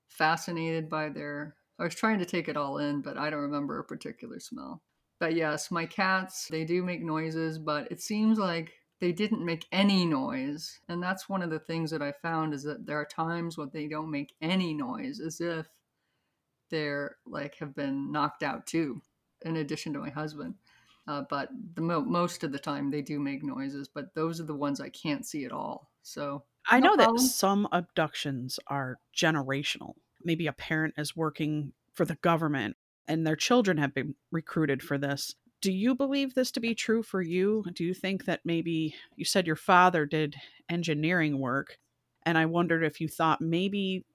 fascinated 0.09 0.89
by 0.91 1.09
their 1.09 1.55
I 1.81 1.85
was 1.85 1.97
trying 1.97 2.21
to 2.21 2.27
take 2.27 2.49
it 2.49 2.57
all 2.57 2.79
in, 2.79 3.03
but 3.03 3.19
I 3.19 3.31
don't 3.31 3.41
remember 3.41 3.81
a 3.81 3.85
particular 3.85 4.41
smell. 4.41 4.85
But 5.19 5.35
yes, 5.35 5.71
my 5.71 5.87
cats, 5.87 6.49
they 6.49 6.65
do 6.65 6.85
make 6.85 7.03
noises, 7.03 7.59
but 7.59 7.91
it 7.91 8.01
seems 8.03 8.39
like 8.39 8.75
they 9.01 9.13
didn't 9.13 9.45
make 9.45 9.67
any 9.73 10.07
noise. 10.07 10.81
And 10.89 11.03
that's 11.03 11.29
one 11.29 11.43
of 11.43 11.51
the 11.51 11.59
things 11.59 11.91
that 11.91 12.03
I 12.03 12.13
found 12.13 12.55
is 12.55 12.63
that 12.65 12.87
there 12.87 12.99
are 12.99 13.07
times 13.07 13.59
when 13.59 13.71
they 13.71 13.89
don't 13.89 14.11
make 14.11 14.35
any 14.41 14.75
noise, 14.75 15.21
as 15.21 15.41
if 15.41 15.69
they're 16.71 17.17
like 17.27 17.57
have 17.57 17.75
been 17.75 18.13
knocked 18.13 18.43
out 18.43 18.67
too, 18.67 19.03
in 19.43 19.57
addition 19.57 19.93
to 19.95 19.99
my 19.99 20.11
husband. 20.11 20.57
Uh, 21.07 21.23
but 21.29 21.49
the 21.75 21.81
mo- 21.81 22.05
most 22.05 22.45
of 22.45 22.53
the 22.53 22.59
time 22.59 22.91
they 22.91 23.03
do 23.03 23.19
make 23.19 23.43
noises, 23.43 23.89
but 23.89 24.15
those 24.15 24.41
are 24.41 24.45
the 24.45 24.55
ones 24.55 24.81
I 24.81 24.91
can't 24.91 25.27
see 25.27 25.45
at 25.45 25.53
all. 25.53 25.91
So 26.03 26.45
I 26.67 26.81
no 26.81 26.89
know 26.89 26.97
problem. 26.97 26.97
that 26.97 27.19
some 27.19 27.69
abductions 27.73 28.59
are 28.67 28.99
generational 29.15 29.97
maybe 30.25 30.47
a 30.47 30.53
parent 30.53 30.95
is 30.97 31.17
working 31.17 31.73
for 31.95 32.05
the 32.05 32.17
government 32.17 32.77
and 33.09 33.27
their 33.27 33.37
children 33.37 33.79
have 33.79 33.95
been 33.95 34.15
recruited 34.31 34.83
for 34.83 34.97
this. 34.97 35.35
Do 35.61 35.73
you 35.73 35.95
believe 35.95 36.35
this 36.35 36.51
to 36.53 36.61
be 36.61 36.75
true 36.75 37.03
for 37.03 37.21
you? 37.21 37.65
Do 37.75 37.85
you 37.85 37.93
think 37.93 38.25
that 38.25 38.41
maybe 38.45 38.95
you 39.17 39.25
said 39.25 39.47
your 39.47 39.57
father 39.57 40.07
did 40.07 40.37
engineering 40.71 41.39
work? 41.39 41.79
And 42.25 42.39
I 42.39 42.47
wondered 42.47 42.85
if 42.85 43.01
you 43.01 43.09
thought 43.09 43.41
maybe 43.41 44.07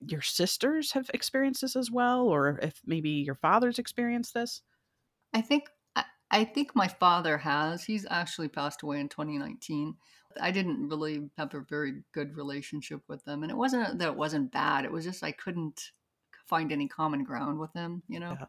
your 0.00 0.22
sisters 0.22 0.92
have 0.92 1.10
experienced 1.12 1.60
this 1.60 1.76
as 1.76 1.90
well, 1.90 2.22
or 2.22 2.58
if 2.62 2.80
maybe 2.86 3.10
your 3.10 3.34
father's 3.34 3.78
experienced 3.78 4.34
this? 4.34 4.62
I 5.32 5.42
think 5.42 5.68
I 6.32 6.44
think 6.44 6.76
my 6.76 6.86
father 6.86 7.38
has. 7.38 7.82
He's 7.82 8.06
actually 8.08 8.48
passed 8.48 8.82
away 8.82 9.00
in 9.00 9.08
2019. 9.08 9.96
I 10.40 10.50
didn't 10.50 10.88
really 10.88 11.30
have 11.38 11.54
a 11.54 11.60
very 11.60 12.02
good 12.12 12.36
relationship 12.36 13.02
with 13.08 13.24
them. 13.24 13.42
And 13.42 13.50
it 13.50 13.56
wasn't 13.56 13.98
that 13.98 14.08
it 14.08 14.16
wasn't 14.16 14.52
bad. 14.52 14.84
It 14.84 14.92
was 14.92 15.04
just 15.04 15.24
I 15.24 15.32
couldn't 15.32 15.90
find 16.46 16.72
any 16.72 16.88
common 16.88 17.24
ground 17.24 17.58
with 17.58 17.72
him, 17.72 18.02
you 18.08 18.20
know? 18.20 18.36
Yeah. 18.38 18.46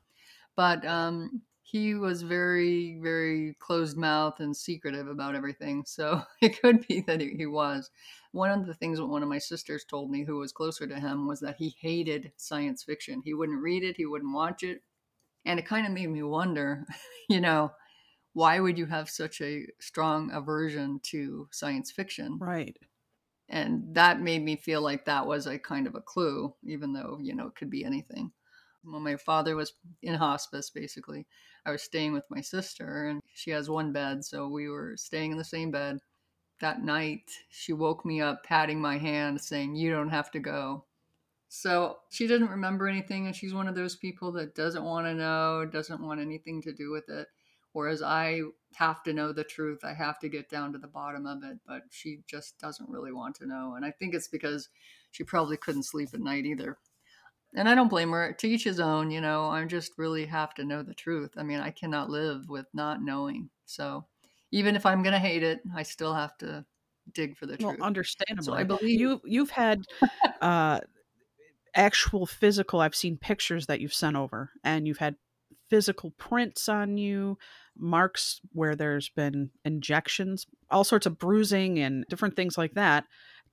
But 0.56 0.86
um, 0.86 1.42
he 1.64 1.94
was 1.94 2.24
very, 2.24 3.00
very 3.02 3.56
closed 3.60 3.96
mouth 3.96 4.40
and 4.40 4.56
secretive 4.56 5.08
about 5.08 5.36
everything. 5.36 5.84
So 5.92 6.22
it 6.42 6.62
could 6.62 6.86
be 6.88 7.02
that 7.02 7.22
he, 7.22 7.36
he 7.38 7.46
was. 7.46 7.90
One 8.32 8.50
of 8.50 8.66
the 8.66 8.74
things 8.74 8.98
that 8.98 9.06
one 9.06 9.24
of 9.24 9.30
my 9.30 9.38
sisters 9.38 9.86
told 9.86 10.10
me, 10.10 10.24
who 10.24 10.38
was 10.38 10.52
closer 10.52 10.88
to 10.88 11.00
him, 11.00 11.28
was 11.28 11.40
that 11.42 11.58
he 11.58 11.76
hated 11.80 12.32
science 12.38 12.84
fiction. 12.84 13.22
He 13.24 13.34
wouldn't 13.34 13.62
read 13.62 13.84
it, 13.84 13.98
he 13.98 14.06
wouldn't 14.06 14.34
watch 14.34 14.64
it. 14.64 14.82
And 15.46 15.60
it 15.60 15.66
kind 15.66 15.86
of 15.86 15.94
made 15.94 16.10
me 16.10 16.24
wonder, 16.24 16.86
you 17.30 17.42
know, 17.42 17.72
why 18.34 18.60
would 18.60 18.78
you 18.78 18.86
have 18.86 19.10
such 19.10 19.42
a 19.42 19.68
strong 19.80 20.32
aversion 20.32 21.00
to 21.04 21.48
science 21.52 21.92
fiction? 21.92 22.38
Right. 22.40 22.78
And 23.50 23.94
that 23.96 24.22
made 24.22 24.44
me 24.44 24.56
feel 24.56 24.82
like 24.82 25.06
that 25.06 25.26
was 25.26 25.46
a 25.46 25.60
kind 25.60 25.86
of 25.86 25.96
a 25.96 26.02
clue, 26.02 26.54
even 26.64 26.94
though, 26.94 27.20
you 27.22 27.36
know, 27.36 27.48
it 27.48 27.56
could 27.56 27.70
be 27.70 27.84
anything. 27.84 28.32
When 28.84 29.04
my 29.04 29.18
father 29.18 29.56
was 29.56 29.74
in 30.02 30.14
hospice, 30.14 30.70
basically, 30.70 31.28
I 31.66 31.72
was 31.72 31.84
staying 31.84 32.14
with 32.14 32.24
my 32.30 32.42
sister, 32.42 33.08
and 33.08 33.22
she 33.34 33.52
has 33.52 33.70
one 33.70 33.92
bed, 33.92 34.24
so 34.26 34.48
we 34.48 34.70
were 34.70 34.96
staying 34.96 35.34
in 35.34 35.38
the 35.38 35.44
same 35.44 35.70
bed. 35.70 36.00
That 36.62 36.84
night, 36.84 37.30
she 37.50 37.74
woke 37.74 38.06
me 38.06 38.22
up, 38.22 38.44
patting 38.44 38.80
my 38.80 38.98
hand, 38.98 39.42
saying, 39.42 39.76
You 39.76 39.92
don't 39.92 40.10
have 40.10 40.32
to 40.32 40.40
go. 40.40 40.86
So 41.50 41.98
she 42.10 42.28
didn't 42.28 42.50
remember 42.50 42.88
anything, 42.88 43.28
and 43.28 43.36
she's 43.36 43.54
one 43.54 43.68
of 43.68 43.76
those 43.76 43.98
people 43.98 44.32
that 44.34 44.56
doesn't 44.56 44.84
want 44.84 45.06
to 45.06 45.14
know, 45.14 45.66
doesn't 45.66 46.02
want 46.02 46.22
anything 46.22 46.62
to 46.62 46.72
do 46.72 46.90
with 46.92 47.10
it. 47.10 47.28
Whereas 47.74 48.02
I 48.02 48.42
have 48.76 49.04
to 49.04 49.14
know 49.14 49.34
the 49.34 49.44
truth. 49.44 49.80
I 49.84 49.94
have 49.94 50.20
to 50.20 50.30
get 50.30 50.50
down 50.50 50.74
to 50.74 50.80
the 50.80 50.88
bottom 50.88 51.26
of 51.26 51.44
it. 51.44 51.58
But 51.68 51.84
she 51.90 52.20
just 52.28 52.60
doesn't 52.60 52.90
really 52.90 53.12
want 53.12 53.36
to 53.38 53.48
know. 53.48 53.76
And 53.76 53.86
I 53.86 53.92
think 53.92 54.14
it's 54.14 54.28
because 54.28 54.70
she 55.12 55.24
probably 55.24 55.58
couldn't 55.58 55.84
sleep 55.84 56.10
at 56.14 56.20
night 56.20 56.46
either. 56.46 56.78
And 57.56 57.68
I 57.68 57.76
don't 57.76 57.90
blame 57.90 58.12
her. 58.12 58.34
To 58.34 58.48
each 58.48 58.64
his 58.64 58.80
own, 58.80 59.12
you 59.12 59.20
know, 59.20 59.46
I 59.46 59.64
just 59.66 59.92
really 59.98 60.26
have 60.26 60.54
to 60.56 60.64
know 60.64 60.84
the 60.84 60.94
truth. 60.94 61.32
I 61.38 61.44
mean, 61.44 61.60
I 61.60 61.72
cannot 61.72 62.10
live 62.10 62.48
with 62.48 62.66
not 62.74 63.02
knowing. 63.02 63.50
So 63.66 64.06
even 64.52 64.76
if 64.76 64.86
I'm 64.86 65.04
going 65.04 65.14
to 65.14 65.20
hate 65.20 65.44
it, 65.44 65.60
I 65.76 65.84
still 65.84 66.14
have 66.14 66.38
to 66.38 66.66
dig 67.14 67.38
for 67.38 67.46
the 67.46 67.58
well, 67.60 67.72
truth. 67.72 67.82
Understandable. 67.82 68.44
So 68.46 68.54
I 68.54 68.64
believe 68.64 69.00
you 69.00 69.22
you've 69.26 69.50
had 69.50 69.82
uh 70.42 70.80
actual 71.76 72.26
physical 72.26 72.80
I've 72.80 72.96
seen 72.96 73.18
pictures 73.18 73.68
that 73.68 73.80
you've 73.80 73.94
sent 73.94 74.16
over 74.16 74.52
and 74.64 74.88
you've 74.88 74.98
had 74.98 75.16
physical 75.72 76.12
prints 76.18 76.68
on 76.68 76.98
you, 76.98 77.38
marks 77.78 78.42
where 78.52 78.76
there's 78.76 79.10
been 79.10 79.50
injections, 79.64 80.46
all 80.70 80.84
sorts 80.84 81.06
of 81.06 81.18
bruising 81.18 81.80
and 81.80 82.06
different 82.10 82.36
things 82.36 82.58
like 82.58 82.74
that. 82.74 83.06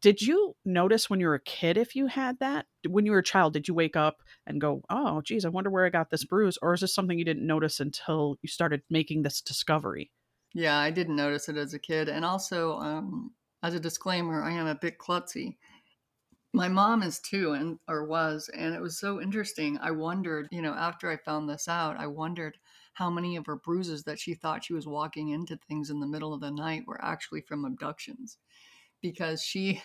Did 0.02 0.20
you 0.20 0.54
notice 0.64 1.08
when 1.08 1.20
you 1.20 1.28
were 1.28 1.34
a 1.34 1.40
kid 1.40 1.76
if 1.76 1.94
you 1.94 2.08
had 2.08 2.40
that? 2.40 2.66
When 2.88 3.06
you 3.06 3.12
were 3.12 3.18
a 3.18 3.22
child, 3.22 3.52
did 3.52 3.68
you 3.68 3.74
wake 3.74 3.96
up 3.96 4.16
and 4.46 4.60
go, 4.60 4.82
oh, 4.90 5.22
geez, 5.22 5.44
I 5.44 5.48
wonder 5.48 5.70
where 5.70 5.86
I 5.86 5.90
got 5.90 6.10
this 6.10 6.24
bruise? 6.24 6.58
Or 6.60 6.74
is 6.74 6.80
this 6.80 6.94
something 6.94 7.18
you 7.18 7.24
didn't 7.24 7.46
notice 7.46 7.78
until 7.78 8.36
you 8.42 8.48
started 8.48 8.82
making 8.90 9.22
this 9.22 9.40
discovery? 9.40 10.10
Yeah, 10.54 10.76
I 10.76 10.90
didn't 10.90 11.16
notice 11.16 11.48
it 11.48 11.56
as 11.56 11.72
a 11.72 11.78
kid. 11.78 12.08
And 12.08 12.24
also, 12.24 12.78
um, 12.78 13.32
as 13.62 13.74
a 13.74 13.80
disclaimer, 13.80 14.42
I 14.42 14.52
am 14.52 14.66
a 14.66 14.74
bit 14.74 14.98
klutzy 14.98 15.56
my 16.52 16.68
mom 16.68 17.02
is 17.02 17.20
too 17.20 17.52
and 17.52 17.78
or 17.88 18.04
was 18.04 18.48
and 18.54 18.74
it 18.74 18.80
was 18.80 18.98
so 18.98 19.20
interesting. 19.20 19.78
I 19.80 19.90
wondered 19.90 20.48
you 20.50 20.62
know 20.62 20.74
after 20.74 21.10
i 21.10 21.16
found 21.16 21.48
this 21.48 21.68
out 21.68 21.98
i 21.98 22.06
wondered 22.06 22.58
how 22.94 23.10
many 23.10 23.36
of 23.36 23.46
her 23.46 23.56
bruises 23.56 24.02
that 24.04 24.18
she 24.18 24.34
thought 24.34 24.64
she 24.64 24.74
was 24.74 24.86
walking 24.86 25.28
into 25.28 25.56
things 25.68 25.90
in 25.90 26.00
the 26.00 26.06
middle 26.06 26.34
of 26.34 26.40
the 26.40 26.50
night 26.50 26.84
were 26.86 27.02
actually 27.04 27.42
from 27.42 27.64
abductions 27.64 28.38
because 29.00 29.42
she 29.42 29.82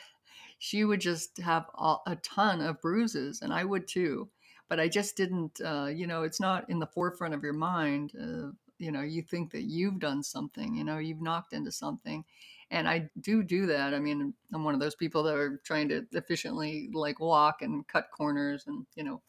she 0.59 0.83
would 0.83 1.01
just 1.01 1.37
have 1.39 1.65
a 2.07 2.15
ton 2.23 2.61
of 2.61 2.81
bruises 2.81 3.41
and 3.41 3.53
i 3.53 3.63
would 3.63 3.87
too 3.87 4.29
but 4.69 4.79
i 4.79 4.87
just 4.87 5.15
didn't 5.17 5.59
uh, 5.61 5.85
you 5.85 6.07
know 6.07 6.23
it's 6.23 6.39
not 6.39 6.69
in 6.69 6.79
the 6.79 6.87
forefront 6.87 7.33
of 7.33 7.43
your 7.43 7.53
mind 7.53 8.13
uh, 8.19 8.49
you 8.79 8.91
know 8.91 9.01
you 9.01 9.21
think 9.21 9.51
that 9.51 9.63
you've 9.63 9.99
done 9.99 10.23
something 10.23 10.75
you 10.75 10.83
know 10.83 10.97
you've 10.97 11.21
knocked 11.21 11.53
into 11.53 11.71
something 11.71 12.23
and 12.71 12.87
I 12.87 13.09
do 13.19 13.43
do 13.43 13.65
that. 13.67 13.93
I 13.93 13.99
mean, 13.99 14.33
I'm 14.53 14.63
one 14.63 14.73
of 14.73 14.79
those 14.79 14.95
people 14.95 15.23
that 15.23 15.35
are 15.35 15.61
trying 15.63 15.89
to 15.89 16.05
efficiently 16.11 16.89
like 16.93 17.19
walk 17.19 17.61
and 17.61 17.87
cut 17.87 18.07
corners 18.11 18.65
and 18.67 18.85
you 18.95 19.03
know 19.03 19.21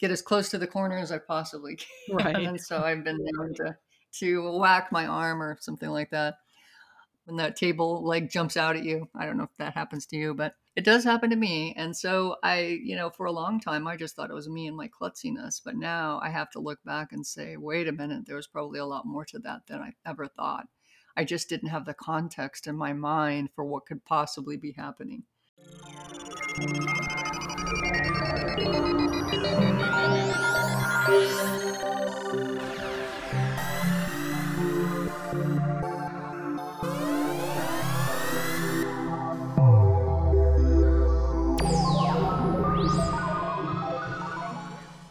get 0.00 0.10
as 0.10 0.22
close 0.22 0.48
to 0.50 0.58
the 0.58 0.66
corner 0.66 0.96
as 0.96 1.12
I 1.12 1.18
possibly 1.18 1.76
can. 2.08 2.16
Right. 2.16 2.36
and 2.36 2.60
so 2.60 2.78
I've 2.82 3.04
been 3.04 3.18
known 3.20 3.54
to 3.54 3.76
to 4.20 4.58
whack 4.58 4.90
my 4.90 5.06
arm 5.06 5.42
or 5.42 5.58
something 5.60 5.90
like 5.90 6.10
that 6.10 6.36
when 7.28 7.36
that 7.36 7.56
table 7.56 8.02
leg 8.04 8.30
jumps 8.30 8.56
out 8.56 8.74
at 8.74 8.84
you. 8.84 9.06
I 9.14 9.26
don't 9.26 9.36
know 9.36 9.44
if 9.44 9.56
that 9.58 9.74
happens 9.74 10.06
to 10.06 10.16
you, 10.16 10.32
but 10.32 10.54
it 10.76 10.84
does 10.84 11.04
happen 11.04 11.28
to 11.28 11.36
me. 11.36 11.74
And 11.76 11.94
so 11.94 12.36
I, 12.42 12.80
you 12.82 12.96
know, 12.96 13.10
for 13.10 13.26
a 13.26 13.32
long 13.32 13.60
time, 13.60 13.86
I 13.86 13.96
just 13.96 14.16
thought 14.16 14.30
it 14.30 14.34
was 14.34 14.48
me 14.48 14.66
and 14.66 14.76
my 14.76 14.88
klutziness. 14.88 15.60
But 15.62 15.76
now 15.76 16.20
I 16.22 16.30
have 16.30 16.50
to 16.52 16.60
look 16.60 16.82
back 16.84 17.12
and 17.12 17.26
say, 17.26 17.58
wait 17.58 17.86
a 17.86 17.92
minute, 17.92 18.26
there 18.26 18.36
was 18.36 18.46
probably 18.46 18.78
a 18.78 18.86
lot 18.86 19.04
more 19.04 19.26
to 19.26 19.38
that 19.40 19.66
than 19.66 19.80
I 19.80 19.92
ever 20.06 20.26
thought. 20.26 20.68
I 21.18 21.24
just 21.24 21.48
didn't 21.48 21.70
have 21.70 21.84
the 21.84 21.94
context 21.94 22.68
in 22.68 22.76
my 22.76 22.92
mind 22.92 23.48
for 23.56 23.64
what 23.64 23.86
could 23.86 24.04
possibly 24.04 24.56
be 24.56 24.70
happening. 24.70 25.24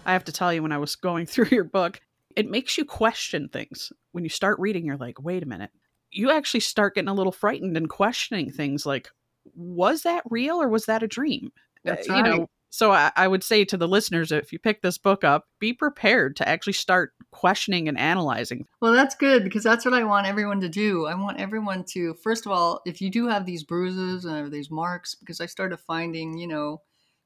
I 0.05 0.13
have 0.13 0.23
to 0.23 0.31
tell 0.31 0.53
you, 0.53 0.63
when 0.63 0.71
I 0.71 0.77
was 0.77 0.95
going 0.95 1.25
through 1.25 1.49
your 1.51 1.65
book, 1.65 1.99
it 2.37 2.49
makes 2.49 2.77
you 2.77 2.85
question 2.85 3.49
things. 3.49 3.91
When 4.13 4.23
you 4.23 4.29
start 4.29 4.57
reading, 4.57 4.85
you're 4.85 4.95
like, 4.95 5.21
wait 5.21 5.43
a 5.43 5.45
minute. 5.45 5.71
You 6.17 6.31
actually 6.31 6.61
start 6.61 6.95
getting 6.95 7.09
a 7.09 7.13
little 7.13 7.31
frightened 7.31 7.77
and 7.77 7.89
questioning 7.89 8.51
things 8.51 8.85
like, 8.85 9.09
was 9.55 10.01
that 10.01 10.23
real 10.29 10.61
or 10.61 10.67
was 10.67 10.85
that 10.85 11.03
a 11.03 11.07
dream? 11.07 11.51
Uh, 11.55 11.59
That's 11.83 12.09
right. 12.09 12.17
You 12.17 12.23
know, 12.23 12.47
so 12.69 12.91
I, 12.91 13.11
I, 13.15 13.27
would 13.27 13.43
say 13.43 13.63
to 13.65 13.77
the 13.77 13.87
listeners, 13.87 14.31
if 14.31 14.51
you 14.51 14.59
pick 14.59 14.81
this 14.81 14.97
book 14.97 15.23
up, 15.23 15.45
be 15.59 15.73
prepared 15.73 16.35
to 16.37 16.47
actually 16.47 16.73
start 16.73 17.13
questioning 17.31 17.87
and 17.87 17.97
analyzing. 17.97 18.65
Well, 18.81 18.93
that's 18.93 19.15
good 19.15 19.43
because 19.43 19.63
that's 19.63 19.85
what 19.85 19.93
I 19.93 20.03
want 20.03 20.27
everyone 20.27 20.59
to 20.61 20.69
do. 20.69 21.05
I 21.05 21.15
want 21.15 21.39
everyone 21.39 21.85
to, 21.93 22.13
first 22.15 22.45
of 22.45 22.51
all, 22.51 22.81
if 22.85 23.01
you 23.01 23.09
do 23.09 23.27
have 23.27 23.45
these 23.45 23.63
bruises 23.63 24.25
or 24.25 24.49
these 24.49 24.69
marks, 24.69 25.15
because 25.15 25.39
I 25.39 25.45
started 25.45 25.77
finding, 25.77 26.37
you 26.37 26.47
know, 26.47 26.81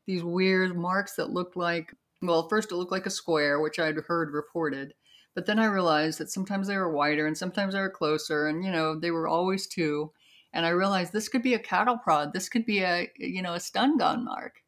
these 0.06 0.24
weird 0.24 0.78
marks 0.78 1.16
that 1.16 1.32
looked 1.32 1.58
like, 1.58 1.94
well, 2.22 2.48
first 2.48 2.72
it 2.72 2.76
looked 2.76 2.92
like 2.92 3.08
a 3.08 3.12
square, 3.12 3.60
which 3.60 3.80
I'd 3.80 3.98
heard 4.08 4.32
reported. 4.32 4.94
But 5.36 5.46
then 5.46 5.60
I 5.60 5.66
realized 5.66 6.20
that 6.20 6.32
sometimes 6.32 6.68
they 6.68 6.78
were 6.78 6.92
wider 6.92 7.26
and 7.28 7.38
sometimes 7.38 7.74
they 7.74 7.80
were 7.80 7.90
closer, 7.90 8.48
and, 8.48 8.64
you 8.64 8.72
know, 8.72 8.96
they 9.00 9.12
were 9.12 9.28
always 9.28 9.68
two. 9.68 10.12
And 10.54 10.66
I 10.66 10.70
realized 10.70 11.14
this 11.14 11.30
could 11.30 11.44
be 11.44 11.54
a 11.54 11.60
cattle 11.60 11.98
prod. 11.98 12.34
This 12.34 12.50
could 12.50 12.66
be 12.66 12.82
a, 12.82 13.10
you 13.18 13.42
know, 13.42 13.54
a 13.54 13.60
stun 13.60 13.98
gun 13.98 14.26
mark 14.26 14.62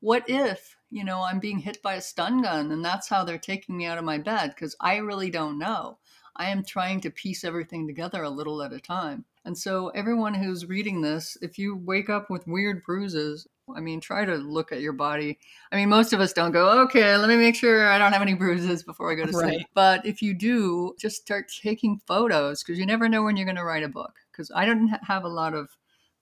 what 0.00 0.24
if 0.28 0.76
you 0.90 1.04
know 1.04 1.22
i'm 1.22 1.40
being 1.40 1.58
hit 1.58 1.82
by 1.82 1.94
a 1.94 2.00
stun 2.00 2.42
gun 2.42 2.70
and 2.70 2.84
that's 2.84 3.08
how 3.08 3.24
they're 3.24 3.38
taking 3.38 3.76
me 3.76 3.86
out 3.86 3.98
of 3.98 4.04
my 4.04 4.18
bed 4.18 4.50
because 4.54 4.76
i 4.80 4.96
really 4.96 5.30
don't 5.30 5.58
know 5.58 5.98
i 6.36 6.48
am 6.48 6.64
trying 6.64 7.00
to 7.00 7.10
piece 7.10 7.44
everything 7.44 7.86
together 7.86 8.22
a 8.22 8.30
little 8.30 8.62
at 8.62 8.72
a 8.72 8.80
time 8.80 9.24
and 9.44 9.56
so 9.56 9.88
everyone 9.90 10.34
who's 10.34 10.66
reading 10.66 11.00
this 11.00 11.36
if 11.42 11.58
you 11.58 11.76
wake 11.76 12.10
up 12.10 12.30
with 12.30 12.46
weird 12.46 12.82
bruises 12.84 13.46
i 13.76 13.80
mean 13.80 14.00
try 14.00 14.24
to 14.24 14.36
look 14.36 14.72
at 14.72 14.80
your 14.80 14.92
body 14.92 15.38
i 15.72 15.76
mean 15.76 15.88
most 15.88 16.12
of 16.12 16.20
us 16.20 16.32
don't 16.32 16.52
go 16.52 16.82
okay 16.82 17.16
let 17.16 17.28
me 17.28 17.36
make 17.36 17.54
sure 17.54 17.88
i 17.88 17.98
don't 17.98 18.12
have 18.12 18.22
any 18.22 18.34
bruises 18.34 18.82
before 18.82 19.12
i 19.12 19.14
go 19.14 19.24
to 19.24 19.32
sleep 19.32 19.44
right. 19.44 19.66
but 19.74 20.04
if 20.06 20.22
you 20.22 20.34
do 20.34 20.94
just 20.98 21.16
start 21.16 21.50
taking 21.62 22.00
photos 22.06 22.62
because 22.62 22.78
you 22.78 22.86
never 22.86 23.08
know 23.08 23.22
when 23.22 23.36
you're 23.36 23.46
going 23.46 23.56
to 23.56 23.64
write 23.64 23.84
a 23.84 23.88
book 23.88 24.14
because 24.32 24.50
i 24.54 24.64
don't 24.64 24.88
have 24.88 25.24
a 25.24 25.28
lot 25.28 25.54
of 25.54 25.68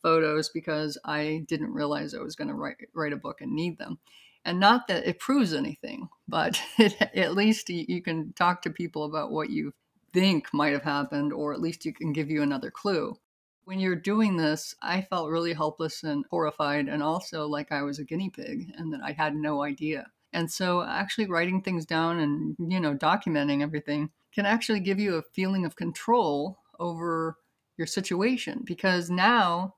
photos 0.06 0.48
because 0.50 0.96
I 1.04 1.42
didn't 1.48 1.72
realize 1.72 2.14
I 2.14 2.20
was 2.20 2.36
going 2.36 2.46
to 2.46 2.54
write 2.54 2.76
write 2.94 3.12
a 3.12 3.16
book 3.16 3.40
and 3.40 3.52
need 3.52 3.76
them. 3.76 3.98
And 4.44 4.60
not 4.60 4.86
that 4.86 5.04
it 5.04 5.18
proves 5.18 5.52
anything, 5.52 6.08
but 6.28 6.60
it, 6.78 6.94
at 7.12 7.34
least 7.34 7.68
you, 7.68 7.84
you 7.88 8.00
can 8.00 8.32
talk 8.34 8.62
to 8.62 8.70
people 8.70 9.02
about 9.02 9.32
what 9.32 9.50
you 9.50 9.72
think 10.16 10.48
might 10.54 10.72
have 10.72 10.82
happened, 10.82 11.30
or 11.30 11.52
at 11.52 11.60
least 11.60 11.84
you 11.84 11.92
can 11.92 12.10
give 12.10 12.30
you 12.30 12.40
another 12.40 12.70
clue. 12.70 13.14
When 13.64 13.78
you're 13.78 13.94
doing 13.94 14.38
this, 14.38 14.74
I 14.80 15.02
felt 15.02 15.28
really 15.28 15.52
helpless 15.52 16.04
and 16.04 16.24
horrified, 16.30 16.88
and 16.88 17.02
also 17.02 17.46
like 17.46 17.70
I 17.70 17.82
was 17.82 17.98
a 17.98 18.04
guinea 18.04 18.30
pig 18.30 18.72
and 18.78 18.90
that 18.94 19.02
I 19.04 19.12
had 19.12 19.36
no 19.36 19.62
idea. 19.62 20.06
And 20.32 20.50
so, 20.50 20.82
actually, 20.82 21.28
writing 21.28 21.60
things 21.60 21.84
down 21.84 22.20
and 22.20 22.56
you 22.58 22.80
know 22.80 22.94
documenting 22.94 23.62
everything 23.62 24.08
can 24.34 24.46
actually 24.46 24.80
give 24.80 24.98
you 24.98 25.16
a 25.16 25.22
feeling 25.34 25.66
of 25.66 25.76
control 25.76 26.60
over 26.78 27.36
your 27.76 27.86
situation 27.86 28.62
because 28.64 29.10
now 29.10 29.74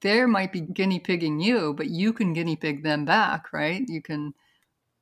there 0.00 0.26
might 0.26 0.52
be 0.52 0.62
guinea 0.62 0.98
pigging 0.98 1.40
you, 1.40 1.74
but 1.74 1.90
you 1.90 2.14
can 2.14 2.32
guinea 2.32 2.56
pig 2.56 2.82
them 2.84 3.04
back, 3.04 3.52
right? 3.52 3.84
You 3.86 4.00
can 4.00 4.32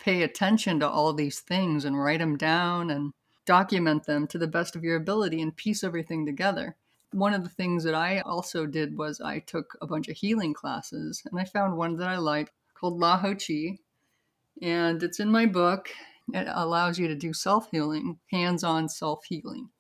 pay 0.01 0.23
attention 0.23 0.81
to 0.81 0.89
all 0.89 1.13
these 1.13 1.39
things 1.39 1.85
and 1.85 1.97
write 2.03 2.19
them 2.19 2.37
down 2.37 2.91
and 2.91 3.13
document 3.45 4.05
them 4.05 4.27
to 4.29 4.39
the 4.39 4.47
best 4.47 4.77
of 4.77 4.85
your 4.85 4.97
ability 4.97 5.41
and 5.41 5.57
piece 5.57 5.83
everything 5.85 6.27
together. 6.27 6.77
One 7.13 7.35
of 7.35 7.43
the 7.43 7.51
things 7.51 7.85
that 7.85 7.95
I 7.95 8.21
also 8.21 8.67
did 8.67 8.97
was 8.97 9.21
I 9.21 9.41
took 9.41 9.77
a 9.83 9.87
bunch 9.87 10.09
of 10.09 10.17
healing 10.17 10.55
classes 10.55 11.23
and 11.31 11.39
I 11.39 11.45
found 11.45 11.77
one 11.77 11.97
that 11.97 12.09
I 12.09 12.17
liked 12.17 12.53
called 12.75 13.01
LaHoChi. 13.01 13.79
And 14.61 15.03
it's 15.03 15.21
in 15.21 15.31
my 15.31 15.47
book. 15.47 15.91
It 16.33 16.47
allows 16.49 16.99
you 16.99 17.09
to 17.09 17.15
do 17.15 17.33
self 17.33 17.71
healing, 17.71 18.19
hands 18.31 18.65
on 18.65 18.89
self 18.89 19.25
healing. 19.25 19.71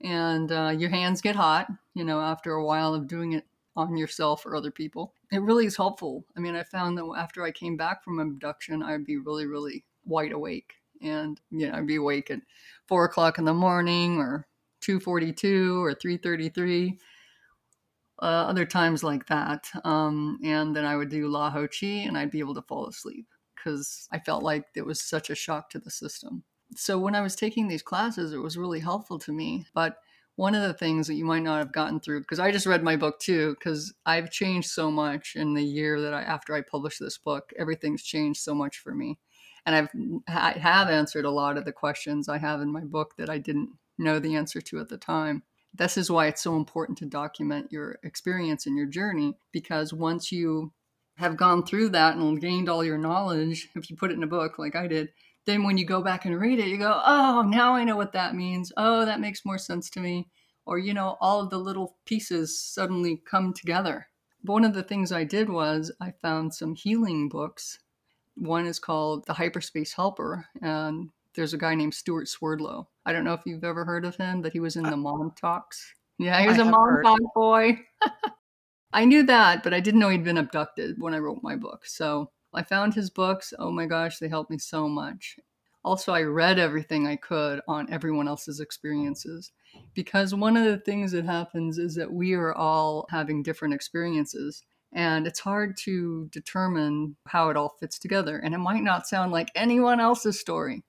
And 0.00 0.50
uh, 0.52 0.74
your 0.76 0.90
hands 0.90 1.20
get 1.20 1.36
hot, 1.36 1.68
you 1.94 2.04
know, 2.04 2.20
after 2.20 2.52
a 2.52 2.64
while 2.64 2.94
of 2.94 3.08
doing 3.08 3.32
it 3.32 3.44
on 3.76 3.96
yourself 3.96 4.44
or 4.44 4.56
other 4.56 4.70
people. 4.70 5.14
It 5.30 5.42
really 5.42 5.66
is 5.66 5.76
helpful. 5.76 6.24
I 6.36 6.40
mean, 6.40 6.56
I 6.56 6.62
found 6.62 6.98
that 6.98 7.14
after 7.16 7.42
I 7.44 7.50
came 7.50 7.76
back 7.76 8.02
from 8.02 8.18
abduction, 8.18 8.82
I'd 8.82 9.04
be 9.04 9.18
really, 9.18 9.46
really 9.46 9.84
wide 10.04 10.32
awake. 10.32 10.74
And, 11.02 11.40
you 11.50 11.68
know, 11.68 11.76
I'd 11.76 11.86
be 11.86 11.96
awake 11.96 12.30
at 12.30 12.40
four 12.86 13.04
o'clock 13.04 13.38
in 13.38 13.44
the 13.44 13.54
morning 13.54 14.18
or 14.18 14.46
242 14.80 15.82
or 15.82 15.94
333. 15.94 16.98
Uh, 18.20 18.24
other 18.24 18.66
times 18.66 19.04
like 19.04 19.26
that. 19.26 19.68
Um, 19.84 20.40
and 20.42 20.74
then 20.74 20.84
I 20.84 20.96
would 20.96 21.08
do 21.08 21.28
LaHoChi 21.28 22.06
and 22.06 22.18
I'd 22.18 22.32
be 22.32 22.40
able 22.40 22.54
to 22.54 22.62
fall 22.62 22.88
asleep 22.88 23.26
because 23.54 24.08
I 24.10 24.18
felt 24.18 24.42
like 24.42 24.64
it 24.74 24.84
was 24.84 25.00
such 25.00 25.30
a 25.30 25.36
shock 25.36 25.70
to 25.70 25.78
the 25.78 25.90
system. 25.90 26.42
So 26.74 26.98
when 26.98 27.14
I 27.14 27.20
was 27.20 27.36
taking 27.36 27.68
these 27.68 27.82
classes, 27.82 28.32
it 28.32 28.38
was 28.38 28.58
really 28.58 28.80
helpful 28.80 29.18
to 29.20 29.32
me. 29.32 29.66
But 29.72 29.98
one 30.38 30.54
of 30.54 30.62
the 30.62 30.72
things 30.72 31.08
that 31.08 31.14
you 31.14 31.24
might 31.24 31.42
not 31.42 31.58
have 31.58 31.72
gotten 31.72 31.98
through 31.98 32.20
because 32.20 32.38
i 32.38 32.52
just 32.52 32.64
read 32.64 32.84
my 32.84 32.94
book 32.94 33.18
too 33.18 33.56
because 33.58 33.92
i've 34.06 34.30
changed 34.30 34.70
so 34.70 34.88
much 34.88 35.34
in 35.34 35.52
the 35.52 35.64
year 35.64 36.00
that 36.00 36.14
i 36.14 36.22
after 36.22 36.54
i 36.54 36.60
published 36.60 37.00
this 37.00 37.18
book 37.18 37.52
everything's 37.58 38.04
changed 38.04 38.40
so 38.40 38.54
much 38.54 38.78
for 38.78 38.94
me 38.94 39.18
and 39.68 39.76
i've 39.76 39.88
i 40.28 40.58
have 40.58 40.88
answered 40.88 41.24
a 41.24 41.30
lot 41.30 41.56
of 41.56 41.64
the 41.64 41.72
questions 41.72 42.28
i 42.28 42.38
have 42.38 42.60
in 42.60 42.72
my 42.72 42.80
book 42.80 43.14
that 43.16 43.30
i 43.30 43.38
didn't 43.38 43.70
know 43.98 44.18
the 44.18 44.34
answer 44.34 44.60
to 44.60 44.80
at 44.80 44.88
the 44.88 44.98
time 44.98 45.42
this 45.74 45.96
is 45.96 46.10
why 46.10 46.26
it's 46.26 46.42
so 46.42 46.56
important 46.56 46.96
to 46.96 47.04
document 47.04 47.70
your 47.70 47.98
experience 48.02 48.66
and 48.66 48.76
your 48.76 48.86
journey 48.86 49.36
because 49.52 49.92
once 49.92 50.32
you 50.32 50.72
have 51.16 51.36
gone 51.36 51.64
through 51.64 51.88
that 51.88 52.16
and 52.16 52.40
gained 52.40 52.68
all 52.68 52.82
your 52.82 52.98
knowledge 52.98 53.68
if 53.76 53.90
you 53.90 53.96
put 53.96 54.10
it 54.10 54.16
in 54.16 54.22
a 54.22 54.26
book 54.26 54.58
like 54.58 54.74
i 54.74 54.86
did 54.86 55.10
then 55.48 55.62
when 55.62 55.78
you 55.78 55.86
go 55.86 56.02
back 56.02 56.26
and 56.26 56.38
read 56.38 56.58
it, 56.58 56.68
you 56.68 56.76
go, 56.76 57.00
oh, 57.06 57.42
now 57.48 57.74
I 57.74 57.82
know 57.82 57.96
what 57.96 58.12
that 58.12 58.34
means. 58.34 58.70
Oh, 58.76 59.06
that 59.06 59.18
makes 59.18 59.46
more 59.46 59.56
sense 59.56 59.88
to 59.90 60.00
me. 60.00 60.28
Or, 60.66 60.78
you 60.78 60.92
know, 60.92 61.16
all 61.22 61.40
of 61.40 61.48
the 61.48 61.58
little 61.58 61.96
pieces 62.04 62.60
suddenly 62.60 63.22
come 63.28 63.54
together. 63.54 64.08
But 64.44 64.52
one 64.52 64.66
of 64.66 64.74
the 64.74 64.82
things 64.82 65.10
I 65.10 65.24
did 65.24 65.48
was 65.48 65.90
I 66.02 66.12
found 66.20 66.54
some 66.54 66.74
healing 66.74 67.30
books. 67.30 67.78
One 68.38 68.66
is 68.66 68.78
called 68.78 69.26
The 69.26 69.34
Hyperspace 69.34 69.92
Helper, 69.92 70.46
and 70.62 71.10
there's 71.34 71.54
a 71.54 71.58
guy 71.58 71.74
named 71.74 71.94
Stewart 71.94 72.28
Swerdlow. 72.28 72.88
I 73.04 73.12
don't 73.12 73.24
know 73.24 73.32
if 73.32 73.42
you've 73.44 73.64
ever 73.64 73.84
heard 73.84 74.04
of 74.04 74.16
him, 74.16 74.42
but 74.42 74.52
he 74.52 74.60
was 74.60 74.76
in 74.76 74.84
the 74.84 74.96
Montauks. 74.96 75.94
Yeah, 76.18 76.40
he 76.40 76.48
was 76.48 76.58
I 76.58 76.62
a 76.62 76.70
Montauk 76.70 77.34
boy. 77.34 77.78
I 78.92 79.04
knew 79.04 79.22
that, 79.24 79.62
but 79.62 79.74
I 79.74 79.80
didn't 79.80 80.00
know 80.00 80.08
he'd 80.08 80.24
been 80.24 80.38
abducted 80.38 80.96
when 81.00 81.14
I 81.14 81.18
wrote 81.18 81.42
my 81.42 81.56
book. 81.56 81.86
So 81.86 82.30
I 82.54 82.62
found 82.62 82.94
his 82.94 83.10
books. 83.10 83.52
Oh 83.58 83.70
my 83.70 83.86
gosh, 83.86 84.18
they 84.18 84.28
helped 84.28 84.50
me 84.50 84.58
so 84.58 84.88
much. 84.88 85.36
Also, 85.84 86.12
I 86.12 86.22
read 86.22 86.58
everything 86.58 87.06
I 87.06 87.16
could 87.16 87.60
on 87.68 87.90
everyone 87.92 88.28
else's 88.28 88.60
experiences 88.60 89.52
because 89.94 90.34
one 90.34 90.56
of 90.56 90.64
the 90.64 90.78
things 90.78 91.12
that 91.12 91.24
happens 91.24 91.78
is 91.78 91.94
that 91.94 92.12
we 92.12 92.34
are 92.34 92.52
all 92.54 93.06
having 93.10 93.42
different 93.42 93.74
experiences 93.74 94.64
and 94.92 95.26
it's 95.26 95.40
hard 95.40 95.76
to 95.84 96.28
determine 96.32 97.16
how 97.26 97.50
it 97.50 97.56
all 97.56 97.76
fits 97.80 97.98
together. 97.98 98.38
And 98.38 98.54
it 98.54 98.58
might 98.58 98.82
not 98.82 99.06
sound 99.06 99.32
like 99.32 99.50
anyone 99.54 100.00
else's 100.00 100.40
story. 100.40 100.82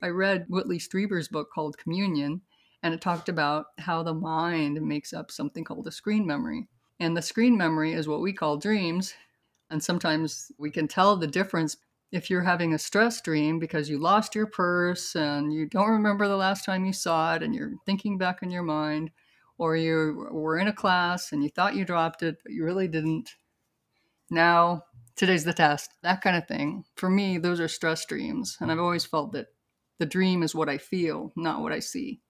I 0.00 0.08
read 0.08 0.46
Whitley 0.48 0.78
Strieber's 0.78 1.28
book 1.28 1.48
called 1.54 1.78
Communion, 1.78 2.40
and 2.82 2.92
it 2.92 3.00
talked 3.00 3.28
about 3.28 3.66
how 3.78 4.02
the 4.02 4.14
mind 4.14 4.80
makes 4.82 5.12
up 5.12 5.30
something 5.30 5.64
called 5.64 5.86
a 5.86 5.92
screen 5.92 6.26
memory. 6.26 6.66
And 6.98 7.16
the 7.16 7.22
screen 7.22 7.56
memory 7.56 7.92
is 7.92 8.08
what 8.08 8.20
we 8.20 8.32
call 8.32 8.56
dreams, 8.56 9.14
and 9.70 9.82
sometimes 9.82 10.50
we 10.58 10.70
can 10.70 10.88
tell 10.88 11.16
the 11.16 11.26
difference 11.26 11.76
if 12.10 12.28
you're 12.28 12.42
having 12.42 12.74
a 12.74 12.78
stress 12.78 13.20
dream 13.22 13.58
because 13.58 13.88
you 13.88 13.98
lost 13.98 14.34
your 14.34 14.46
purse 14.46 15.14
and 15.16 15.52
you 15.52 15.66
don't 15.66 15.88
remember 15.88 16.28
the 16.28 16.36
last 16.36 16.64
time 16.64 16.84
you 16.84 16.92
saw 16.92 17.34
it 17.34 17.42
and 17.42 17.54
you're 17.54 17.72
thinking 17.86 18.18
back 18.18 18.42
in 18.42 18.50
your 18.50 18.62
mind, 18.62 19.10
or 19.56 19.76
you 19.76 20.28
were 20.30 20.58
in 20.58 20.68
a 20.68 20.72
class 20.72 21.32
and 21.32 21.42
you 21.42 21.48
thought 21.48 21.74
you 21.74 21.84
dropped 21.84 22.22
it, 22.22 22.36
but 22.42 22.52
you 22.52 22.64
really 22.64 22.88
didn't. 22.88 23.30
Now, 24.32 24.84
today's 25.14 25.44
the 25.44 25.52
test, 25.52 25.90
that 26.02 26.22
kind 26.22 26.36
of 26.36 26.48
thing. 26.48 26.86
For 26.96 27.10
me, 27.10 27.36
those 27.36 27.60
are 27.60 27.68
stress 27.68 28.06
dreams. 28.06 28.56
And 28.60 28.72
I've 28.72 28.78
always 28.78 29.04
felt 29.04 29.32
that 29.32 29.48
the 29.98 30.06
dream 30.06 30.42
is 30.42 30.54
what 30.54 30.70
I 30.70 30.78
feel, 30.78 31.34
not 31.36 31.60
what 31.60 31.70
I 31.70 31.80
see. 31.80 32.22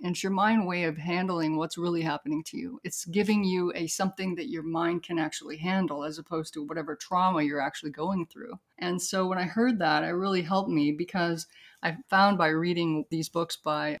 And 0.00 0.12
it's 0.14 0.22
your 0.22 0.30
mind 0.30 0.68
way 0.68 0.84
of 0.84 0.96
handling 0.96 1.56
what's 1.56 1.76
really 1.76 2.02
happening 2.02 2.44
to 2.44 2.56
you. 2.56 2.78
It's 2.84 3.06
giving 3.06 3.42
you 3.42 3.72
a 3.74 3.88
something 3.88 4.36
that 4.36 4.50
your 4.50 4.62
mind 4.62 5.02
can 5.02 5.18
actually 5.18 5.56
handle 5.56 6.04
as 6.04 6.16
opposed 6.16 6.54
to 6.54 6.62
whatever 6.62 6.94
trauma 6.94 7.42
you're 7.42 7.60
actually 7.60 7.90
going 7.90 8.26
through. 8.26 8.60
And 8.78 9.02
so 9.02 9.26
when 9.26 9.38
I 9.38 9.42
heard 9.42 9.80
that, 9.80 10.04
it 10.04 10.10
really 10.10 10.42
helped 10.42 10.70
me 10.70 10.92
because 10.92 11.48
I 11.82 11.96
found 12.08 12.38
by 12.38 12.50
reading 12.50 13.04
these 13.10 13.28
books 13.28 13.56
by 13.56 13.98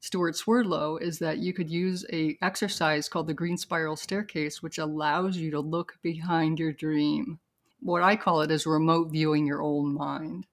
Stewart 0.00 0.36
Swerdlow 0.36 0.98
is 0.98 1.18
that 1.18 1.38
you 1.38 1.52
could 1.52 1.68
use 1.68 2.04
a 2.12 2.38
exercise 2.40 3.08
called 3.08 3.26
the 3.26 3.34
green 3.34 3.56
spiral 3.56 3.96
staircase 3.96 4.62
which 4.62 4.78
allows 4.78 5.36
you 5.36 5.50
to 5.50 5.60
look 5.60 5.98
behind 6.02 6.58
your 6.58 6.72
dream. 6.72 7.40
What 7.80 8.02
I 8.02 8.16
call 8.16 8.42
it 8.42 8.50
is 8.50 8.66
remote 8.66 9.10
viewing 9.10 9.46
your 9.46 9.62
own 9.62 9.94
mind. 9.94 10.46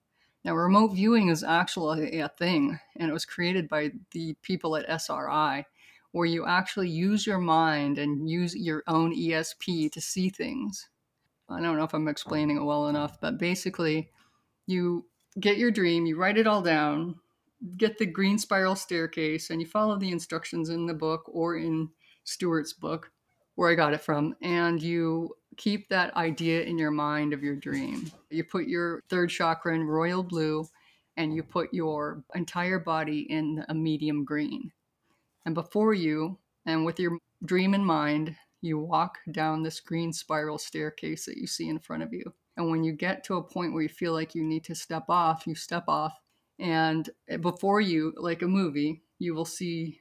Now, 0.43 0.53
remote 0.53 0.89
viewing 0.89 1.29
is 1.29 1.43
actually 1.43 2.19
a 2.19 2.29
thing, 2.29 2.79
and 2.97 3.09
it 3.09 3.13
was 3.13 3.25
created 3.25 3.67
by 3.67 3.91
the 4.11 4.35
people 4.43 4.75
at 4.75 4.87
SRI, 4.87 5.65
where 6.11 6.27
you 6.27 6.45
actually 6.45 6.89
use 6.89 7.25
your 7.25 7.39
mind 7.39 7.97
and 7.97 8.29
use 8.29 8.55
your 8.55 8.83
own 8.87 9.15
ESP 9.15 9.91
to 9.91 9.99
see 9.99 10.29
things. 10.29 10.87
I 11.49 11.59
don't 11.61 11.77
know 11.77 11.83
if 11.83 11.95
I'm 11.95 12.07
explaining 12.07 12.57
it 12.57 12.63
well 12.63 12.89
enough, 12.89 13.19
but 13.19 13.39
basically, 13.39 14.11
you 14.67 15.05
get 15.39 15.57
your 15.57 15.71
dream, 15.71 16.05
you 16.05 16.15
write 16.15 16.37
it 16.37 16.45
all 16.45 16.61
down, 16.61 17.15
get 17.77 17.97
the 17.97 18.05
green 18.05 18.37
spiral 18.37 18.75
staircase 18.75 19.49
and 19.49 19.61
you 19.61 19.67
follow 19.67 19.97
the 19.97 20.11
instructions 20.11 20.69
in 20.69 20.85
the 20.85 20.93
book 20.93 21.23
or 21.27 21.57
in 21.57 21.89
Stewart's 22.23 22.73
book, 22.73 23.11
where 23.55 23.71
I 23.71 23.75
got 23.75 23.93
it 23.93 24.01
from, 24.01 24.35
and 24.41 24.81
you 24.81 25.35
keep 25.57 25.87
that 25.89 26.15
idea 26.15 26.63
in 26.63 26.77
your 26.77 26.91
mind 26.91 27.33
of 27.33 27.43
your 27.43 27.55
dream. 27.55 28.11
You 28.29 28.43
put 28.43 28.67
your 28.67 29.01
third 29.09 29.29
chakra 29.29 29.73
in 29.73 29.83
royal 29.83 30.23
blue 30.23 30.67
and 31.17 31.33
you 31.33 31.43
put 31.43 31.73
your 31.73 32.23
entire 32.33 32.79
body 32.79 33.21
in 33.29 33.63
a 33.69 33.73
medium 33.73 34.25
green. 34.25 34.71
And 35.45 35.55
before 35.55 35.93
you, 35.93 36.37
and 36.65 36.83
with 36.83 36.99
your 36.99 37.17
dream 37.45 37.73
in 37.73 37.85
mind, 37.85 38.35
you 38.61 38.79
walk 38.79 39.19
down 39.31 39.61
this 39.61 39.79
green 39.79 40.11
spiral 40.11 40.57
staircase 40.57 41.25
that 41.25 41.37
you 41.37 41.47
see 41.47 41.69
in 41.69 41.79
front 41.79 42.03
of 42.03 42.11
you. 42.11 42.33
And 42.57 42.69
when 42.69 42.83
you 42.83 42.93
get 42.93 43.23
to 43.25 43.35
a 43.35 43.43
point 43.43 43.73
where 43.73 43.83
you 43.83 43.89
feel 43.89 44.13
like 44.13 44.33
you 44.33 44.43
need 44.43 44.63
to 44.65 44.75
step 44.75 45.05
off, 45.09 45.45
you 45.45 45.55
step 45.55 45.85
off. 45.87 46.13
And 46.59 47.09
eh, 47.27 47.37
before 47.37 47.81
you, 47.81 48.13
like 48.17 48.41
a 48.41 48.47
movie, 48.47 49.03
you 49.19 49.33
will 49.33 49.45
see 49.45 49.99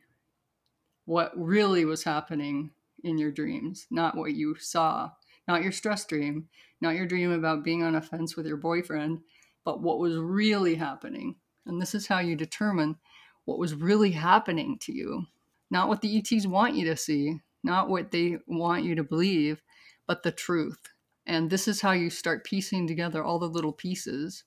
what 1.05 1.33
really 1.37 1.85
was 1.85 2.05
happening 2.05 2.71
in 3.03 3.19
your 3.19 3.31
dreams, 3.31 3.87
not 3.91 4.17
what 4.17 4.33
you 4.35 4.57
saw, 4.59 5.11
not 5.47 5.63
your 5.63 5.73
stress 5.73 6.05
dream, 6.07 6.49
not 6.81 6.95
your 6.95 7.07
dream 7.07 7.31
about 7.31 7.65
being 7.65 7.83
on 7.83 7.95
a 7.95 8.01
fence 8.01 8.37
with 8.37 8.47
your 8.47 8.57
boyfriend, 8.57 9.21
but 9.65 9.83
what 9.83 9.99
was 9.99 10.17
really 10.17 10.75
happening. 10.77 11.37
And 11.67 11.81
this 11.81 11.95
is 11.95 12.07
how 12.07 12.21
you 12.21 12.37
determine 12.37 12.97
what 13.45 13.59
was 13.59 13.75
really 13.75 14.13
happening 14.13 14.79
to 14.81 14.93
you. 14.93 15.27
Not 15.71 15.89
what 15.89 16.01
the 16.01 16.19
ETs 16.19 16.47
want 16.47 16.75
you 16.75 16.85
to 16.87 16.97
see, 16.97 17.41
not 17.63 17.89
what 17.89 18.11
they 18.11 18.39
want 18.47 18.85
you 18.85 18.95
to 18.95 19.05
believe, 19.05 19.63
but 20.07 20.23
the 20.23 20.33
truth. 20.33 20.79
And 21.27 21.51
this 21.51 21.67
is 21.67 21.81
how 21.81 21.93
you 21.93 22.11
start 22.11 22.45
piecing 22.45 22.87
together 22.87 23.25
all 23.25 23.39
the 23.39 23.47
little 23.47 23.73
pieces 23.73 24.45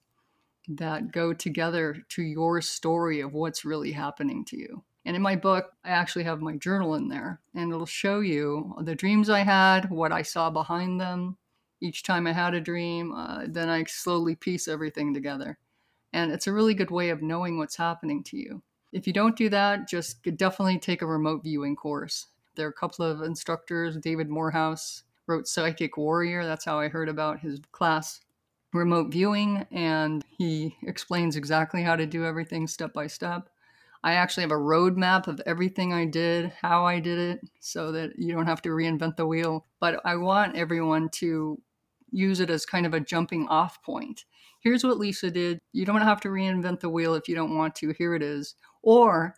that 0.68 1.12
go 1.12 1.34
together 1.34 1.98
to 2.10 2.22
your 2.22 2.62
story 2.62 3.22
of 3.22 3.34
what's 3.34 3.66
really 3.66 3.92
happening 3.92 4.44
to 4.46 4.58
you. 4.58 4.84
And 5.06 5.16
in 5.16 5.22
my 5.22 5.38
book, 5.38 5.72
I 5.86 5.90
actually 5.90 6.26
have 6.26 6.42
my 6.42 6.58
journal 6.58 6.96
in 6.96 7.08
there, 7.08 7.40
and 7.56 7.72
it'll 7.72 7.86
show 7.86 8.20
you 8.20 8.76
the 8.82 8.96
dreams 8.96 9.30
I 9.30 9.40
had, 9.40 9.90
what 9.90 10.12
I 10.12 10.22
saw 10.22 10.50
behind 10.50 11.00
them. 11.00 11.38
Each 11.80 12.04
time 12.04 12.28
I 12.28 12.34
had 12.34 12.54
a 12.54 12.60
dream, 12.60 13.14
uh, 13.14 13.46
then 13.48 13.70
I 13.70 13.86
slowly 13.86 14.36
piece 14.36 14.68
everything 14.68 15.14
together. 15.14 15.58
And 16.12 16.32
it's 16.32 16.48
a 16.48 16.54
really 16.54 16.74
good 16.74 16.92
way 16.92 17.10
of 17.10 17.22
knowing 17.22 17.58
what's 17.58 17.78
happening 17.78 18.24
to 18.24 18.38
you. 18.38 18.62
If 18.92 19.08
you 19.08 19.14
don't 19.14 19.36
do 19.36 19.48
that, 19.50 19.88
just 19.88 20.24
definitely 20.24 20.80
take 20.80 21.02
a 21.02 21.08
remote 21.08 21.44
viewing 21.44 21.76
course. 21.76 22.28
There 22.56 22.66
are 22.66 22.72
a 22.72 22.74
couple 22.74 23.06
of 23.06 23.22
instructors. 23.22 23.96
David 23.98 24.28
Morehouse 24.28 25.04
wrote 25.28 25.48
Psychic 25.48 25.96
Warrior. 25.98 26.46
That's 26.46 26.66
how 26.66 26.80
I 26.80 26.88
heard 26.88 27.08
about 27.08 27.40
his 27.40 27.62
class, 27.72 28.22
remote 28.74 29.12
viewing, 29.12 29.66
and 29.72 30.24
he 30.30 30.76
explains 30.84 31.36
exactly 31.36 31.82
how 31.84 31.96
to 31.96 32.06
do 32.06 32.26
everything 32.26 32.68
step 32.68 32.94
by 32.94 33.08
step. 33.08 33.50
I 34.04 34.14
actually 34.14 34.44
have 34.44 34.52
a 34.52 34.56
roadmap 34.56 35.28
of 35.28 35.42
everything 35.46 35.92
I 35.92 36.06
did, 36.06 36.52
how 36.62 36.86
I 36.86 37.00
did 37.00 37.18
it, 37.18 37.42
so 37.60 37.92
that 37.94 38.18
you 38.18 38.34
don't 38.34 38.46
have 38.46 38.62
to 38.64 38.70
reinvent 38.70 39.16
the 39.16 39.26
wheel. 39.26 39.66
But 39.80 40.00
I 40.06 40.16
want 40.16 40.56
everyone 40.56 41.10
to 41.14 41.60
use 42.12 42.40
it 42.40 42.50
as 42.50 42.66
kind 42.66 42.86
of 42.86 42.94
a 42.94 43.00
jumping 43.00 43.48
off 43.48 43.82
point. 43.84 44.26
Here's 44.62 44.84
what 44.84 44.98
Lisa 44.98 45.32
did. 45.32 45.60
You 45.74 45.86
don't 45.86 46.02
have 46.02 46.22
to 46.22 46.30
reinvent 46.30 46.80
the 46.80 46.90
wheel 46.90 47.16
if 47.16 47.28
you 47.28 47.36
don't 47.36 47.58
want 47.58 47.76
to. 47.76 47.94
Here 47.98 48.16
it 48.16 48.22
is. 48.22 48.56
Or 48.82 49.36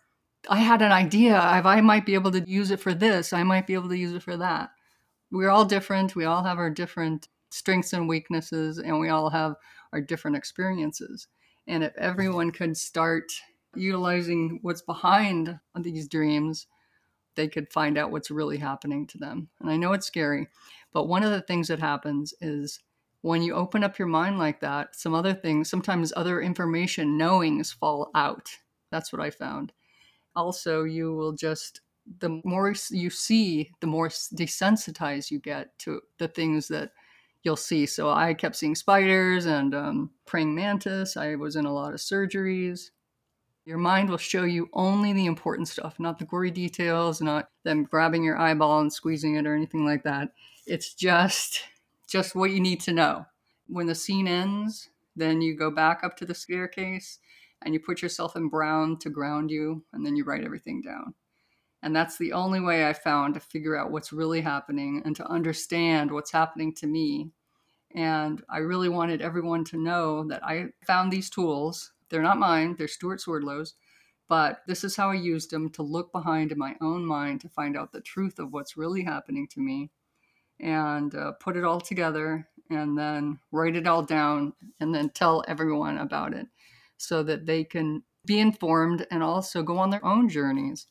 I 0.48 0.58
had 0.58 0.82
an 0.82 0.92
idea. 0.92 1.38
I 1.38 1.80
might 1.80 2.06
be 2.06 2.14
able 2.14 2.30
to 2.32 2.48
use 2.48 2.70
it 2.70 2.80
for 2.80 2.94
this, 2.94 3.32
I 3.32 3.42
might 3.42 3.66
be 3.66 3.74
able 3.74 3.88
to 3.88 3.98
use 3.98 4.12
it 4.12 4.22
for 4.22 4.36
that. 4.36 4.70
We're 5.30 5.50
all 5.50 5.64
different. 5.64 6.16
We 6.16 6.24
all 6.24 6.42
have 6.42 6.58
our 6.58 6.70
different 6.70 7.28
strengths 7.50 7.92
and 7.92 8.08
weaknesses, 8.08 8.78
and 8.78 8.98
we 8.98 9.08
all 9.08 9.30
have 9.30 9.54
our 9.92 10.00
different 10.00 10.36
experiences. 10.36 11.28
And 11.66 11.84
if 11.84 11.96
everyone 11.96 12.50
could 12.50 12.76
start 12.76 13.30
utilizing 13.74 14.58
what's 14.62 14.82
behind 14.82 15.58
these 15.78 16.08
dreams, 16.08 16.66
they 17.36 17.48
could 17.48 17.72
find 17.72 17.96
out 17.96 18.10
what's 18.10 18.30
really 18.30 18.58
happening 18.58 19.06
to 19.08 19.18
them. 19.18 19.48
And 19.60 19.70
I 19.70 19.76
know 19.76 19.92
it's 19.92 20.06
scary, 20.06 20.48
but 20.92 21.08
one 21.08 21.22
of 21.22 21.30
the 21.30 21.42
things 21.42 21.68
that 21.68 21.78
happens 21.78 22.34
is 22.40 22.80
when 23.22 23.42
you 23.42 23.54
open 23.54 23.84
up 23.84 23.98
your 23.98 24.08
mind 24.08 24.38
like 24.38 24.60
that, 24.60 24.96
some 24.96 25.14
other 25.14 25.34
things, 25.34 25.70
sometimes 25.70 26.12
other 26.16 26.40
information, 26.40 27.18
knowings 27.18 27.70
fall 27.70 28.10
out. 28.14 28.48
That's 28.90 29.12
what 29.12 29.22
I 29.22 29.30
found 29.30 29.72
also 30.36 30.84
you 30.84 31.14
will 31.14 31.32
just 31.32 31.80
the 32.18 32.40
more 32.44 32.74
you 32.90 33.10
see 33.10 33.70
the 33.80 33.86
more 33.86 34.08
desensitized 34.08 35.30
you 35.30 35.38
get 35.38 35.78
to 35.78 36.00
the 36.18 36.28
things 36.28 36.68
that 36.68 36.92
you'll 37.42 37.56
see. 37.56 37.86
So 37.86 38.10
i 38.10 38.34
kept 38.34 38.56
seeing 38.56 38.74
spiders 38.74 39.46
and 39.46 39.74
um, 39.74 40.10
praying 40.26 40.54
mantis. 40.54 41.16
I 41.16 41.34
was 41.34 41.56
in 41.56 41.66
a 41.66 41.72
lot 41.72 41.94
of 41.94 42.00
surgeries. 42.00 42.90
Your 43.64 43.78
mind 43.78 44.10
will 44.10 44.18
show 44.18 44.44
you 44.44 44.68
only 44.72 45.12
the 45.12 45.26
important 45.26 45.68
stuff 45.68 46.00
not 46.00 46.18
the 46.18 46.24
gory 46.24 46.50
details 46.50 47.20
not 47.20 47.50
them 47.64 47.84
grabbing 47.84 48.24
your 48.24 48.38
eyeball 48.38 48.80
and 48.80 48.92
squeezing 48.92 49.36
it 49.36 49.46
or 49.46 49.54
anything 49.54 49.84
like 49.84 50.02
that. 50.04 50.32
It's 50.66 50.94
just 50.94 51.64
just 52.08 52.34
what 52.34 52.50
you 52.50 52.60
need 52.60 52.80
to 52.80 52.92
know. 52.92 53.26
When 53.68 53.86
the 53.86 53.94
scene 53.94 54.26
ends 54.26 54.88
then 55.16 55.40
you 55.40 55.56
go 55.56 55.70
back 55.70 56.00
up 56.02 56.16
to 56.16 56.24
the 56.24 56.34
staircase 56.34 57.18
and 57.62 57.74
you 57.74 57.80
put 57.80 58.02
yourself 58.02 58.36
in 58.36 58.48
brown 58.48 58.98
to 58.98 59.10
ground 59.10 59.50
you, 59.50 59.84
and 59.92 60.04
then 60.04 60.16
you 60.16 60.24
write 60.24 60.44
everything 60.44 60.80
down. 60.80 61.14
And 61.82 61.96
that's 61.96 62.18
the 62.18 62.32
only 62.32 62.60
way 62.60 62.86
I 62.86 62.92
found 62.92 63.34
to 63.34 63.40
figure 63.40 63.76
out 63.76 63.90
what's 63.90 64.12
really 64.12 64.40
happening 64.40 65.02
and 65.04 65.16
to 65.16 65.26
understand 65.26 66.10
what's 66.10 66.30
happening 66.30 66.74
to 66.74 66.86
me. 66.86 67.30
And 67.94 68.42
I 68.48 68.58
really 68.58 68.88
wanted 68.88 69.22
everyone 69.22 69.64
to 69.66 69.78
know 69.78 70.24
that 70.28 70.44
I 70.44 70.66
found 70.86 71.10
these 71.10 71.30
tools. 71.30 71.92
They're 72.08 72.22
not 72.22 72.38
mine, 72.38 72.76
they're 72.76 72.88
Stewart 72.88 73.20
Swerdlow's, 73.20 73.74
but 74.28 74.60
this 74.66 74.84
is 74.84 74.94
how 74.94 75.10
I 75.10 75.14
used 75.14 75.50
them 75.50 75.70
to 75.70 75.82
look 75.82 76.12
behind 76.12 76.52
in 76.52 76.58
my 76.58 76.76
own 76.80 77.04
mind 77.04 77.40
to 77.40 77.48
find 77.48 77.76
out 77.76 77.92
the 77.92 78.00
truth 78.00 78.38
of 78.38 78.52
what's 78.52 78.76
really 78.76 79.02
happening 79.02 79.48
to 79.48 79.60
me 79.60 79.90
and 80.60 81.14
uh, 81.14 81.32
put 81.32 81.56
it 81.56 81.64
all 81.64 81.80
together 81.80 82.46
and 82.70 82.96
then 82.96 83.38
write 83.50 83.76
it 83.76 83.86
all 83.86 84.02
down 84.02 84.52
and 84.78 84.94
then 84.94 85.10
tell 85.10 85.42
everyone 85.48 85.98
about 85.98 86.34
it 86.34 86.46
so 86.96 87.22
that 87.22 87.46
they 87.46 87.64
can 87.64 88.02
be 88.26 88.38
informed 88.38 89.06
and 89.10 89.22
also 89.22 89.62
go 89.62 89.78
on 89.78 89.90
their 89.90 90.04
own 90.04 90.28
journeys. 90.28 90.86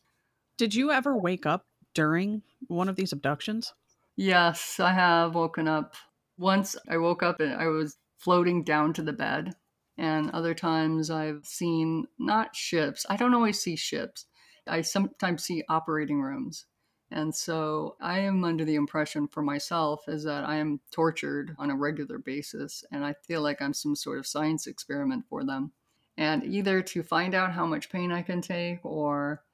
Did 0.59 0.75
you 0.75 0.91
ever 0.91 1.15
wake 1.15 1.45
up 1.45 1.67
during 1.93 2.43
one 2.67 2.89
of 2.89 2.97
these 2.97 3.13
abductions? 3.13 3.73
Yes, 4.17 4.77
I 4.77 4.91
have 4.91 5.33
woken 5.33 5.69
up. 5.69 5.95
Once 6.37 6.75
I 6.89 6.97
woke 6.97 7.23
up 7.23 7.39
and 7.39 7.53
I 7.53 7.67
was 7.67 7.95
floating 8.17 8.65
down 8.65 8.91
to 8.95 9.01
the 9.01 9.13
bed. 9.13 9.55
And 9.97 10.29
other 10.31 10.53
times 10.53 11.09
I've 11.09 11.45
seen 11.45 12.07
not 12.17 12.57
ships. 12.57 13.05
I 13.09 13.15
don't 13.15 13.33
always 13.33 13.57
see 13.57 13.77
ships. 13.77 14.25
I 14.67 14.81
sometimes 14.81 15.45
see 15.45 15.63
operating 15.69 16.21
rooms. 16.21 16.65
And 17.09 17.33
so 17.33 17.95
I 18.01 18.19
am 18.19 18.43
under 18.43 18.65
the 18.65 18.75
impression 18.75 19.29
for 19.29 19.41
myself 19.41 20.09
is 20.09 20.25
that 20.25 20.43
I 20.43 20.57
am 20.57 20.81
tortured 20.91 21.55
on 21.57 21.71
a 21.71 21.75
regular 21.77 22.17
basis. 22.17 22.83
And 22.91 23.05
I 23.05 23.13
feel 23.25 23.41
like 23.41 23.61
I'm 23.61 23.73
some 23.73 23.95
sort 23.95 24.19
of 24.19 24.27
science 24.27 24.67
experiment 24.67 25.23
for 25.29 25.45
them 25.45 25.71
and 26.17 26.43
either 26.43 26.81
to 26.81 27.01
find 27.01 27.33
out 27.33 27.53
how 27.53 27.65
much 27.65 27.89
pain 27.89 28.11
I 28.11 28.23
can 28.23 28.41
take 28.41 28.83
or 28.83 29.45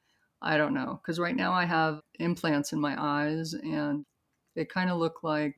I 0.46 0.58
don't 0.58 0.74
know. 0.74 1.00
Because 1.02 1.20
right 1.20 1.36
now 1.36 1.52
I 1.52 1.66
have 1.66 2.02
implants 2.20 2.72
in 2.72 2.80
my 2.80 2.96
eyes 2.98 3.54
and 3.54 4.06
they 4.56 4.66
kind 4.66 4.90
of 4.90 4.98
look 4.98 5.24
like 5.24 5.58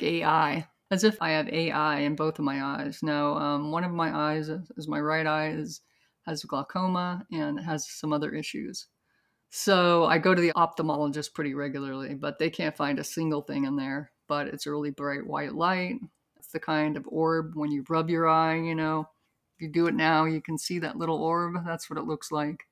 AI, 0.00 0.66
as 0.90 1.04
if 1.04 1.20
I 1.20 1.30
have 1.30 1.48
AI 1.48 2.00
in 2.00 2.16
both 2.16 2.38
of 2.38 2.44
my 2.44 2.62
eyes. 2.62 3.00
Now, 3.02 3.34
um, 3.36 3.70
one 3.72 3.84
of 3.84 3.92
my 3.92 4.16
eyes 4.16 4.48
is 4.48 4.88
my 4.88 5.00
right 5.00 5.26
eye 5.26 5.50
is 5.50 5.80
has 6.26 6.44
glaucoma 6.44 7.26
and 7.32 7.58
has 7.58 7.90
some 7.90 8.12
other 8.12 8.30
issues. 8.32 8.86
So 9.50 10.04
I 10.04 10.18
go 10.18 10.34
to 10.34 10.42
the 10.42 10.52
ophthalmologist 10.52 11.32
pretty 11.34 11.54
regularly, 11.54 12.14
but 12.14 12.38
they 12.38 12.50
can't 12.50 12.76
find 12.76 12.98
a 12.98 13.04
single 13.04 13.42
thing 13.42 13.64
in 13.64 13.76
there. 13.76 14.12
But 14.28 14.48
it's 14.48 14.66
a 14.66 14.70
really 14.70 14.90
bright 14.90 15.26
white 15.26 15.54
light. 15.54 15.96
It's 16.38 16.52
the 16.52 16.60
kind 16.60 16.96
of 16.96 17.06
orb 17.08 17.52
when 17.54 17.72
you 17.72 17.84
rub 17.88 18.10
your 18.10 18.28
eye, 18.28 18.56
you 18.56 18.74
know, 18.74 19.08
if 19.58 19.62
you 19.62 19.72
do 19.72 19.88
it 19.88 19.94
now, 19.94 20.24
you 20.24 20.40
can 20.40 20.56
see 20.56 20.78
that 20.78 20.96
little 20.96 21.20
orb. 21.20 21.54
That's 21.66 21.90
what 21.90 21.98
it 21.98 22.04
looks 22.04 22.30
like. 22.30 22.64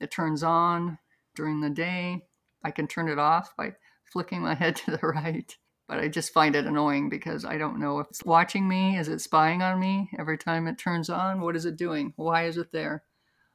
It 0.00 0.10
turns 0.10 0.42
on 0.42 0.98
during 1.34 1.60
the 1.60 1.70
day. 1.70 2.26
I 2.64 2.70
can 2.70 2.86
turn 2.86 3.08
it 3.08 3.18
off 3.18 3.54
by 3.56 3.74
flicking 4.12 4.40
my 4.40 4.54
head 4.54 4.76
to 4.84 4.92
the 4.92 5.06
right. 5.06 5.54
But 5.86 5.98
I 5.98 6.08
just 6.08 6.32
find 6.32 6.56
it 6.56 6.64
annoying 6.64 7.10
because 7.10 7.44
I 7.44 7.58
don't 7.58 7.78
know 7.78 7.98
if 7.98 8.08
it's 8.08 8.24
watching 8.24 8.66
me. 8.66 8.96
Is 8.96 9.08
it 9.08 9.20
spying 9.20 9.60
on 9.60 9.78
me 9.78 10.08
every 10.18 10.38
time 10.38 10.66
it 10.66 10.78
turns 10.78 11.10
on? 11.10 11.42
What 11.42 11.56
is 11.56 11.66
it 11.66 11.76
doing? 11.76 12.14
Why 12.16 12.46
is 12.46 12.56
it 12.56 12.72
there? 12.72 13.04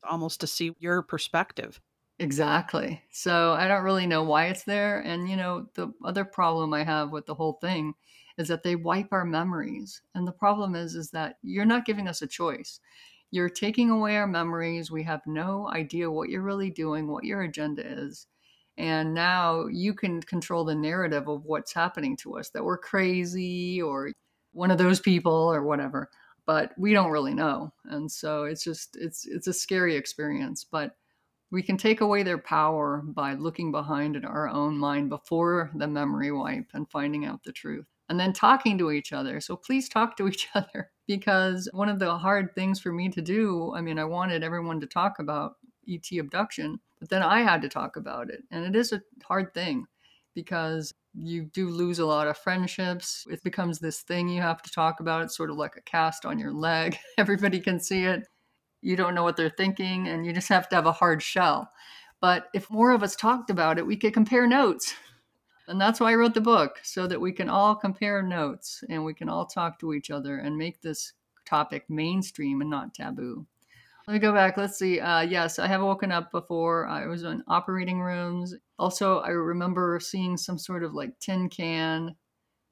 Almost 0.08 0.42
to 0.42 0.48
see 0.48 0.76
your 0.80 1.02
perspective. 1.02 1.82
Exactly. 2.20 3.02
So 3.12 3.54
I 3.54 3.68
don't 3.68 3.84
really 3.84 4.06
know 4.06 4.24
why 4.24 4.48
it's 4.48 4.64
there. 4.64 5.00
And, 5.00 5.28
you 5.30 5.38
know, 5.38 5.68
the 5.74 5.92
other 6.04 6.26
problem 6.26 6.74
I 6.74 6.84
have 6.84 7.12
with 7.12 7.26
the 7.26 7.34
whole 7.34 7.54
thing 7.62 7.96
is 8.38 8.50
that 8.50 8.62
they 8.62 8.76
wipe 8.76 9.12
our 9.12 9.26
memories. 9.26 10.02
And 10.14 10.28
the 10.28 10.32
problem 10.32 10.76
is 10.76 10.96
is 10.96 11.12
that 11.12 11.38
you're 11.42 11.66
not 11.66 11.86
giving 11.86 12.08
us 12.08 12.22
a 12.22 12.28
choice. 12.28 12.80
You're 13.32 13.50
taking 13.50 13.90
away 13.92 14.18
our 14.18 14.28
memories. 14.28 14.92
We 14.92 15.04
have 15.04 15.22
no 15.28 15.70
idea 15.72 16.10
what 16.10 16.30
you're 16.30 16.42
really 16.42 16.70
doing, 16.72 17.08
what 17.08 17.24
your 17.26 17.42
agenda 17.44 17.84
is. 17.86 18.28
And 18.78 19.14
now 19.14 19.68
you 19.68 19.94
can 19.94 20.22
control 20.22 20.64
the 20.64 20.76
narrative 20.76 21.28
of 21.28 21.44
what's 21.46 21.74
happening 21.74 22.16
to 22.18 22.38
us 22.38 22.50
that 22.52 22.64
we're 22.64 22.78
crazy 22.78 23.82
or 23.82 24.12
one 24.54 24.72
of 24.72 24.78
those 24.78 25.00
people 25.00 25.34
or 25.34 25.64
whatever. 25.64 26.10
but 26.46 26.72
we 26.78 26.94
don't 26.94 27.12
really 27.12 27.34
know. 27.36 27.72
And 27.86 28.12
so 28.12 28.44
it's 28.46 28.64
just 28.64 28.96
it's 29.00 29.26
it's 29.28 29.48
a 29.48 29.54
scary 29.54 29.96
experience, 29.96 30.64
but 30.70 30.96
we 31.52 31.62
can 31.64 31.78
take 31.78 32.02
away 32.02 32.24
their 32.24 32.38
power 32.38 33.02
by 33.06 33.34
looking 33.34 33.72
behind 33.72 34.16
in 34.16 34.26
our 34.26 34.48
own 34.50 34.78
mind 34.78 35.10
before 35.10 35.72
the 35.76 35.88
memory 35.88 36.32
wipe 36.32 36.68
and 36.74 36.90
finding 36.90 37.26
out 37.26 37.44
the 37.44 37.52
truth. 37.52 37.86
And 38.10 38.20
then 38.20 38.34
talking 38.34 38.78
to 38.80 38.92
each 38.92 39.14
other. 39.14 39.40
So 39.42 39.56
please 39.56 39.90
talk 39.90 40.18
to 40.18 40.28
each 40.28 40.48
other 40.56 40.92
because 41.10 41.68
one 41.74 41.90
of 41.90 42.00
the 42.00 42.18
hard 42.18 42.54
things 42.54 42.80
for 42.80 42.94
me 42.94 43.10
to 43.10 43.22
do, 43.22 43.74
I 43.76 43.82
mean, 43.82 43.98
I 43.98 44.06
wanted 44.06 44.44
everyone 44.44 44.80
to 44.80 44.88
talk 44.88 45.20
about 45.20 45.56
ET 45.90 46.06
abduction, 46.18 46.80
but 47.00 47.10
then 47.10 47.24
I 47.24 47.42
had 47.42 47.62
to 47.64 47.70
talk 47.70 47.98
about 47.98 48.30
it. 48.30 48.44
And 48.52 48.64
it 48.64 48.80
is 48.80 48.94
a 48.94 49.02
hard 49.24 49.54
thing 49.54 49.86
because 50.36 50.94
you 51.14 51.46
do 51.46 51.70
lose 51.70 52.00
a 52.00 52.06
lot 52.06 52.28
of 52.28 52.38
friendships. 52.38 53.26
It 53.30 53.44
becomes 53.44 53.80
this 53.80 54.02
thing 54.02 54.30
you 54.30 54.42
have 54.42 54.62
to 54.62 54.72
talk 54.72 55.00
about. 55.00 55.24
It's 55.24 55.36
sort 55.36 55.50
of 55.50 55.58
like 55.58 55.76
a 55.76 55.82
cast 55.82 56.26
on 56.26 56.38
your 56.38 56.54
leg. 56.54 56.96
Everybody 57.18 57.60
can 57.60 57.80
see 57.80 58.04
it 58.04 58.28
you 58.82 58.96
don't 58.96 59.16
know 59.16 59.24
what 59.24 59.36
they're 59.36 59.50
thinking 59.50 60.08
and 60.08 60.26
you 60.26 60.34
just 60.34 60.50
have 60.50 60.70
to 60.70 60.76
have 60.76 60.86
a 60.86 60.92
hard 60.92 61.22
shell. 61.22 61.72
But 62.22 62.48
if 62.54 62.70
more 62.70 62.92
of 62.92 63.04
us 63.04 63.16
talked 63.16 63.50
about 63.50 63.78
it, 63.78 63.86
we 63.86 63.96
could 63.96 64.14
compare 64.14 64.48
notes. 64.48 64.94
And 65.70 65.80
that's 65.80 66.00
why 66.00 66.12
I 66.12 66.16
wrote 66.16 66.34
the 66.34 66.42
book, 66.42 66.80
so 66.84 67.08
that 67.08 67.22
we 67.22 67.32
can 67.32 67.48
all 67.48 67.76
compare 67.76 68.22
notes 68.22 68.84
and 68.90 69.06
we 69.06 69.14
can 69.14 69.30
all 69.30 69.46
talk 69.46 69.80
to 69.80 69.94
each 69.94 70.12
other 70.12 70.40
and 70.40 70.58
make 70.58 70.82
this 70.82 71.14
topic 71.46 71.86
mainstream 71.90 72.62
and 72.62 72.70
not 72.70 72.94
taboo. 72.94 73.46
Let 74.08 74.14
me 74.14 74.20
go 74.20 74.34
back. 74.34 74.58
Let's 74.58 74.78
see. 74.78 75.00
Uh, 75.00 75.22
yes, 75.22 75.60
I 75.60 75.68
have 75.68 75.82
woken 75.82 76.12
up 76.12 76.32
before. 76.32 76.88
I 76.88 77.06
was 77.06 77.24
in 77.24 77.44
operating 77.48 78.02
rooms. 78.02 78.56
Also, 78.78 79.20
I 79.20 79.30
remember 79.30 80.00
seeing 80.02 80.36
some 80.36 80.58
sort 80.58 80.84
of 80.84 80.94
like 80.94 81.18
tin 81.20 81.48
can. 81.48 82.16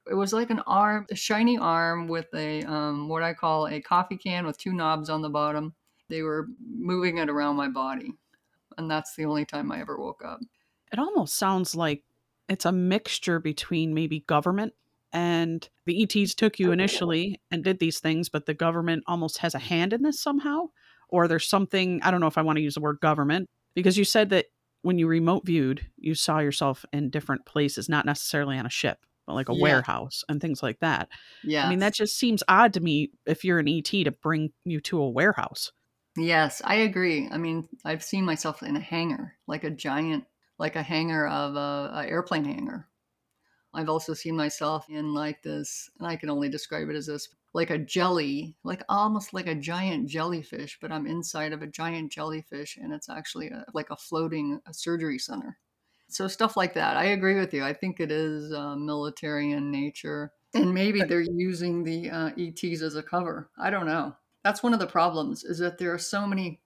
It 0.09 0.15
was 0.15 0.33
like 0.33 0.49
an 0.49 0.61
arm, 0.65 1.05
a 1.11 1.15
shiny 1.15 1.57
arm 1.57 2.07
with 2.07 2.27
a 2.33 2.63
um, 2.63 3.07
what 3.07 3.23
I 3.23 3.33
call 3.33 3.67
a 3.67 3.79
coffee 3.79 4.17
can 4.17 4.45
with 4.45 4.57
two 4.57 4.73
knobs 4.73 5.09
on 5.09 5.21
the 5.21 5.29
bottom 5.29 5.75
they 6.09 6.21
were 6.21 6.47
moving 6.65 7.17
it 7.17 7.29
around 7.29 7.55
my 7.55 7.67
body. 7.67 8.13
And 8.77 8.89
that's 8.89 9.15
the 9.15 9.25
only 9.25 9.45
time 9.45 9.71
I 9.71 9.79
ever 9.79 9.97
woke 9.97 10.23
up. 10.23 10.39
It 10.91 10.99
almost 10.99 11.37
sounds 11.37 11.75
like 11.75 12.03
it's 12.49 12.65
a 12.65 12.71
mixture 12.71 13.39
between 13.39 13.93
maybe 13.93 14.21
government 14.21 14.73
and 15.13 15.67
the 15.85 16.03
ETs 16.03 16.35
took 16.35 16.59
you 16.59 16.71
initially 16.71 17.41
and 17.49 17.63
did 17.63 17.79
these 17.79 17.99
things, 17.99 18.29
but 18.29 18.45
the 18.45 18.53
government 18.53 19.03
almost 19.07 19.37
has 19.39 19.55
a 19.55 19.59
hand 19.59 19.93
in 19.93 20.03
this 20.03 20.19
somehow. 20.19 20.69
Or 21.09 21.27
there's 21.27 21.47
something, 21.47 22.01
I 22.03 22.11
don't 22.11 22.19
know 22.19 22.27
if 22.27 22.37
I 22.37 22.41
want 22.41 22.57
to 22.57 22.61
use 22.61 22.73
the 22.73 22.81
word 22.81 22.99
government, 22.99 23.49
because 23.73 23.97
you 23.97 24.03
said 24.03 24.29
that 24.31 24.47
when 24.81 24.97
you 24.99 25.07
remote 25.07 25.45
viewed, 25.45 25.85
you 25.97 26.15
saw 26.15 26.39
yourself 26.39 26.85
in 26.91 27.09
different 27.09 27.45
places, 27.45 27.87
not 27.87 28.05
necessarily 28.05 28.57
on 28.57 28.65
a 28.65 28.69
ship, 28.69 29.05
but 29.25 29.33
like 29.33 29.49
a 29.49 29.53
yeah. 29.53 29.61
warehouse 29.61 30.25
and 30.27 30.41
things 30.41 30.61
like 30.61 30.79
that. 30.79 31.07
Yeah. 31.43 31.65
I 31.65 31.69
mean, 31.69 31.79
that 31.79 31.93
just 31.93 32.17
seems 32.17 32.43
odd 32.47 32.73
to 32.73 32.81
me 32.81 33.11
if 33.25 33.45
you're 33.45 33.59
an 33.59 33.69
ET 33.69 33.85
to 33.85 34.11
bring 34.11 34.51
you 34.65 34.81
to 34.81 35.01
a 35.01 35.09
warehouse. 35.09 35.71
Yes, 36.17 36.61
I 36.65 36.75
agree. 36.75 37.29
I 37.31 37.37
mean, 37.37 37.69
I've 37.85 38.03
seen 38.03 38.25
myself 38.25 38.63
in 38.63 38.75
a 38.75 38.81
hangar, 38.81 39.35
like 39.45 39.63
a 39.63 39.69
giant, 39.69 40.25
like 40.57 40.75
a 40.75 40.83
hangar 40.83 41.27
of 41.27 41.55
a, 41.55 41.91
a, 41.93 42.05
airplane 42.07 42.45
hangar. 42.45 42.87
I've 43.73 43.89
also 43.89 44.13
seen 44.13 44.35
myself 44.35 44.89
in 44.89 45.13
like 45.13 45.43
this, 45.43 45.89
and 45.99 46.07
I 46.07 46.15
can 46.15 46.29
only 46.29 46.49
describe 46.49 46.89
it 46.89 46.95
as 46.95 47.07
this, 47.07 47.29
like 47.53 47.69
a 47.69 47.77
jelly, 47.77 48.55
like 48.63 48.83
almost 48.89 49.33
like 49.33 49.47
a 49.47 49.55
giant 49.55 50.07
jellyfish, 50.07 50.77
but 50.81 50.91
I'm 50.91 51.05
inside 51.05 51.53
of 51.53 51.61
a 51.61 51.67
giant 51.67 52.11
jellyfish, 52.11 52.77
and 52.77 52.93
it's 52.93 53.09
actually 53.09 53.49
a, 53.49 53.65
like 53.73 53.89
a 53.89 53.97
floating 53.97 54.59
a 54.65 54.73
surgery 54.73 55.19
center. 55.19 55.57
So 56.09 56.27
stuff 56.27 56.55
like 56.55 56.73
that. 56.73 56.97
I 56.97 57.05
agree 57.05 57.37
with 57.39 57.53
you. 57.53 57.63
I 57.63 57.73
think 57.73 57.99
it 57.99 58.11
is 58.11 58.51
uh, 58.53 58.75
military 58.75 59.51
in 59.51 59.71
nature, 59.71 60.31
and 60.53 60.73
maybe 60.73 61.03
they're 61.03 61.21
using 61.21 61.83
the 61.83 62.09
uh, 62.09 62.31
ETs 62.37 62.81
as 62.81 62.95
a 62.95 63.03
cover. 63.03 63.49
I 63.59 63.69
don't 63.69 63.85
know 63.85 64.15
that's 64.47 64.63
one 64.63 64.73
of 64.73 64.79
the 64.79 64.87
problems 64.87 65.43
is 65.43 65.57
that 65.57 65.77
there 65.77 65.93
are 65.93 65.97
so 65.99 66.25
many 66.25 66.61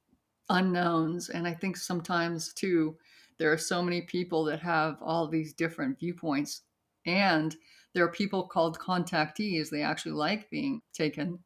unknowns 0.50 1.30
and 1.30 1.48
i 1.48 1.54
think 1.54 1.76
sometimes 1.76 2.54
too 2.54 2.96
there 3.42 3.52
are 3.52 3.58
so 3.58 3.82
many 3.82 4.02
people 4.02 4.44
that 4.44 4.60
have 4.60 4.98
all 5.02 5.28
these 5.28 5.52
different 5.54 5.98
viewpoints 5.98 6.62
and 7.08 7.56
there 7.96 8.06
are 8.06 8.12
people 8.12 8.48
called 8.48 8.78
contactees 8.78 9.70
they 9.70 9.82
actually 9.82 10.12
like 10.12 10.48
being 10.52 10.80
taken 10.94 11.40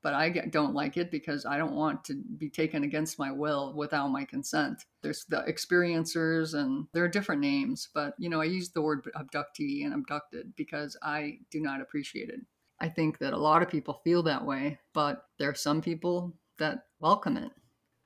but 0.00 0.14
i 0.14 0.30
don't 0.30 0.74
like 0.74 0.96
it 0.96 1.10
because 1.10 1.44
i 1.44 1.58
don't 1.58 1.74
want 1.74 2.04
to 2.04 2.22
be 2.38 2.48
taken 2.48 2.84
against 2.84 3.18
my 3.18 3.32
will 3.32 3.74
without 3.74 4.12
my 4.12 4.24
consent 4.24 4.84
there's 5.02 5.24
the 5.28 5.42
experiencers 5.48 6.54
and 6.54 6.86
there 6.94 7.02
are 7.02 7.08
different 7.08 7.40
names 7.40 7.88
but 7.92 8.14
you 8.16 8.28
know 8.28 8.40
i 8.40 8.44
use 8.44 8.70
the 8.70 8.80
word 8.80 9.04
abductee 9.16 9.84
and 9.84 9.92
abducted 9.92 10.54
because 10.54 10.96
i 11.02 11.36
do 11.50 11.60
not 11.60 11.80
appreciate 11.80 12.28
it 12.28 12.40
I 12.80 12.88
think 12.88 13.18
that 13.18 13.34
a 13.34 13.38
lot 13.38 13.62
of 13.62 13.68
people 13.68 14.00
feel 14.04 14.22
that 14.22 14.44
way, 14.44 14.78
but 14.94 15.26
there 15.38 15.50
are 15.50 15.54
some 15.54 15.82
people 15.82 16.34
that 16.58 16.84
welcome 16.98 17.36
it. 17.36 17.52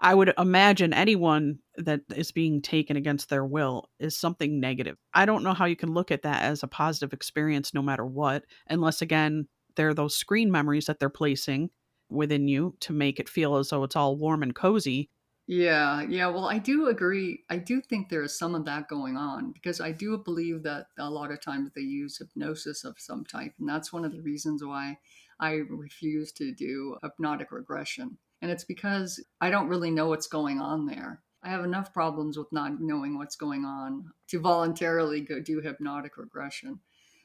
I 0.05 0.15
would 0.15 0.35
imagine 0.37 0.93
anyone 0.93 1.61
that 1.77 2.03
is 2.15 2.31
being 2.31 2.61
taken 2.61 2.95
against 2.99 3.31
their 3.31 3.47
will 3.47 3.89
is 3.99 4.15
something 4.15 4.61
negative. 4.61 4.99
I 5.15 5.25
don't 5.25 5.43
know 5.43 5.55
how 5.55 5.65
you 5.65 5.77
can 5.77 5.95
look 5.95 6.11
at 6.11 6.21
that 6.23 6.43
as 6.43 6.63
a 6.63 6.69
positive 6.69 7.15
experience 7.15 7.73
no 7.73 7.81
matter 7.81 8.05
what, 8.05 8.45
unless 8.69 9.01
again, 9.01 9.49
there 9.77 9.89
are 9.89 9.95
those 9.95 10.15
screen 10.15 10.51
memories 10.51 10.85
that 10.87 11.01
they're 11.01 11.09
placing 11.09 11.71
within 12.11 12.49
you 12.49 12.77
to 12.81 12.93
make 12.93 13.19
it 13.19 13.31
feel 13.31 13.57
as 13.57 13.71
though 13.71 13.83
it's 13.83 13.97
all 13.97 14.15
warm 14.15 14.43
and 14.43 14.55
cozy. 14.55 15.09
Yeah, 15.47 16.03
yeah. 16.03 16.27
Well, 16.27 16.51
I 16.51 16.59
do 16.59 16.89
agree. 16.89 17.45
I 17.49 17.57
do 17.57 17.81
think 17.81 18.11
there 18.11 18.23
is 18.23 18.39
some 18.39 18.55
of 18.55 18.67
that 18.67 18.89
going 18.89 19.17
on 19.17 19.53
because 19.53 19.81
I 19.81 19.93
do 19.93 20.19
believe 20.19 20.65
that 20.65 20.89
a 20.99 21.09
lot 21.09 21.33
of 21.33 21.41
times 21.41 21.71
they 21.75 21.81
use 21.81 22.19
hypnosis 22.19 22.85
of 22.85 22.97
some 22.99 23.25
type. 23.25 23.55
And 23.59 23.67
that's 23.67 23.91
one 23.91 24.05
of 24.05 24.13
the 24.13 24.21
reasons 24.21 24.63
why 24.63 24.99
I 25.41 25.63
refuse 25.71 26.31
to 26.33 26.53
do 26.53 26.99
hypnotic 27.03 27.53
regression. 27.53 28.19
And 28.45 28.51
it's 28.51 28.65
because 28.65 29.25
I 29.41 29.49
don't 29.49 29.69
really 29.69 29.91
know 29.91 30.09
what's 30.09 30.27
going 30.27 30.61
on 30.61 30.85
there. 30.85 31.23
I 31.43 31.49
have 31.49 31.65
enough 31.65 31.95
problems 31.95 32.37
with 32.37 32.53
not 32.53 32.79
knowing 32.79 33.17
what's 33.17 33.37
going 33.37 33.65
on 33.65 34.11
to 34.29 34.39
voluntarily 34.39 35.23
go 35.23 35.41
do 35.41 35.63
hypnotic 35.63 36.19
regression. 36.19 36.81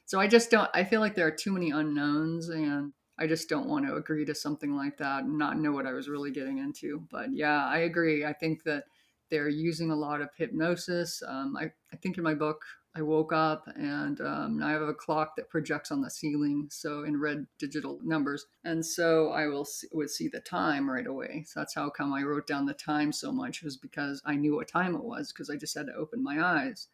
So 0.06 0.18
I 0.18 0.26
just 0.26 0.50
don't, 0.50 0.70
I 0.72 0.82
feel 0.82 1.00
like 1.00 1.14
there 1.14 1.26
are 1.26 1.30
too 1.30 1.52
many 1.52 1.72
unknowns 1.72 2.48
and 2.48 2.94
I 3.18 3.26
just 3.26 3.50
don't 3.50 3.68
want 3.68 3.86
to 3.86 3.96
agree 3.96 4.24
to 4.24 4.34
something 4.34 4.74
like 4.74 4.96
that 4.96 5.24
and 5.24 5.36
not 5.36 5.58
know 5.58 5.72
what 5.72 5.84
I 5.84 5.92
was 5.92 6.08
really 6.08 6.30
getting 6.30 6.56
into. 6.56 7.06
But 7.10 7.26
yeah, 7.34 7.66
I 7.66 7.80
agree. 7.80 8.24
I 8.24 8.32
think 8.32 8.64
that 8.64 8.84
they're 9.28 9.50
using 9.50 9.90
a 9.90 9.96
lot 9.96 10.22
of 10.22 10.30
hypnosis. 10.38 11.22
Um, 11.28 11.54
I, 11.54 11.64
I 11.92 11.96
think 11.96 12.16
in 12.16 12.24
my 12.24 12.32
book, 12.32 12.64
I 12.94 13.02
woke 13.02 13.32
up 13.32 13.68
and 13.76 14.20
um, 14.20 14.60
I 14.62 14.72
have 14.72 14.82
a 14.82 14.92
clock 14.92 15.36
that 15.36 15.48
projects 15.48 15.92
on 15.92 16.00
the 16.00 16.10
ceiling, 16.10 16.66
so 16.70 17.04
in 17.04 17.20
red 17.20 17.46
digital 17.58 18.00
numbers, 18.02 18.46
and 18.64 18.84
so 18.84 19.30
I 19.30 19.46
will 19.46 19.64
see, 19.64 19.86
would 19.92 20.10
see 20.10 20.26
the 20.26 20.40
time 20.40 20.90
right 20.90 21.06
away. 21.06 21.44
So 21.46 21.60
that's 21.60 21.74
how 21.74 21.88
come 21.88 22.12
I 22.12 22.22
wrote 22.22 22.48
down 22.48 22.66
the 22.66 22.74
time 22.74 23.12
so 23.12 23.30
much 23.30 23.62
was 23.62 23.76
because 23.76 24.20
I 24.24 24.34
knew 24.34 24.56
what 24.56 24.66
time 24.66 24.96
it 24.96 25.04
was 25.04 25.32
because 25.32 25.50
I 25.50 25.56
just 25.56 25.76
had 25.76 25.86
to 25.86 25.94
open 25.94 26.22
my 26.22 26.42
eyes. 26.42 26.88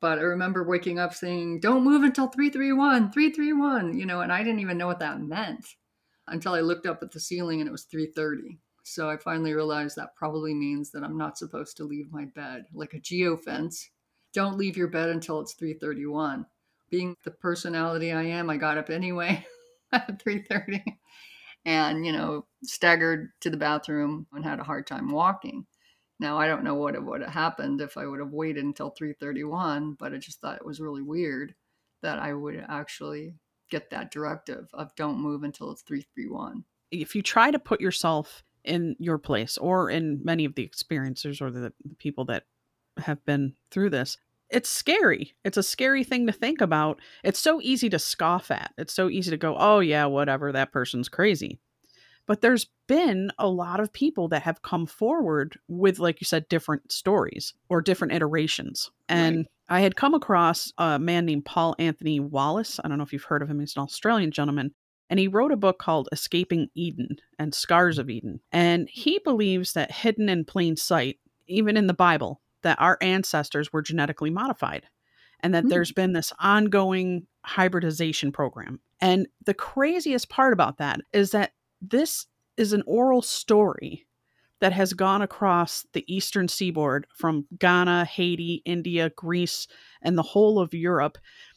But 0.00 0.18
I 0.18 0.22
remember 0.22 0.64
waking 0.64 0.98
up 0.98 1.14
saying, 1.14 1.60
don't 1.60 1.84
move 1.84 2.02
until 2.02 2.28
331, 2.28 3.12
331, 3.12 3.96
you 3.96 4.06
know, 4.06 4.20
and 4.20 4.32
I 4.32 4.42
didn't 4.42 4.60
even 4.60 4.78
know 4.78 4.86
what 4.86 5.00
that 5.00 5.20
meant 5.20 5.66
until 6.26 6.54
I 6.54 6.60
looked 6.60 6.86
up 6.86 7.02
at 7.02 7.10
the 7.10 7.20
ceiling 7.20 7.60
and 7.60 7.68
it 7.68 7.72
was 7.72 7.84
330. 7.84 8.58
So 8.84 9.10
I 9.10 9.16
finally 9.16 9.52
realized 9.52 9.96
that 9.96 10.16
probably 10.16 10.54
means 10.54 10.90
that 10.92 11.02
I'm 11.02 11.18
not 11.18 11.36
supposed 11.36 11.76
to 11.76 11.84
leave 11.84 12.10
my 12.10 12.24
bed, 12.24 12.66
like 12.72 12.94
a 12.94 13.00
geofence. 13.00 13.88
Don't 14.38 14.56
leave 14.56 14.76
your 14.76 14.86
bed 14.86 15.08
until 15.08 15.40
it's 15.40 15.54
331. 15.54 16.46
Being 16.90 17.16
the 17.24 17.32
personality 17.32 18.12
I 18.12 18.22
am, 18.22 18.48
I 18.48 18.56
got 18.56 18.78
up 18.78 18.88
anyway 18.88 19.44
at 19.92 20.22
330 20.22 20.96
and, 21.64 22.06
you 22.06 22.12
know, 22.12 22.46
staggered 22.62 23.30
to 23.40 23.50
the 23.50 23.56
bathroom 23.56 24.28
and 24.32 24.44
had 24.44 24.60
a 24.60 24.62
hard 24.62 24.86
time 24.86 25.10
walking. 25.10 25.66
Now 26.20 26.38
I 26.38 26.46
don't 26.46 26.62
know 26.62 26.76
what 26.76 27.04
would 27.04 27.20
have 27.20 27.32
happened 27.32 27.80
if 27.80 27.96
I 27.96 28.06
would 28.06 28.20
have 28.20 28.30
waited 28.30 28.62
until 28.62 28.90
331, 28.90 29.94
but 29.94 30.14
I 30.14 30.18
just 30.18 30.40
thought 30.40 30.54
it 30.54 30.64
was 30.64 30.78
really 30.78 31.02
weird 31.02 31.52
that 32.02 32.20
I 32.20 32.32
would 32.32 32.64
actually 32.68 33.34
get 33.72 33.90
that 33.90 34.12
directive 34.12 34.68
of 34.72 34.94
don't 34.94 35.18
move 35.18 35.42
until 35.42 35.72
it's 35.72 35.82
331. 35.82 36.62
If 36.92 37.16
you 37.16 37.22
try 37.22 37.50
to 37.50 37.58
put 37.58 37.80
yourself 37.80 38.44
in 38.62 38.94
your 39.00 39.18
place 39.18 39.58
or 39.58 39.90
in 39.90 40.20
many 40.22 40.44
of 40.44 40.54
the 40.54 40.64
experiencers 40.64 41.42
or 41.42 41.50
the, 41.50 41.72
the 41.84 41.96
people 41.98 42.24
that 42.26 42.44
have 42.98 43.24
been 43.24 43.54
through 43.72 43.90
this, 43.90 44.16
it's 44.50 44.68
scary. 44.68 45.34
It's 45.44 45.56
a 45.56 45.62
scary 45.62 46.04
thing 46.04 46.26
to 46.26 46.32
think 46.32 46.60
about. 46.60 47.00
It's 47.22 47.38
so 47.38 47.60
easy 47.62 47.90
to 47.90 47.98
scoff 47.98 48.50
at. 48.50 48.72
It's 48.78 48.94
so 48.94 49.08
easy 49.08 49.30
to 49.30 49.36
go, 49.36 49.56
"Oh 49.58 49.80
yeah, 49.80 50.06
whatever, 50.06 50.52
that 50.52 50.72
person's 50.72 51.08
crazy." 51.08 51.60
But 52.26 52.42
there's 52.42 52.66
been 52.86 53.32
a 53.38 53.48
lot 53.48 53.80
of 53.80 53.92
people 53.92 54.28
that 54.28 54.42
have 54.42 54.60
come 54.60 54.86
forward 54.86 55.58
with, 55.66 55.98
like 55.98 56.20
you 56.20 56.26
said, 56.26 56.46
different 56.48 56.92
stories 56.92 57.54
or 57.70 57.80
different 57.80 58.12
iterations. 58.12 58.90
And 59.08 59.38
right. 59.38 59.46
I 59.70 59.80
had 59.80 59.96
come 59.96 60.12
across 60.12 60.70
a 60.76 60.98
man 60.98 61.24
named 61.24 61.46
Paul 61.46 61.74
Anthony 61.78 62.20
Wallis. 62.20 62.78
I 62.84 62.88
don't 62.88 62.98
know 62.98 63.04
if 63.04 63.14
you've 63.14 63.24
heard 63.24 63.40
of 63.42 63.50
him. 63.50 63.60
He's 63.60 63.74
an 63.76 63.82
Australian 63.82 64.30
gentleman. 64.30 64.74
And 65.08 65.18
he 65.18 65.26
wrote 65.26 65.52
a 65.52 65.56
book 65.56 65.78
called 65.78 66.10
Escaping 66.12 66.68
Eden 66.74 67.16
and 67.38 67.54
Scars 67.54 67.98
of 67.98 68.10
Eden. 68.10 68.40
And 68.52 68.90
he 68.90 69.18
believes 69.24 69.72
that 69.72 69.90
hidden 69.90 70.28
in 70.28 70.44
plain 70.44 70.76
sight, 70.76 71.18
even 71.46 71.78
in 71.78 71.86
the 71.86 71.94
Bible, 71.94 72.42
that 72.62 72.80
our 72.80 72.98
ancestors 73.00 73.72
were 73.72 73.82
genetically 73.82 74.30
modified 74.30 74.86
and 75.40 75.54
that 75.54 75.64
mm. 75.64 75.70
there's 75.70 75.92
been 75.92 76.12
this 76.12 76.32
ongoing 76.38 77.26
hybridization 77.44 78.32
program. 78.32 78.80
And 79.00 79.28
the 79.44 79.54
craziest 79.54 80.28
part 80.28 80.52
about 80.52 80.78
that 80.78 81.00
is 81.12 81.30
that 81.30 81.52
this 81.80 82.26
is 82.56 82.72
an 82.72 82.82
oral 82.86 83.22
story 83.22 84.06
that 84.60 84.72
has 84.72 84.92
gone 84.92 85.22
across 85.22 85.86
the 85.92 86.04
eastern 86.12 86.48
seaboard 86.48 87.06
from 87.14 87.46
Ghana, 87.58 88.04
Haiti, 88.06 88.62
India, 88.64 89.10
Greece, 89.10 89.68
and 90.02 90.18
the 90.18 90.22
whole 90.22 90.58
of 90.58 90.74
Europe. 90.74 91.16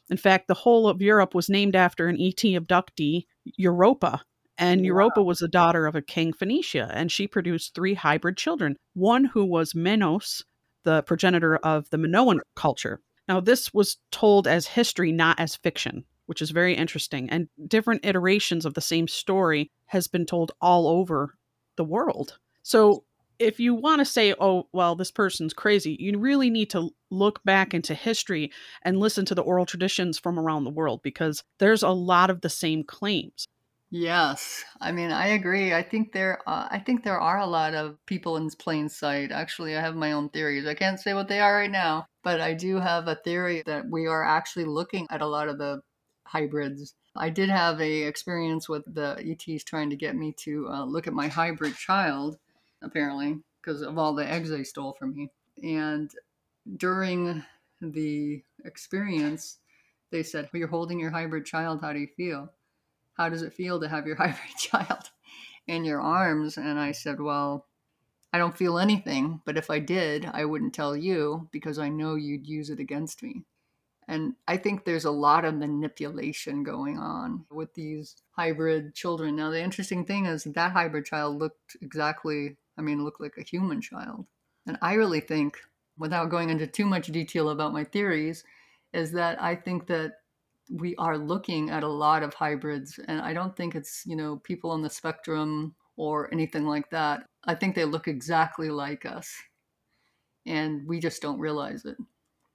In 0.09 0.17
fact, 0.17 0.47
the 0.47 0.53
whole 0.53 0.87
of 0.87 1.01
Europe 1.01 1.33
was 1.33 1.49
named 1.49 1.75
after 1.75 2.07
an 2.07 2.21
ET 2.21 2.35
abductee, 2.35 3.25
Europa. 3.43 4.21
And 4.57 4.85
Europa 4.85 5.23
was 5.23 5.39
the 5.39 5.47
daughter 5.47 5.87
of 5.87 5.95
a 5.95 6.03
king 6.03 6.33
Phoenicia, 6.33 6.91
and 6.93 7.11
she 7.11 7.25
produced 7.25 7.73
three 7.73 7.95
hybrid 7.95 8.37
children. 8.37 8.75
One 8.93 9.25
who 9.25 9.43
was 9.43 9.73
Minos, 9.73 10.43
the 10.83 11.03
progenitor 11.03 11.57
of 11.57 11.89
the 11.89 11.97
Minoan 11.97 12.41
culture. 12.55 13.01
Now, 13.27 13.39
this 13.39 13.73
was 13.73 13.97
told 14.11 14.47
as 14.47 14.67
history, 14.67 15.11
not 15.11 15.39
as 15.39 15.55
fiction, 15.55 16.05
which 16.25 16.41
is 16.41 16.51
very 16.51 16.75
interesting. 16.75 17.29
And 17.29 17.47
different 17.67 18.05
iterations 18.05 18.65
of 18.65 18.73
the 18.73 18.81
same 18.81 19.07
story 19.07 19.71
has 19.85 20.07
been 20.07 20.25
told 20.25 20.51
all 20.61 20.87
over 20.87 21.35
the 21.75 21.83
world. 21.83 22.37
So 22.63 23.03
if 23.39 23.59
you 23.59 23.73
want 23.73 23.99
to 23.99 24.05
say, 24.05 24.35
oh, 24.39 24.67
well, 24.71 24.95
this 24.95 25.11
person's 25.11 25.53
crazy, 25.53 25.97
you 25.99 26.17
really 26.19 26.49
need 26.49 26.69
to 26.71 26.91
look 27.09 27.43
back 27.43 27.73
into 27.73 27.95
history 27.95 28.51
and 28.83 28.99
listen 28.99 29.25
to 29.25 29.35
the 29.35 29.41
oral 29.41 29.65
traditions 29.65 30.19
from 30.19 30.37
around 30.37 30.63
the 30.63 30.69
world 30.69 31.01
because 31.01 31.43
there's 31.57 31.83
a 31.83 31.89
lot 31.89 32.29
of 32.29 32.41
the 32.41 32.49
same 32.49 32.83
claims. 32.83 33.47
Yes, 33.93 34.63
I 34.79 34.91
mean 34.93 35.11
I 35.11 35.27
agree. 35.27 35.73
I 35.73 35.83
think 35.83 36.13
there, 36.13 36.39
uh, 36.47 36.67
I 36.71 36.79
think 36.79 37.03
there 37.03 37.19
are 37.19 37.39
a 37.39 37.45
lot 37.45 37.73
of 37.75 37.97
people 38.05 38.37
in 38.37 38.49
plain 38.51 38.87
sight. 38.89 39.31
Actually, 39.31 39.75
I 39.75 39.81
have 39.81 39.95
my 39.95 40.13
own 40.13 40.29
theories. 40.29 40.65
I 40.65 40.73
can't 40.75 40.99
say 40.99 41.13
what 41.13 41.27
they 41.27 41.41
are 41.41 41.53
right 41.55 41.69
now, 41.69 42.07
but 42.23 42.39
I 42.39 42.53
do 42.53 42.77
have 42.77 43.07
a 43.09 43.15
theory 43.15 43.63
that 43.65 43.89
we 43.89 44.07
are 44.07 44.23
actually 44.23 44.63
looking 44.65 45.07
at 45.09 45.21
a 45.21 45.27
lot 45.27 45.49
of 45.49 45.57
the 45.57 45.81
hybrids. 46.25 46.95
I 47.17 47.29
did 47.29 47.49
have 47.49 47.81
a 47.81 48.03
experience 48.03 48.69
with 48.69 48.83
the 48.87 49.17
ETs 49.19 49.63
trying 49.65 49.89
to 49.89 49.97
get 49.97 50.15
me 50.15 50.31
to 50.39 50.69
uh, 50.69 50.85
look 50.85 51.05
at 51.07 51.13
my 51.13 51.27
hybrid 51.27 51.75
child, 51.75 52.39
apparently 52.81 53.41
because 53.61 53.81
of 53.81 53.97
all 53.97 54.13
the 54.15 54.25
eggs 54.25 54.49
they 54.49 54.63
stole 54.63 54.93
from 54.93 55.13
me. 55.13 55.29
And 55.61 56.09
during 56.77 57.43
the 57.81 58.43
experience, 58.65 59.59
they 60.11 60.23
said, 60.23 60.49
well, 60.53 60.59
"You're 60.59 60.69
holding 60.69 60.99
your 60.99 61.11
hybrid 61.11 61.45
child. 61.45 61.81
How 61.81 61.93
do 61.93 61.99
you 61.99 62.07
feel?" 62.17 62.53
How 63.17 63.29
does 63.29 63.41
it 63.41 63.53
feel 63.53 63.79
to 63.79 63.89
have 63.89 64.07
your 64.07 64.15
hybrid 64.17 64.57
child 64.57 65.09
in 65.67 65.85
your 65.85 66.01
arms? 66.01 66.57
And 66.57 66.79
I 66.79 66.91
said, 66.91 67.19
well, 67.21 67.67
I 68.33 68.37
don't 68.37 68.57
feel 68.57 68.79
anything, 68.79 69.41
but 69.45 69.57
if 69.57 69.69
I 69.69 69.79
did, 69.79 70.25
I 70.25 70.45
wouldn't 70.45 70.73
tell 70.73 70.95
you 70.95 71.49
because 71.51 71.77
I 71.77 71.89
know 71.89 72.15
you'd 72.15 72.47
use 72.47 72.69
it 72.69 72.79
against 72.79 73.21
me. 73.23 73.43
And 74.07 74.33
I 74.47 74.57
think 74.57 74.83
there's 74.83 75.05
a 75.05 75.11
lot 75.11 75.45
of 75.45 75.55
manipulation 75.55 76.63
going 76.63 76.97
on 76.97 77.45
with 77.49 77.73
these 77.73 78.15
hybrid 78.31 78.95
children. 78.95 79.35
Now, 79.35 79.51
the 79.51 79.61
interesting 79.61 80.05
thing 80.05 80.25
is 80.25 80.43
that 80.45 80.71
hybrid 80.71 81.05
child 81.05 81.37
looked 81.37 81.77
exactly, 81.81 82.57
I 82.77 82.81
mean, 82.81 83.03
looked 83.03 83.21
like 83.21 83.37
a 83.37 83.43
human 83.43 83.81
child. 83.81 84.25
And 84.65 84.77
I 84.81 84.93
really 84.93 85.21
think, 85.21 85.57
without 85.97 86.29
going 86.29 86.49
into 86.49 86.67
too 86.67 86.85
much 86.85 87.07
detail 87.07 87.49
about 87.49 87.73
my 87.73 87.83
theories, 87.83 88.43
is 88.93 89.11
that 89.13 89.41
I 89.41 89.55
think 89.55 89.87
that 89.87 90.13
we 90.71 90.95
are 90.95 91.17
looking 91.17 91.69
at 91.69 91.83
a 91.83 91.87
lot 91.87 92.23
of 92.23 92.33
hybrids 92.33 92.99
and 93.07 93.19
i 93.21 93.33
don't 93.33 93.57
think 93.57 93.75
it's 93.75 94.03
you 94.05 94.15
know 94.15 94.37
people 94.37 94.71
on 94.71 94.81
the 94.81 94.89
spectrum 94.89 95.75
or 96.01 96.33
anything 96.33 96.65
like 96.65 96.89
that. 96.89 97.25
I 97.45 97.53
think 97.53 97.75
they 97.75 97.85
look 97.85 98.07
exactly 98.07 98.69
like 98.69 99.05
us 99.05 99.31
and 100.45 100.87
we 100.87 100.99
just 100.99 101.21
don't 101.21 101.39
realize 101.39 101.85
it. 101.85 101.97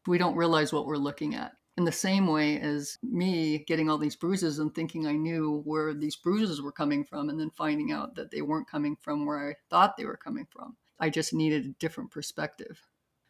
We 0.08 0.18
don't 0.18 0.36
realize 0.36 0.72
what 0.72 0.86
we're 0.86 0.96
looking 0.96 1.36
at. 1.36 1.52
In 1.76 1.84
the 1.84 1.92
same 1.92 2.26
way 2.26 2.58
as 2.58 2.98
me 3.02 3.64
getting 3.68 3.88
all 3.88 3.98
these 3.98 4.16
bruises 4.16 4.58
and 4.58 4.74
thinking 4.74 5.06
i 5.06 5.12
knew 5.12 5.60
where 5.64 5.92
these 5.92 6.16
bruises 6.16 6.62
were 6.62 6.72
coming 6.72 7.04
from 7.04 7.28
and 7.28 7.38
then 7.38 7.50
finding 7.50 7.92
out 7.92 8.14
that 8.14 8.30
they 8.30 8.40
weren't 8.40 8.68
coming 8.68 8.96
from 8.96 9.26
where 9.26 9.50
i 9.50 9.54
thought 9.68 9.96
they 9.96 10.06
were 10.06 10.16
coming 10.16 10.46
from 10.50 10.74
i 10.98 11.10
just 11.10 11.34
needed 11.34 11.66
a 11.66 11.78
different 11.78 12.10
perspective. 12.10 12.80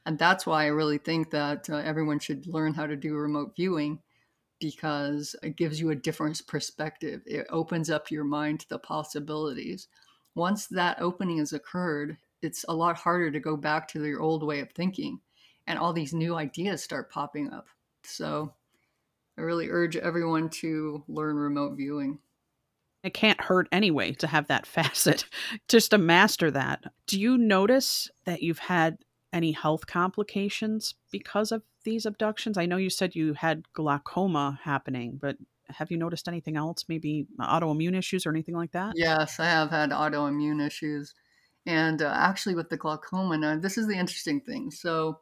And 0.06 0.16
that's 0.16 0.46
why 0.46 0.62
i 0.62 0.68
really 0.68 0.98
think 0.98 1.32
that 1.32 1.68
uh, 1.68 1.78
everyone 1.78 2.20
should 2.20 2.46
learn 2.46 2.72
how 2.72 2.86
to 2.86 2.94
do 2.94 3.16
remote 3.16 3.56
viewing 3.56 3.98
because 4.60 5.36
it 5.42 5.56
gives 5.56 5.80
you 5.80 5.90
a 5.90 5.96
different 5.96 6.46
perspective. 6.46 7.22
It 7.26 7.46
opens 7.50 7.90
up 7.90 8.10
your 8.10 8.24
mind 8.24 8.60
to 8.60 8.68
the 8.68 8.78
possibilities. 8.78 9.88
Once 10.34 10.66
that 10.68 11.00
opening 11.00 11.38
has 11.38 11.52
occurred, 11.52 12.16
it's 12.42 12.64
a 12.68 12.74
lot 12.74 12.96
harder 12.96 13.30
to 13.30 13.40
go 13.40 13.56
back 13.56 13.88
to 13.88 14.04
your 14.04 14.20
old 14.20 14.42
way 14.42 14.60
of 14.60 14.70
thinking 14.72 15.20
and 15.66 15.78
all 15.78 15.92
these 15.92 16.14
new 16.14 16.36
ideas 16.36 16.82
start 16.82 17.10
popping 17.10 17.52
up. 17.52 17.66
So 18.04 18.54
I 19.36 19.42
really 19.42 19.68
urge 19.68 19.96
everyone 19.96 20.48
to 20.50 21.02
learn 21.08 21.36
remote 21.36 21.76
viewing. 21.76 22.18
It 23.02 23.14
can't 23.14 23.40
hurt 23.40 23.68
anyway 23.70 24.12
to 24.14 24.26
have 24.26 24.48
that 24.48 24.66
facet, 24.66 25.26
just 25.68 25.90
to 25.90 25.98
master 25.98 26.50
that. 26.50 26.84
Do 27.06 27.20
you 27.20 27.36
notice 27.36 28.10
that 28.24 28.42
you've 28.42 28.58
had 28.58 28.98
any 29.32 29.52
health 29.52 29.86
complications 29.86 30.94
because 31.10 31.52
of 31.52 31.62
these 31.86 32.04
abductions? 32.04 32.58
I 32.58 32.66
know 32.66 32.76
you 32.76 32.90
said 32.90 33.14
you 33.14 33.32
had 33.32 33.72
glaucoma 33.72 34.58
happening, 34.62 35.18
but 35.22 35.36
have 35.70 35.90
you 35.90 35.96
noticed 35.96 36.28
anything 36.28 36.56
else? 36.56 36.84
Maybe 36.88 37.26
autoimmune 37.40 37.96
issues 37.96 38.26
or 38.26 38.30
anything 38.30 38.56
like 38.56 38.72
that? 38.72 38.94
Yes, 38.96 39.40
I 39.40 39.46
have 39.46 39.70
had 39.70 39.90
autoimmune 39.90 40.64
issues. 40.64 41.14
And 41.64 42.02
uh, 42.02 42.12
actually, 42.14 42.54
with 42.54 42.68
the 42.68 42.76
glaucoma, 42.76 43.38
now 43.38 43.58
this 43.58 43.78
is 43.78 43.86
the 43.86 43.96
interesting 43.96 44.40
thing. 44.40 44.70
So, 44.70 45.20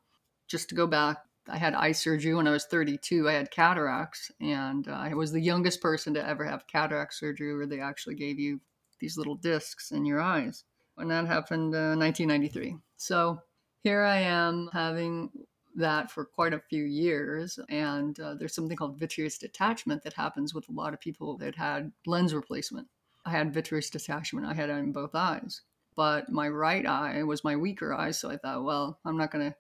just 0.49 0.69
to 0.71 0.75
go 0.75 0.87
back, 0.87 1.19
I 1.49 1.59
had 1.59 1.75
eye 1.75 1.93
surgery 1.93 2.35
when 2.35 2.49
I 2.49 2.51
was 2.51 2.65
32. 2.67 3.29
I 3.29 3.33
had 3.33 3.51
cataracts, 3.51 4.31
and 4.41 4.89
uh, 4.89 4.93
I 4.93 5.15
was 5.15 5.33
the 5.33 5.41
youngest 5.41 5.81
person 5.81 6.15
to 6.15 6.27
ever 6.27 6.45
have 6.45 6.67
cataract 6.67 7.15
surgery 7.15 7.55
where 7.55 7.67
they 7.67 7.81
actually 7.81 8.17
gave 8.17 8.39
you 8.39 8.61
these 9.01 9.17
little 9.17 9.37
discs 9.37 9.91
in 9.91 10.05
your 10.05 10.21
eyes. 10.21 10.65
And 10.97 11.11
that 11.11 11.27
happened 11.27 11.75
uh, 11.75 11.97
1993. 11.97 12.77
So, 12.97 13.41
here 13.83 14.03
I 14.03 14.21
am 14.21 14.71
having 14.73 15.31
that 15.75 16.11
for 16.11 16.25
quite 16.25 16.55
a 16.55 16.61
few 16.61 16.85
years. 16.85 17.59
And 17.69 18.19
uh, 18.21 18.35
there's 18.35 18.55
something 18.55 18.77
called 18.77 18.99
vitreous 18.99 19.39
detachment 19.39 20.03
that 20.05 20.15
happens 20.15 20.55
with 20.55 20.69
a 20.69 20.73
lot 20.73 20.95
of 20.95 21.01
people 21.01 21.37
that 21.39 21.55
had 21.55 21.93
lens 22.07 22.35
replacement. 22.35 22.89
I 23.27 23.31
had 23.31 23.55
vitreous 23.55 23.91
detachment, 23.91 24.47
I 24.47 24.55
had 24.55 24.71
it 24.71 24.75
in 24.75 24.93
both 24.93 25.15
eyes. 25.15 25.63
But 25.97 26.29
my 26.29 26.49
right 26.49 26.87
eye 26.87 27.23
was 27.23 27.45
my 27.45 27.57
weaker 27.57 27.95
eye. 27.95 28.11
So 28.11 28.31
I 28.31 28.37
thought, 28.37 28.65
well, 28.65 28.99
I'm 29.05 29.17
not 29.17 29.31
going 29.31 29.51
to 29.51 29.57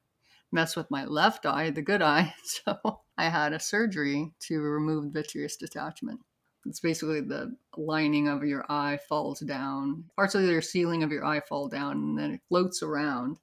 mess 0.52 0.76
with 0.76 0.90
my 0.90 1.04
left 1.04 1.46
eye, 1.46 1.70
the 1.70 1.82
good 1.82 2.02
eye. 2.02 2.34
So 2.44 3.00
I 3.16 3.28
had 3.28 3.52
a 3.52 3.60
surgery 3.60 4.32
to 4.40 4.60
remove 4.60 5.12
vitreous 5.12 5.56
detachment. 5.56 6.20
It's 6.66 6.80
basically 6.80 7.20
the 7.20 7.56
lining 7.76 8.28
of 8.28 8.44
your 8.44 8.64
eye 8.70 8.98
falls 9.08 9.40
down. 9.40 10.04
Parts 10.16 10.34
of 10.34 10.42
your 10.42 10.62
ceiling 10.62 11.02
of 11.02 11.12
your 11.12 11.24
eye 11.24 11.40
fall 11.40 11.68
down 11.68 11.92
and 11.92 12.18
then 12.18 12.32
it 12.32 12.40
floats 12.48 12.82
around 12.82 13.38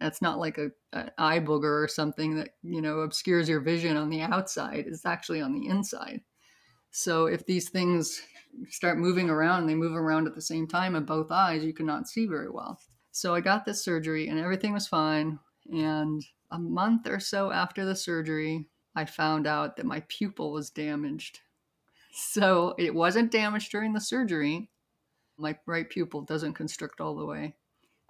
it's 0.00 0.22
not 0.22 0.38
like 0.38 0.58
a 0.58 0.70
an 0.92 1.10
eye 1.18 1.40
booger 1.40 1.82
or 1.82 1.88
something 1.88 2.36
that 2.36 2.50
you 2.62 2.80
know 2.80 3.00
obscures 3.00 3.48
your 3.48 3.60
vision 3.60 3.96
on 3.96 4.10
the 4.10 4.22
outside. 4.22 4.84
It's 4.86 5.06
actually 5.06 5.40
on 5.40 5.52
the 5.52 5.66
inside. 5.66 6.20
So 6.90 7.26
if 7.26 7.44
these 7.46 7.70
things 7.70 8.22
start 8.68 8.98
moving 8.98 9.28
around, 9.28 9.60
and 9.60 9.68
they 9.68 9.74
move 9.74 9.96
around 9.96 10.26
at 10.26 10.34
the 10.34 10.40
same 10.40 10.66
time 10.66 10.94
in 10.94 11.04
both 11.04 11.30
eyes, 11.30 11.64
you 11.64 11.72
cannot 11.72 12.08
see 12.08 12.26
very 12.26 12.50
well. 12.50 12.78
So 13.10 13.34
I 13.34 13.40
got 13.40 13.64
this 13.64 13.84
surgery 13.84 14.28
and 14.28 14.38
everything 14.38 14.72
was 14.72 14.86
fine. 14.86 15.38
And 15.72 16.24
a 16.50 16.58
month 16.58 17.08
or 17.08 17.20
so 17.20 17.50
after 17.50 17.84
the 17.84 17.96
surgery, 17.96 18.66
I 18.94 19.04
found 19.04 19.46
out 19.46 19.76
that 19.76 19.86
my 19.86 20.04
pupil 20.08 20.52
was 20.52 20.70
damaged. 20.70 21.40
So 22.12 22.74
it 22.78 22.94
wasn't 22.94 23.32
damaged 23.32 23.72
during 23.72 23.92
the 23.92 24.00
surgery. 24.00 24.70
My 25.36 25.58
right 25.66 25.88
pupil 25.88 26.22
doesn't 26.22 26.54
constrict 26.54 27.00
all 27.00 27.16
the 27.16 27.26
way. 27.26 27.56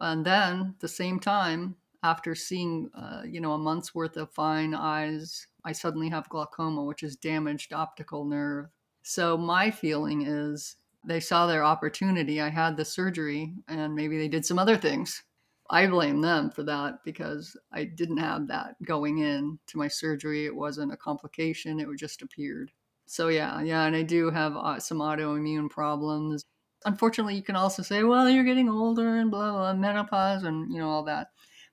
And 0.01 0.25
then, 0.25 0.75
the 0.81 0.89
same 0.89 1.21
time, 1.21 1.77
after 2.03 2.35
seeing, 2.35 2.91
uh, 2.95 3.23
you 3.27 3.41
know, 3.41 3.53
a 3.53 3.59
month's 3.59 3.95
worth 3.95 4.17
of 4.17 4.31
fine 4.33 4.75
eyes, 4.75 5.47
I 5.65 5.73
suddenly 5.73 6.11
have 6.11 6.29
glaucoma, 6.29 6.85
which 6.85 7.03
is 7.03 7.17
damaged 7.17 7.73
optical 7.73 8.25
nerve. 8.25 8.67
So 9.03 9.39
my 9.39 9.71
feeling 9.71 10.27
is 10.27 10.77
they 11.07 11.21
saw 11.21 11.47
their 11.47 11.65
opportunity. 11.65 12.41
I 12.41 12.51
had 12.51 12.77
the 12.77 12.85
surgery, 12.85 13.55
and 13.69 13.95
maybe 13.95 14.19
they 14.19 14.29
did 14.29 14.45
some 14.45 14.59
other 14.59 14.77
things. 14.77 15.23
I 15.71 15.87
blame 15.87 16.21
them 16.21 16.51
for 16.51 16.63
that 16.65 17.03
because 17.05 17.57
I 17.73 17.85
didn't 17.85 18.19
have 18.19 18.49
that 18.49 18.77
going 18.83 19.19
in 19.19 19.59
to 19.69 19.79
my 19.79 19.89
surgery. 19.89 20.45
It 20.45 20.55
wasn't 20.55 20.93
a 20.93 20.97
complication; 20.97 21.81
it 21.81 21.89
just 21.97 22.21
appeared. 22.21 22.71
So 23.07 23.29
yeah, 23.29 23.63
yeah, 23.63 23.85
and 23.87 23.97
I 23.97 24.03
do 24.03 24.31
have 24.31 24.57
uh, 24.57 24.79
some 24.81 24.99
autoimmune 24.99 25.71
problems 25.71 26.45
unfortunately, 26.85 27.35
you 27.35 27.43
can 27.43 27.57
also 27.57 27.83
say, 27.83 28.03
well, 28.03 28.29
you're 28.29 28.45
getting 28.45 28.69
older 28.69 29.17
and 29.17 29.31
blah, 29.31 29.53
blah, 29.53 29.75
menopause 29.75 30.45
and, 30.45 30.73
you 30.73 30.79
know, 30.79 30.89
all 30.89 31.05
that. 31.05 31.29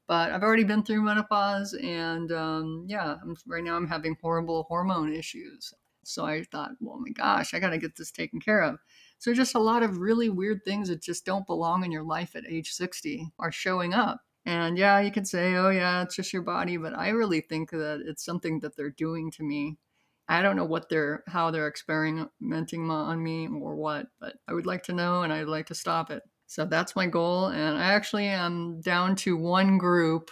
But 0.07 0.31
I've 0.31 0.43
already 0.43 0.63
been 0.63 0.83
through 0.83 1.01
menopause 1.01 1.73
and 1.73 2.31
um, 2.31 2.85
yeah, 2.87 3.15
I'm, 3.21 3.35
right 3.45 3.63
now 3.63 3.75
I'm 3.75 3.87
having 3.87 4.17
horrible 4.21 4.63
hormone 4.63 5.13
issues. 5.13 5.73
So 6.03 6.25
I 6.25 6.43
thought, 6.43 6.71
well, 6.79 6.99
my 6.99 7.11
gosh, 7.11 7.53
I 7.53 7.59
got 7.59 7.69
to 7.69 7.77
get 7.77 7.95
this 7.95 8.11
taken 8.11 8.39
care 8.39 8.61
of. 8.61 8.79
So 9.19 9.33
just 9.33 9.55
a 9.55 9.59
lot 9.59 9.83
of 9.83 9.99
really 9.99 10.29
weird 10.29 10.61
things 10.65 10.89
that 10.89 11.01
just 11.01 11.25
don't 11.25 11.45
belong 11.45 11.85
in 11.85 11.91
your 11.91 12.03
life 12.03 12.35
at 12.35 12.43
age 12.49 12.71
60 12.71 13.31
are 13.39 13.51
showing 13.51 13.93
up. 13.93 14.21
And 14.45 14.77
yeah, 14.77 14.99
you 14.99 15.11
can 15.11 15.25
say, 15.25 15.53
oh, 15.55 15.69
yeah, 15.69 16.01
it's 16.01 16.15
just 16.15 16.33
your 16.33 16.41
body. 16.41 16.75
But 16.77 16.97
I 16.97 17.09
really 17.09 17.41
think 17.41 17.69
that 17.69 18.03
it's 18.05 18.25
something 18.25 18.59
that 18.61 18.75
they're 18.75 18.89
doing 18.89 19.29
to 19.31 19.43
me 19.43 19.77
I 20.27 20.41
don't 20.41 20.55
know 20.55 20.65
what 20.65 20.87
they're 20.89 21.23
how 21.27 21.51
they're 21.51 21.67
experimenting 21.67 22.89
on 22.89 23.23
me 23.23 23.47
or 23.47 23.75
what, 23.75 24.07
but 24.19 24.35
I 24.47 24.53
would 24.53 24.65
like 24.65 24.83
to 24.83 24.93
know 24.93 25.23
and 25.23 25.33
I'd 25.33 25.47
like 25.47 25.67
to 25.67 25.75
stop 25.75 26.09
it. 26.09 26.23
So 26.47 26.65
that's 26.65 26.95
my 26.95 27.07
goal. 27.07 27.47
And 27.47 27.77
I 27.77 27.93
actually 27.93 28.27
am 28.27 28.81
down 28.81 29.15
to 29.17 29.37
one 29.37 29.77
group 29.77 30.31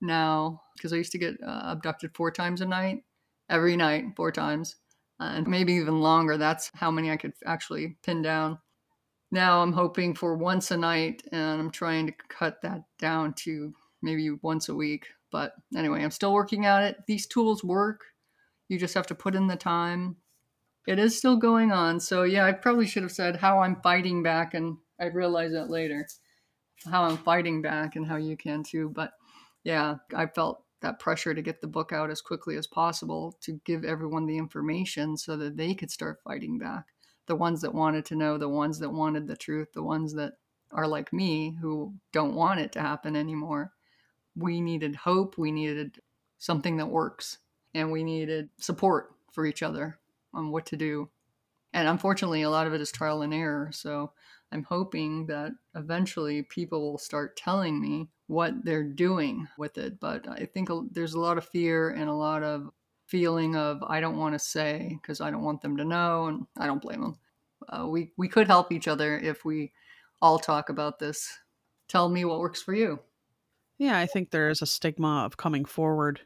now 0.00 0.62
because 0.76 0.92
I 0.92 0.96
used 0.96 1.12
to 1.12 1.18
get 1.18 1.36
uh, 1.42 1.62
abducted 1.64 2.14
four 2.14 2.30
times 2.30 2.60
a 2.60 2.66
night, 2.66 3.04
every 3.48 3.76
night, 3.76 4.04
four 4.16 4.32
times, 4.32 4.76
uh, 5.20 5.32
and 5.34 5.46
maybe 5.46 5.74
even 5.74 6.00
longer. 6.00 6.36
That's 6.36 6.70
how 6.74 6.90
many 6.90 7.10
I 7.10 7.16
could 7.16 7.34
actually 7.44 7.96
pin 8.02 8.22
down. 8.22 8.58
Now 9.30 9.62
I'm 9.62 9.72
hoping 9.72 10.14
for 10.14 10.36
once 10.36 10.70
a 10.70 10.76
night, 10.76 11.22
and 11.32 11.60
I'm 11.60 11.70
trying 11.70 12.06
to 12.06 12.14
cut 12.28 12.62
that 12.62 12.84
down 12.98 13.34
to 13.38 13.74
maybe 14.02 14.30
once 14.42 14.68
a 14.68 14.74
week. 14.74 15.06
But 15.32 15.54
anyway, 15.76 16.04
I'm 16.04 16.10
still 16.10 16.32
working 16.32 16.66
at 16.66 16.84
it. 16.84 16.98
These 17.06 17.26
tools 17.26 17.64
work. 17.64 18.02
You 18.68 18.78
just 18.78 18.94
have 18.94 19.06
to 19.08 19.14
put 19.14 19.34
in 19.34 19.46
the 19.46 19.56
time. 19.56 20.16
It 20.86 20.98
is 20.98 21.16
still 21.16 21.36
going 21.36 21.72
on. 21.72 22.00
So, 22.00 22.22
yeah, 22.22 22.44
I 22.44 22.52
probably 22.52 22.86
should 22.86 23.02
have 23.02 23.12
said 23.12 23.36
how 23.36 23.60
I'm 23.60 23.80
fighting 23.82 24.22
back 24.22 24.54
and 24.54 24.76
I 25.00 25.06
realized 25.06 25.54
that 25.54 25.70
later 25.70 26.06
how 26.90 27.04
I'm 27.04 27.16
fighting 27.16 27.62
back 27.62 27.96
and 27.96 28.06
how 28.06 28.16
you 28.16 28.36
can 28.36 28.62
too. 28.62 28.90
But 28.90 29.12
yeah, 29.62 29.96
I 30.14 30.26
felt 30.26 30.64
that 30.80 30.98
pressure 30.98 31.34
to 31.34 31.42
get 31.42 31.60
the 31.60 31.66
book 31.66 31.92
out 31.92 32.10
as 32.10 32.20
quickly 32.20 32.56
as 32.56 32.66
possible 32.66 33.36
to 33.40 33.60
give 33.64 33.84
everyone 33.84 34.26
the 34.26 34.36
information 34.36 35.16
so 35.16 35.36
that 35.36 35.56
they 35.56 35.74
could 35.74 35.90
start 35.90 36.20
fighting 36.22 36.58
back. 36.58 36.86
The 37.26 37.36
ones 37.36 37.62
that 37.62 37.74
wanted 37.74 38.04
to 38.06 38.16
know, 38.16 38.36
the 38.36 38.48
ones 38.48 38.78
that 38.80 38.90
wanted 38.90 39.26
the 39.26 39.36
truth, 39.36 39.68
the 39.72 39.82
ones 39.82 40.14
that 40.14 40.34
are 40.72 40.86
like 40.86 41.12
me 41.12 41.56
who 41.60 41.94
don't 42.12 42.34
want 42.34 42.60
it 42.60 42.72
to 42.72 42.82
happen 42.82 43.16
anymore. 43.16 43.72
We 44.36 44.60
needed 44.60 44.96
hope, 44.96 45.38
we 45.38 45.52
needed 45.52 46.00
something 46.38 46.76
that 46.76 46.88
works, 46.88 47.38
and 47.74 47.90
we 47.90 48.04
needed 48.04 48.48
support 48.58 49.14
for 49.32 49.46
each 49.46 49.62
other 49.62 49.98
on 50.32 50.50
what 50.50 50.66
to 50.66 50.76
do. 50.76 51.08
And 51.72 51.88
unfortunately, 51.88 52.42
a 52.42 52.50
lot 52.50 52.66
of 52.66 52.74
it 52.74 52.80
is 52.80 52.92
trial 52.92 53.22
and 53.22 53.34
error. 53.34 53.70
So 53.72 54.12
I'm 54.52 54.62
hoping 54.62 55.26
that 55.26 55.52
eventually 55.74 56.42
people 56.42 56.92
will 56.92 56.98
start 56.98 57.36
telling 57.36 57.80
me 57.80 58.08
what 58.28 58.64
they're 58.64 58.84
doing 58.84 59.48
with 59.58 59.76
it. 59.78 59.98
But 59.98 60.28
I 60.28 60.48
think 60.52 60.70
there's 60.92 61.14
a 61.14 61.20
lot 61.20 61.38
of 61.38 61.48
fear 61.48 61.90
and 61.90 62.08
a 62.08 62.14
lot 62.14 62.42
of 62.42 62.70
feeling 63.06 63.56
of 63.56 63.82
I 63.86 64.00
don't 64.00 64.16
want 64.16 64.34
to 64.34 64.38
say 64.38 64.96
because 65.02 65.20
I 65.20 65.30
don't 65.30 65.42
want 65.42 65.60
them 65.60 65.76
to 65.76 65.84
know, 65.84 66.26
and 66.26 66.46
I 66.56 66.66
don't 66.66 66.80
blame 66.80 67.00
them. 67.00 67.18
Uh, 67.68 67.86
we 67.88 68.12
we 68.16 68.28
could 68.28 68.46
help 68.46 68.72
each 68.72 68.88
other 68.88 69.18
if 69.18 69.44
we 69.44 69.72
all 70.22 70.38
talk 70.38 70.68
about 70.68 70.98
this. 70.98 71.28
Tell 71.88 72.08
me 72.08 72.24
what 72.24 72.40
works 72.40 72.62
for 72.62 72.74
you. 72.74 73.00
Yeah, 73.78 73.98
I 73.98 74.06
think 74.06 74.30
there 74.30 74.48
is 74.48 74.62
a 74.62 74.66
stigma 74.66 75.24
of 75.24 75.36
coming 75.36 75.64
forward. 75.64 76.20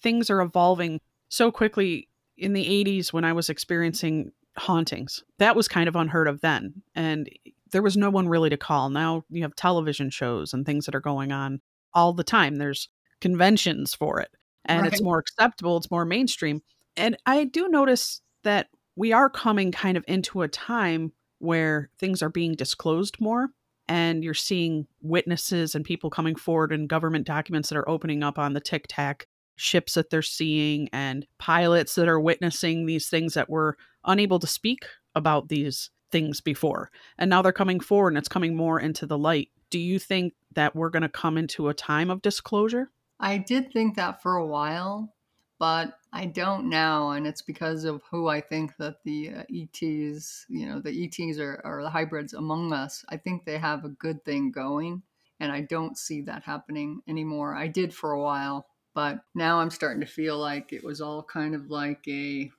Things 0.00 0.30
are 0.30 0.40
evolving 0.40 1.00
so 1.28 1.50
quickly. 1.50 2.08
In 2.38 2.54
the 2.54 2.64
80s, 2.84 3.12
when 3.12 3.24
I 3.24 3.34
was 3.34 3.50
experiencing 3.50 4.32
hauntings, 4.56 5.22
that 5.38 5.54
was 5.54 5.68
kind 5.68 5.88
of 5.88 5.96
unheard 5.96 6.28
of 6.28 6.40
then. 6.40 6.82
And 6.94 7.28
there 7.70 7.82
was 7.82 7.96
no 7.96 8.10
one 8.10 8.28
really 8.28 8.50
to 8.50 8.56
call. 8.56 8.90
Now 8.90 9.24
you 9.28 9.42
have 9.42 9.54
television 9.54 10.10
shows 10.10 10.52
and 10.52 10.64
things 10.64 10.86
that 10.86 10.94
are 10.94 11.00
going 11.00 11.30
on 11.30 11.60
all 11.94 12.12
the 12.12 12.24
time. 12.24 12.56
There's 12.56 12.88
conventions 13.20 13.94
for 13.94 14.20
it 14.20 14.30
and 14.64 14.82
right. 14.82 14.92
it's 14.92 15.02
more 15.02 15.18
acceptable, 15.18 15.76
it's 15.76 15.90
more 15.90 16.04
mainstream. 16.04 16.62
And 16.96 17.16
I 17.26 17.44
do 17.44 17.68
notice 17.68 18.20
that 18.44 18.68
we 18.96 19.12
are 19.12 19.30
coming 19.30 19.72
kind 19.72 19.96
of 19.96 20.04
into 20.06 20.42
a 20.42 20.48
time 20.48 21.12
where 21.38 21.90
things 21.98 22.22
are 22.22 22.28
being 22.28 22.54
disclosed 22.54 23.20
more 23.20 23.48
and 23.88 24.22
you're 24.22 24.34
seeing 24.34 24.86
witnesses 25.00 25.74
and 25.74 25.84
people 25.84 26.10
coming 26.10 26.36
forward 26.36 26.72
and 26.72 26.88
government 26.88 27.26
documents 27.26 27.68
that 27.68 27.78
are 27.78 27.88
opening 27.88 28.22
up 28.22 28.38
on 28.38 28.52
the 28.52 28.60
tic 28.60 28.86
tac 28.88 29.26
ships 29.62 29.94
that 29.94 30.10
they're 30.10 30.22
seeing 30.22 30.88
and 30.92 31.26
pilots 31.38 31.94
that 31.94 32.08
are 32.08 32.20
witnessing 32.20 32.86
these 32.86 33.08
things 33.08 33.34
that 33.34 33.48
were 33.48 33.76
unable 34.04 34.38
to 34.38 34.46
speak 34.46 34.86
about 35.14 35.48
these 35.48 35.90
things 36.10 36.40
before. 36.40 36.90
And 37.18 37.30
now 37.30 37.42
they're 37.42 37.52
coming 37.52 37.80
forward 37.80 38.08
and 38.08 38.18
it's 38.18 38.28
coming 38.28 38.54
more 38.54 38.78
into 38.78 39.06
the 39.06 39.18
light. 39.18 39.48
Do 39.70 39.78
you 39.78 39.98
think 39.98 40.34
that 40.54 40.76
we're 40.76 40.90
going 40.90 41.02
to 41.02 41.08
come 41.08 41.38
into 41.38 41.68
a 41.68 41.74
time 41.74 42.10
of 42.10 42.22
disclosure? 42.22 42.90
I 43.18 43.38
did 43.38 43.72
think 43.72 43.96
that 43.96 44.22
for 44.22 44.36
a 44.36 44.46
while, 44.46 45.14
but 45.58 45.98
I 46.12 46.26
don't 46.26 46.68
now. 46.68 47.12
And 47.12 47.26
it's 47.26 47.42
because 47.42 47.84
of 47.84 48.02
who 48.10 48.28
I 48.28 48.40
think 48.40 48.76
that 48.78 48.96
the 49.04 49.30
uh, 49.30 49.42
ETs, 49.54 50.44
you 50.48 50.66
know, 50.66 50.80
the 50.80 51.04
ETs 51.04 51.38
are, 51.38 51.60
are 51.64 51.82
the 51.82 51.90
hybrids 51.90 52.34
among 52.34 52.72
us. 52.72 53.04
I 53.08 53.16
think 53.16 53.44
they 53.44 53.58
have 53.58 53.84
a 53.84 53.90
good 53.90 54.24
thing 54.24 54.50
going. 54.50 55.02
And 55.40 55.50
I 55.50 55.62
don't 55.62 55.96
see 55.96 56.20
that 56.22 56.44
happening 56.44 57.00
anymore. 57.08 57.54
I 57.54 57.66
did 57.66 57.92
for 57.92 58.12
a 58.12 58.20
while, 58.20 58.66
but 58.94 59.20
now 59.34 59.60
I'm 59.60 59.70
starting 59.70 60.00
to 60.00 60.06
feel 60.06 60.38
like 60.38 60.72
it 60.72 60.84
was 60.84 61.00
all 61.00 61.22
kind 61.22 61.54
of 61.54 61.70
like 61.70 62.06
a 62.08 62.50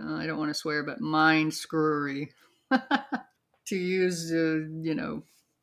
uh, 0.00 0.14
I 0.14 0.26
don't 0.26 0.38
want 0.38 0.50
to 0.50 0.54
swear, 0.54 0.82
but 0.82 1.00
mind 1.00 1.54
screwery 1.54 2.30
to 3.66 3.76
use, 3.76 4.30
uh, 4.30 4.66
you 4.82 4.94
know, 4.94 5.22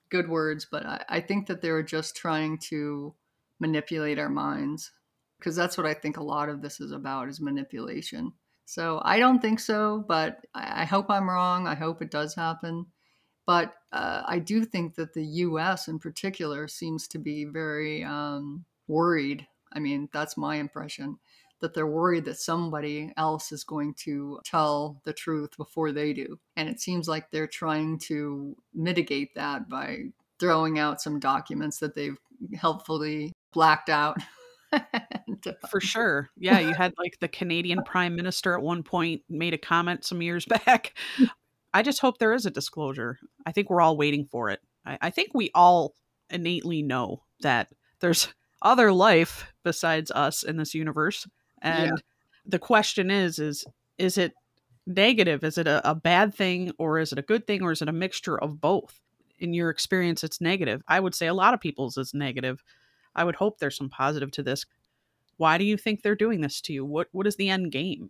good 0.09 0.28
words, 0.28 0.65
but 0.69 0.86
I, 0.86 1.05
I 1.09 1.19
think 1.21 1.47
that 1.47 1.61
they 1.61 1.71
were 1.71 1.84
just 1.84 2.15
trying 2.15 2.57
to 2.69 3.13
manipulate 3.59 4.19
our 4.19 4.30
minds 4.30 4.91
because 5.38 5.55
that's 5.55 5.78
what 5.78 5.86
I 5.86 5.93
think 5.93 6.17
a 6.17 6.24
lot 6.24 6.49
of 6.49 6.61
this 6.61 6.80
is 6.80 6.91
about 6.91 7.30
is 7.30 7.41
manipulation. 7.41 8.34
So 8.65 9.01
I 9.03 9.19
don't 9.19 9.41
think 9.41 9.59
so, 9.59 10.03
but 10.07 10.45
I, 10.53 10.84
I 10.84 10.86
hope 10.86 11.09
I'm 11.09 11.30
wrong. 11.30 11.67
I 11.67 11.76
hope 11.76 12.01
it 12.01 12.11
does 12.11 12.34
happen. 12.34 12.86
But 13.45 13.74
uh, 13.91 14.24
I 14.26 14.39
do 14.39 14.63
think 14.63 14.95
that 14.95 15.13
the 15.13 15.26
U.S. 15.26 15.89
in 15.89 15.99
particular 15.99 16.67
seems 16.67 17.07
to 17.09 17.19
be 17.19 17.43
very 17.43 18.03
um, 18.03 18.63
worried. 18.88 19.45
I 19.74 19.80
mean, 19.80 20.09
that's 20.13 20.38
my 20.38 20.57
impression 20.57 21.17
that 21.63 21.74
they're 21.74 21.88
worried 21.88 22.26
that 22.26 22.38
somebody 22.38 23.13
else 23.15 23.53
is 23.53 23.63
going 23.63 23.93
to 23.93 24.38
tell 24.43 25.01
the 25.05 25.13
truth 25.13 25.55
before 25.55 25.93
they 25.93 26.11
do. 26.11 26.38
And 26.57 26.67
it 26.67 26.82
seems 26.82 27.07
like 27.07 27.32
they're 27.32 27.47
trying 27.47 27.99
to 27.99 28.55
mitigate 28.74 29.34
that 29.36 29.69
by 29.69 30.07
throwing 30.39 30.78
out 30.78 31.01
some 31.01 31.21
documents 31.21 31.80
that 31.80 31.95
they've 31.95 32.17
helpfully 32.55 33.32
blacked 33.53 33.89
out. 33.89 34.17
Uh, 35.45 35.51
for 35.69 35.80
sure. 35.80 36.32
Yeah, 36.36 36.57
you 36.57 36.74
had 36.74 36.93
like 36.97 37.19
the 37.19 37.28
Canadian 37.28 37.84
Prime 37.84 38.15
Minister 38.15 38.55
at 38.55 38.61
one 38.63 38.82
point 38.82 39.21
made 39.30 39.53
a 39.53 39.57
comment 39.57 40.03
some 40.03 40.19
years 40.19 40.45
back. 40.65 40.97
I 41.74 41.84
just 41.84 41.99
hope 41.99 42.17
there 42.17 42.34
is 42.34 42.47
a 42.47 42.51
disclosure. 42.51 43.19
I 43.45 43.51
think 43.51 43.69
we're 43.69 43.82
all 43.82 43.97
waiting 43.97 44.26
for 44.32 44.49
it. 44.49 44.61
I, 44.84 44.97
I 44.99 45.09
think 45.11 45.30
we 45.34 45.51
all 45.53 45.93
innately 46.32 46.82
know 46.82 47.21
that 47.41 47.69
there's 47.99 48.34
other 48.64 48.91
life 48.91 49.53
besides 49.64 50.09
us 50.11 50.43
in 50.43 50.57
this 50.57 50.74
universe. 50.74 51.28
And 51.61 51.91
yeah. 51.91 52.01
the 52.45 52.59
question 52.59 53.11
is 53.11 53.39
is 53.39 53.66
is 53.97 54.18
it 54.18 54.34
negative? 54.88 55.43
Is 55.43 55.57
it 55.57 55.68
a, 55.68 55.88
a 55.89 55.93
bad 55.93 56.34
thing 56.34 56.72
or 56.78 56.99
is 56.99 57.11
it 57.11 57.20
a 57.20 57.24
good 57.24 57.45
thing 57.45 57.61
or 57.61 57.72
is 57.72 57.82
it 57.82 57.89
a 57.89 57.93
mixture 57.93 58.38
of 58.38 58.59
both? 58.59 58.99
In 59.39 59.53
your 59.53 59.70
experience 59.70 60.24
it's 60.24 60.41
negative. 60.41 60.82
I 60.88 60.99
would 60.99 61.14
say 61.14 61.28
a 61.28 61.34
lot 61.34 61.53
of 61.53 61.61
people's 61.61 61.97
is 61.97 62.14
negative. 62.14 62.64
I 63.16 63.24
would 63.24 63.36
hope 63.36 63.59
there's 63.59 63.78
some 63.78 63.89
positive 63.89 64.32
to 64.32 64.43
this. 64.43 64.66
Why 65.38 65.57
do 65.57 65.66
you 65.66 65.78
think 65.78 66.01
they're 66.01 66.16
doing 66.16 66.41
this 66.41 66.61
to 66.61 66.74
you? 66.74 66.86
What 66.86 67.07
what 67.11 67.28
is 67.28 67.36
the 67.36 67.49
end 67.49 67.72
game? 67.72 68.09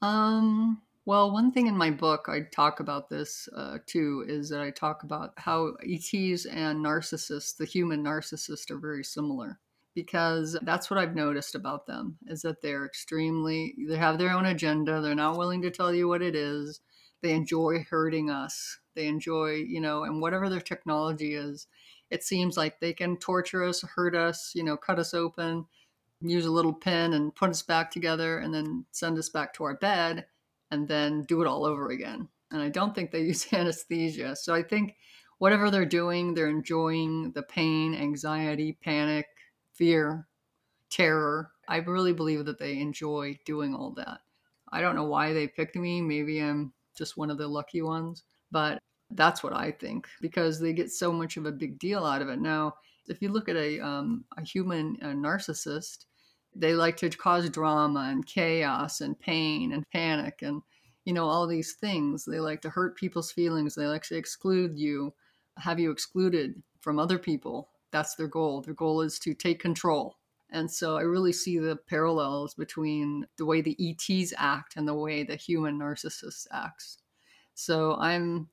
Um 0.00 0.82
well 1.04 1.32
one 1.32 1.50
thing 1.50 1.66
in 1.66 1.76
my 1.76 1.90
book 1.90 2.26
i 2.28 2.40
talk 2.52 2.80
about 2.80 3.08
this 3.08 3.48
uh, 3.56 3.78
too 3.86 4.24
is 4.28 4.48
that 4.48 4.60
i 4.60 4.70
talk 4.70 5.02
about 5.02 5.32
how 5.36 5.74
ets 5.84 6.46
and 6.46 6.84
narcissists 6.84 7.56
the 7.56 7.64
human 7.64 8.02
narcissist 8.02 8.70
are 8.70 8.78
very 8.78 9.02
similar 9.02 9.58
because 9.94 10.58
that's 10.62 10.90
what 10.90 10.98
I've 10.98 11.14
noticed 11.14 11.54
about 11.54 11.86
them 11.86 12.16
is 12.26 12.42
that 12.42 12.62
they're 12.62 12.86
extremely 12.86 13.74
they 13.88 13.96
have 13.96 14.18
their 14.18 14.32
own 14.32 14.46
agenda. 14.46 15.00
They're 15.00 15.14
not 15.14 15.36
willing 15.36 15.62
to 15.62 15.70
tell 15.70 15.92
you 15.92 16.08
what 16.08 16.22
it 16.22 16.34
is. 16.34 16.80
They 17.22 17.32
enjoy 17.32 17.84
hurting 17.88 18.30
us. 18.30 18.78
They 18.94 19.06
enjoy, 19.06 19.64
you 19.66 19.80
know, 19.80 20.04
and 20.04 20.20
whatever 20.20 20.48
their 20.48 20.60
technology 20.60 21.34
is, 21.34 21.66
it 22.10 22.22
seems 22.22 22.56
like 22.56 22.78
they 22.78 22.92
can 22.92 23.16
torture 23.16 23.64
us, 23.64 23.82
hurt 23.82 24.14
us, 24.14 24.52
you 24.54 24.62
know, 24.62 24.76
cut 24.76 24.98
us 24.98 25.14
open, 25.14 25.66
use 26.20 26.46
a 26.46 26.50
little 26.50 26.74
pin 26.74 27.14
and 27.14 27.34
put 27.34 27.50
us 27.50 27.62
back 27.62 27.90
together 27.90 28.38
and 28.38 28.52
then 28.52 28.84
send 28.92 29.18
us 29.18 29.28
back 29.28 29.54
to 29.54 29.64
our 29.64 29.76
bed 29.76 30.26
and 30.70 30.88
then 30.88 31.22
do 31.22 31.42
it 31.42 31.46
all 31.46 31.64
over 31.64 31.88
again. 31.90 32.28
And 32.50 32.60
I 32.60 32.68
don't 32.68 32.94
think 32.94 33.10
they 33.10 33.20
use 33.22 33.52
anesthesia. 33.52 34.36
So 34.36 34.54
I 34.54 34.62
think 34.62 34.96
whatever 35.38 35.70
they're 35.70 35.84
doing, 35.84 36.34
they're 36.34 36.48
enjoying 36.48 37.32
the 37.32 37.42
pain, 37.42 37.94
anxiety, 37.94 38.78
panic, 38.82 39.26
fear, 39.74 40.26
terror. 40.90 41.50
I 41.68 41.78
really 41.78 42.12
believe 42.12 42.44
that 42.44 42.58
they 42.58 42.78
enjoy 42.78 43.38
doing 43.44 43.74
all 43.74 43.90
that. 43.92 44.20
I 44.70 44.80
don't 44.80 44.96
know 44.96 45.04
why 45.04 45.32
they 45.32 45.48
picked 45.48 45.76
me. 45.76 46.00
Maybe 46.00 46.40
I'm 46.40 46.72
just 46.96 47.16
one 47.16 47.30
of 47.30 47.38
the 47.38 47.48
lucky 47.48 47.82
ones, 47.82 48.22
but 48.50 48.78
that's 49.10 49.42
what 49.42 49.54
I 49.54 49.70
think 49.70 50.08
because 50.20 50.58
they 50.58 50.72
get 50.72 50.90
so 50.90 51.12
much 51.12 51.36
of 51.36 51.46
a 51.46 51.52
big 51.52 51.78
deal 51.78 52.04
out 52.04 52.22
of 52.22 52.28
it. 52.28 52.40
Now, 52.40 52.74
if 53.08 53.20
you 53.20 53.30
look 53.30 53.48
at 53.48 53.56
a, 53.56 53.80
um, 53.80 54.24
a 54.36 54.42
human 54.42 54.96
a 55.02 55.06
narcissist, 55.06 56.06
they 56.54 56.74
like 56.74 56.96
to 56.98 57.10
cause 57.10 57.48
drama 57.50 58.08
and 58.10 58.26
chaos 58.26 59.00
and 59.00 59.18
pain 59.18 59.72
and 59.72 59.88
panic 59.90 60.40
and 60.42 60.62
you 61.04 61.12
know 61.12 61.26
all 61.26 61.46
these 61.46 61.72
things. 61.72 62.24
They 62.24 62.40
like 62.40 62.62
to 62.62 62.70
hurt 62.70 62.96
people's 62.96 63.32
feelings. 63.32 63.74
They 63.74 63.86
like 63.86 64.04
to 64.04 64.16
exclude 64.16 64.78
you, 64.78 65.12
have 65.56 65.80
you 65.80 65.90
excluded 65.90 66.62
from 66.80 66.98
other 66.98 67.18
people 67.18 67.70
that's 67.92 68.14
their 68.14 68.28
goal. 68.28 68.62
Their 68.62 68.74
goal 68.74 69.02
is 69.02 69.18
to 69.20 69.34
take 69.34 69.60
control. 69.60 70.16
And 70.50 70.70
so 70.70 70.96
I 70.96 71.02
really 71.02 71.32
see 71.32 71.58
the 71.58 71.76
parallels 71.76 72.54
between 72.54 73.26
the 73.38 73.46
way 73.46 73.60
the 73.60 73.76
ETs 73.80 74.34
act 74.36 74.76
and 74.76 74.86
the 74.86 74.94
way 74.94 75.22
the 75.22 75.36
human 75.36 75.78
narcissist 75.78 76.46
acts. 76.52 76.98
So 77.54 77.94
I'm, 77.94 78.48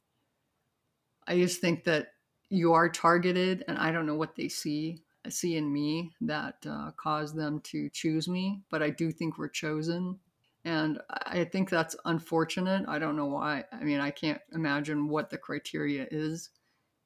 I 1.28 1.38
just 1.38 1.60
think 1.60 1.84
that 1.86 2.10
you 2.50 2.74
are 2.74 2.90
targeted, 2.90 3.64
and 3.68 3.78
I 3.78 3.92
don't 3.92 4.06
know 4.06 4.16
what 4.16 4.36
they 4.36 4.48
see 4.48 5.04
I 5.26 5.30
see 5.30 5.58
in 5.58 5.72
me 5.72 6.12
that 6.22 6.56
uh, 6.68 6.92
cause 6.96 7.34
them 7.34 7.60
to 7.66 7.90
choose 7.90 8.28
me, 8.28 8.62
but 8.70 8.82
I 8.82 8.90
do 8.90 9.12
think 9.12 9.38
we're 9.38 9.50
chosen. 9.50 10.18
And 10.66 11.00
I 11.26 11.46
think 11.46 11.70
that's 11.70 11.96
unfortunate. 12.06 12.86
I 12.88 13.00
don't 13.00 13.16
know 13.16 13.28
why. 13.28 13.66
I 13.72 13.84
mean, 13.84 14.00
I 14.00 14.12
can't 14.12 14.42
imagine 14.54 15.08
what 15.08 15.30
the 15.30 15.38
criteria 15.38 16.08
is, 16.12 16.50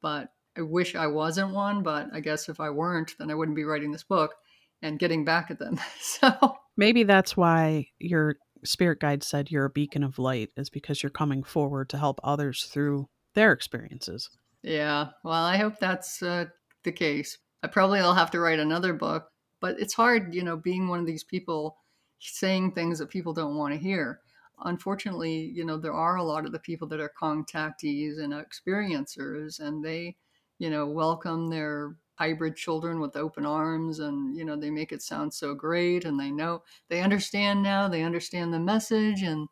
but 0.01 0.31
I 0.57 0.61
wish 0.61 0.95
I 0.95 1.07
wasn't 1.07 1.53
one. 1.53 1.83
But 1.83 2.09
I 2.13 2.19
guess 2.19 2.49
if 2.49 2.59
I 2.59 2.69
weren't, 2.69 3.15
then 3.17 3.31
I 3.31 3.35
wouldn't 3.35 3.55
be 3.55 3.63
writing 3.63 3.91
this 3.91 4.03
book 4.03 4.35
and 4.81 4.99
getting 4.99 5.25
back 5.25 5.49
at 5.51 5.59
them. 5.59 5.79
so 5.99 6.57
maybe 6.77 7.03
that's 7.03 7.37
why 7.37 7.87
your 7.99 8.35
spirit 8.63 8.99
guide 8.99 9.23
said 9.23 9.51
you're 9.51 9.65
a 9.65 9.69
beacon 9.69 10.03
of 10.03 10.19
light, 10.19 10.49
is 10.55 10.69
because 10.69 11.03
you're 11.03 11.09
coming 11.09 11.43
forward 11.43 11.89
to 11.89 11.97
help 11.97 12.19
others 12.23 12.65
through 12.65 13.09
their 13.33 13.51
experiences. 13.51 14.29
Yeah. 14.61 15.09
Well, 15.23 15.43
I 15.43 15.57
hope 15.57 15.79
that's 15.79 16.23
uh, 16.23 16.45
the 16.83 16.91
case. 16.91 17.37
I 17.63 17.67
probably 17.67 17.99
will 17.99 18.13
have 18.13 18.31
to 18.31 18.39
write 18.39 18.59
another 18.59 18.93
book, 18.93 19.29
but 19.59 19.79
it's 19.79 19.93
hard, 19.93 20.33
you 20.33 20.43
know, 20.43 20.57
being 20.57 20.87
one 20.87 20.99
of 20.99 21.05
these 21.05 21.23
people 21.23 21.77
saying 22.19 22.71
things 22.71 22.99
that 22.99 23.09
people 23.09 23.33
don't 23.33 23.57
want 23.57 23.73
to 23.73 23.79
hear. 23.79 24.19
Unfortunately, 24.63 25.51
you 25.53 25.65
know, 25.65 25.77
there 25.77 25.93
are 25.93 26.17
a 26.17 26.23
lot 26.23 26.45
of 26.45 26.51
the 26.51 26.59
people 26.59 26.87
that 26.87 26.99
are 26.99 27.11
contactees 27.21 28.19
and 28.19 28.33
experiencers, 28.33 29.59
and 29.59 29.83
they, 29.83 30.15
you 30.63 30.69
know, 30.69 30.87
welcome 30.87 31.49
their 31.49 31.97
hybrid 32.15 32.55
children 32.55 32.99
with 32.99 33.15
open 33.15 33.45
arms 33.45 33.99
and 33.99 34.37
you 34.37 34.45
know 34.45 34.55
they 34.55 34.69
make 34.69 34.91
it 34.91 35.01
sound 35.01 35.33
so 35.33 35.55
great 35.55 36.05
and 36.05 36.19
they 36.19 36.29
know 36.29 36.63
they 36.87 37.01
understand 37.01 37.63
now 37.63 37.87
they 37.87 38.03
understand 38.03 38.53
the 38.53 38.59
message 38.59 39.23
and 39.23 39.49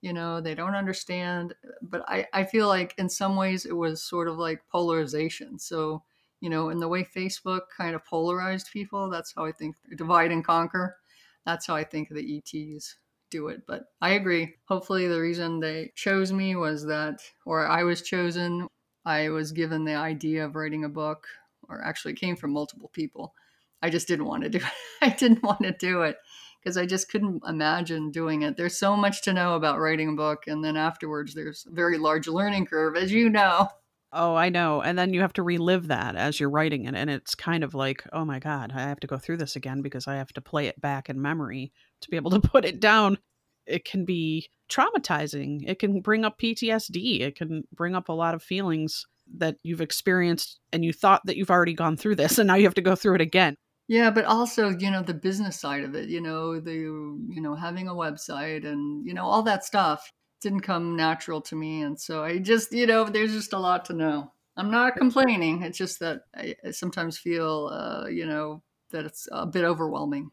you 0.00 0.12
know 0.12 0.40
they 0.40 0.54
don't 0.54 0.76
understand 0.76 1.54
but 1.82 2.08
i 2.08 2.24
i 2.32 2.44
feel 2.44 2.68
like 2.68 2.94
in 2.98 3.08
some 3.08 3.34
ways 3.34 3.66
it 3.66 3.76
was 3.76 4.00
sort 4.00 4.28
of 4.28 4.36
like 4.38 4.66
polarization 4.68 5.58
so 5.58 6.04
you 6.40 6.50
know, 6.50 6.68
in 6.68 6.78
the 6.78 6.88
way 6.88 7.02
Facebook 7.04 7.62
kind 7.74 7.94
of 7.94 8.04
polarized 8.04 8.70
people, 8.70 9.08
that's 9.08 9.32
how 9.34 9.46
I 9.46 9.52
think 9.52 9.76
divide 9.96 10.30
and 10.30 10.44
conquer. 10.44 10.98
That's 11.46 11.66
how 11.66 11.74
I 11.74 11.84
think 11.84 12.10
the 12.10 12.36
ETs 12.36 12.98
do 13.30 13.48
it. 13.48 13.62
But 13.66 13.84
I 14.02 14.10
agree. 14.10 14.56
Hopefully, 14.68 15.08
the 15.08 15.20
reason 15.22 15.60
they 15.60 15.92
chose 15.94 16.32
me 16.32 16.54
was 16.54 16.84
that, 16.84 17.22
or 17.46 17.66
I 17.66 17.82
was 17.84 18.02
chosen, 18.02 18.68
I 19.04 19.28
was 19.28 19.52
given 19.52 19.84
the 19.84 19.94
idea 19.94 20.44
of 20.44 20.56
writing 20.56 20.84
a 20.84 20.88
book, 20.88 21.26
or 21.68 21.82
actually 21.82 22.14
came 22.14 22.36
from 22.36 22.52
multiple 22.52 22.90
people. 22.92 23.34
I 23.82 23.90
just 23.90 24.08
didn't 24.08 24.26
want 24.26 24.44
to 24.44 24.48
do 24.48 24.58
it. 24.58 24.64
I 25.02 25.10
didn't 25.10 25.42
want 25.42 25.62
to 25.62 25.72
do 25.72 26.02
it 26.02 26.16
because 26.62 26.76
I 26.76 26.86
just 26.86 27.10
couldn't 27.10 27.42
imagine 27.46 28.10
doing 28.10 28.42
it. 28.42 28.56
There's 28.56 28.78
so 28.78 28.96
much 28.96 29.22
to 29.22 29.32
know 29.32 29.54
about 29.54 29.78
writing 29.78 30.08
a 30.08 30.12
book, 30.12 30.44
and 30.46 30.64
then 30.64 30.76
afterwards, 30.76 31.34
there's 31.34 31.66
a 31.70 31.74
very 31.74 31.98
large 31.98 32.26
learning 32.26 32.66
curve, 32.66 32.96
as 32.96 33.12
you 33.12 33.28
know. 33.28 33.68
Oh, 34.16 34.36
I 34.36 34.48
know. 34.48 34.80
And 34.80 34.96
then 34.96 35.12
you 35.12 35.22
have 35.22 35.32
to 35.34 35.42
relive 35.42 35.88
that 35.88 36.14
as 36.14 36.38
you're 36.38 36.48
writing 36.48 36.84
it. 36.84 36.94
And 36.94 37.10
it's 37.10 37.34
kind 37.34 37.64
of 37.64 37.74
like, 37.74 38.04
oh 38.12 38.24
my 38.24 38.38
God, 38.38 38.70
I 38.72 38.82
have 38.82 39.00
to 39.00 39.08
go 39.08 39.18
through 39.18 39.38
this 39.38 39.56
again 39.56 39.82
because 39.82 40.06
I 40.06 40.14
have 40.14 40.32
to 40.34 40.40
play 40.40 40.68
it 40.68 40.80
back 40.80 41.10
in 41.10 41.20
memory 41.20 41.72
to 42.00 42.08
be 42.08 42.16
able 42.16 42.30
to 42.30 42.40
put 42.48 42.64
it 42.64 42.78
down. 42.78 43.18
It 43.66 43.84
can 43.84 44.04
be 44.04 44.48
traumatizing. 44.70 45.68
It 45.68 45.78
can 45.78 46.00
bring 46.00 46.24
up 46.24 46.38
PTSD. 46.38 47.20
It 47.20 47.36
can 47.36 47.64
bring 47.74 47.94
up 47.94 48.08
a 48.08 48.12
lot 48.12 48.34
of 48.34 48.42
feelings 48.42 49.06
that 49.36 49.56
you've 49.62 49.80
experienced 49.80 50.60
and 50.72 50.84
you 50.84 50.92
thought 50.92 51.22
that 51.24 51.36
you've 51.36 51.50
already 51.50 51.74
gone 51.74 51.96
through 51.96 52.16
this 52.16 52.38
and 52.38 52.46
now 52.46 52.54
you 52.54 52.64
have 52.64 52.74
to 52.74 52.82
go 52.82 52.94
through 52.94 53.14
it 53.14 53.20
again. 53.20 53.56
Yeah, 53.86 54.10
but 54.10 54.24
also, 54.24 54.70
you 54.70 54.90
know, 54.90 55.02
the 55.02 55.14
business 55.14 55.60
side 55.60 55.84
of 55.84 55.94
it, 55.94 56.08
you 56.08 56.20
know, 56.20 56.58
the 56.58 56.72
you 56.72 57.40
know, 57.40 57.54
having 57.54 57.88
a 57.88 57.94
website 57.94 58.66
and, 58.66 59.06
you 59.06 59.12
know, 59.12 59.24
all 59.24 59.42
that 59.42 59.64
stuff 59.64 60.10
didn't 60.40 60.60
come 60.60 60.96
natural 60.96 61.40
to 61.42 61.56
me. 61.56 61.82
And 61.82 61.98
so 61.98 62.22
I 62.24 62.38
just, 62.38 62.72
you 62.72 62.86
know, 62.86 63.04
there's 63.04 63.32
just 63.32 63.52
a 63.52 63.58
lot 63.58 63.84
to 63.86 63.92
know. 63.92 64.30
I'm 64.56 64.70
not 64.70 64.96
complaining. 64.96 65.62
It's 65.62 65.76
just 65.76 65.98
that 66.00 66.22
I, 66.34 66.54
sometimes 66.70 67.18
feel, 67.18 67.70
uh, 67.72 68.06
you 68.06 68.24
know, 68.24 68.62
that 68.90 69.04
it's 69.04 69.28
a 69.32 69.46
bit 69.46 69.64
overwhelming. 69.64 70.30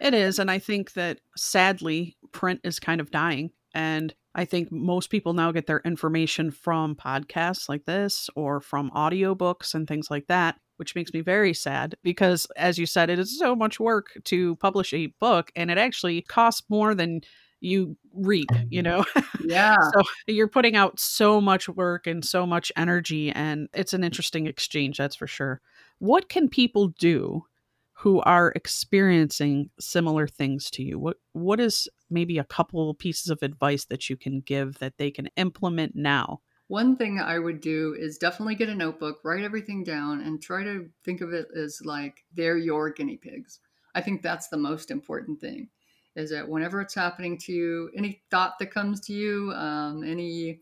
It 0.00 0.14
is. 0.14 0.38
And 0.38 0.50
I 0.50 0.58
think 0.58 0.92
that 0.94 1.20
sadly, 1.36 2.16
print 2.32 2.60
is 2.64 2.78
kind 2.78 3.00
of 3.00 3.10
dying. 3.10 3.50
And 3.74 4.14
I 4.34 4.44
think 4.44 4.70
most 4.70 5.10
people 5.10 5.32
now 5.32 5.52
get 5.52 5.66
their 5.66 5.80
information 5.84 6.50
from 6.50 6.94
podcasts 6.94 7.68
like 7.68 7.84
this 7.86 8.30
or 8.34 8.60
from 8.60 8.90
audiobooks 8.92 9.74
and 9.74 9.86
things 9.86 10.10
like 10.10 10.26
that, 10.28 10.56
which 10.76 10.94
makes 10.94 11.12
me 11.12 11.20
very 11.20 11.52
sad 11.52 11.96
because, 12.02 12.46
as 12.56 12.78
you 12.78 12.86
said, 12.86 13.10
it 13.10 13.18
is 13.18 13.38
so 13.38 13.56
much 13.56 13.80
work 13.80 14.16
to 14.24 14.56
publish 14.56 14.94
a 14.94 15.12
book 15.20 15.50
and 15.56 15.70
it 15.70 15.78
actually 15.78 16.22
costs 16.22 16.62
more 16.68 16.94
than 16.94 17.20
you 17.60 17.96
reap, 18.14 18.50
you 18.70 18.82
know? 18.82 19.04
Yeah. 19.40 19.76
so 19.94 20.02
you're 20.26 20.48
putting 20.48 20.76
out 20.76 21.00
so 21.00 21.40
much 21.40 21.68
work 21.68 22.06
and 22.06 22.24
so 22.24 22.46
much 22.46 22.70
energy, 22.76 23.30
and 23.30 23.68
it's 23.74 23.92
an 23.92 24.04
interesting 24.04 24.46
exchange, 24.46 24.98
that's 24.98 25.16
for 25.16 25.26
sure. 25.26 25.60
What 25.98 26.28
can 26.28 26.48
people 26.48 26.88
do 26.98 27.44
who 27.98 28.20
are 28.20 28.52
experiencing 28.54 29.70
similar 29.80 30.28
things 30.28 30.70
to 30.70 30.82
you? 30.84 30.98
What 30.98 31.16
what 31.32 31.58
is 31.58 31.88
maybe 32.08 32.38
a 32.38 32.44
couple 32.44 32.94
pieces 32.94 33.28
of 33.28 33.42
advice 33.42 33.84
that 33.86 34.08
you 34.08 34.16
can 34.16 34.40
give 34.40 34.78
that 34.78 34.98
they 34.98 35.10
can 35.10 35.28
implement 35.36 35.96
now? 35.96 36.40
One 36.68 36.96
thing 36.96 37.18
I 37.18 37.38
would 37.38 37.60
do 37.60 37.96
is 37.98 38.18
definitely 38.18 38.54
get 38.54 38.68
a 38.68 38.74
notebook, 38.74 39.20
write 39.24 39.42
everything 39.42 39.82
down, 39.82 40.20
and 40.20 40.40
try 40.40 40.62
to 40.62 40.88
think 41.04 41.22
of 41.22 41.32
it 41.32 41.48
as 41.56 41.80
like 41.84 42.24
they're 42.34 42.56
your 42.58 42.90
guinea 42.90 43.16
pigs. 43.16 43.58
I 43.94 44.00
think 44.00 44.22
that's 44.22 44.48
the 44.48 44.56
most 44.56 44.90
important 44.90 45.40
thing 45.40 45.68
is 46.14 46.30
that 46.30 46.48
whenever 46.48 46.80
it's 46.80 46.94
happening 46.94 47.38
to 47.38 47.52
you, 47.52 47.90
any 47.96 48.22
thought 48.30 48.58
that 48.58 48.72
comes 48.72 49.00
to 49.00 49.12
you, 49.12 49.52
um, 49.52 50.04
any 50.04 50.60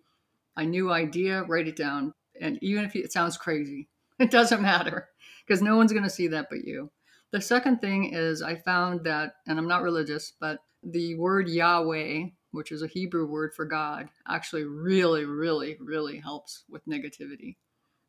a 0.56 0.64
new 0.64 0.90
idea, 0.90 1.42
write 1.42 1.68
it 1.68 1.76
down. 1.76 2.14
And 2.40 2.58
even 2.62 2.84
if 2.84 2.96
it 2.96 3.12
sounds 3.12 3.36
crazy, 3.36 3.88
it 4.18 4.30
doesn't 4.30 4.62
matter 4.62 5.08
because 5.46 5.60
no 5.60 5.76
one's 5.76 5.92
going 5.92 6.04
to 6.04 6.10
see 6.10 6.28
that 6.28 6.48
but 6.48 6.64
you. 6.64 6.90
The 7.36 7.42
second 7.42 7.82
thing 7.82 8.14
is 8.14 8.40
I 8.40 8.54
found 8.54 9.04
that, 9.04 9.34
and 9.46 9.58
I'm 9.58 9.68
not 9.68 9.82
religious, 9.82 10.32
but 10.40 10.60
the 10.82 11.16
word 11.16 11.50
Yahweh, 11.50 12.28
which 12.52 12.72
is 12.72 12.80
a 12.80 12.86
Hebrew 12.86 13.26
word 13.26 13.52
for 13.54 13.66
God, 13.66 14.08
actually 14.26 14.64
really, 14.64 15.26
really, 15.26 15.76
really 15.78 16.16
helps 16.18 16.64
with 16.70 16.86
negativity. 16.86 17.56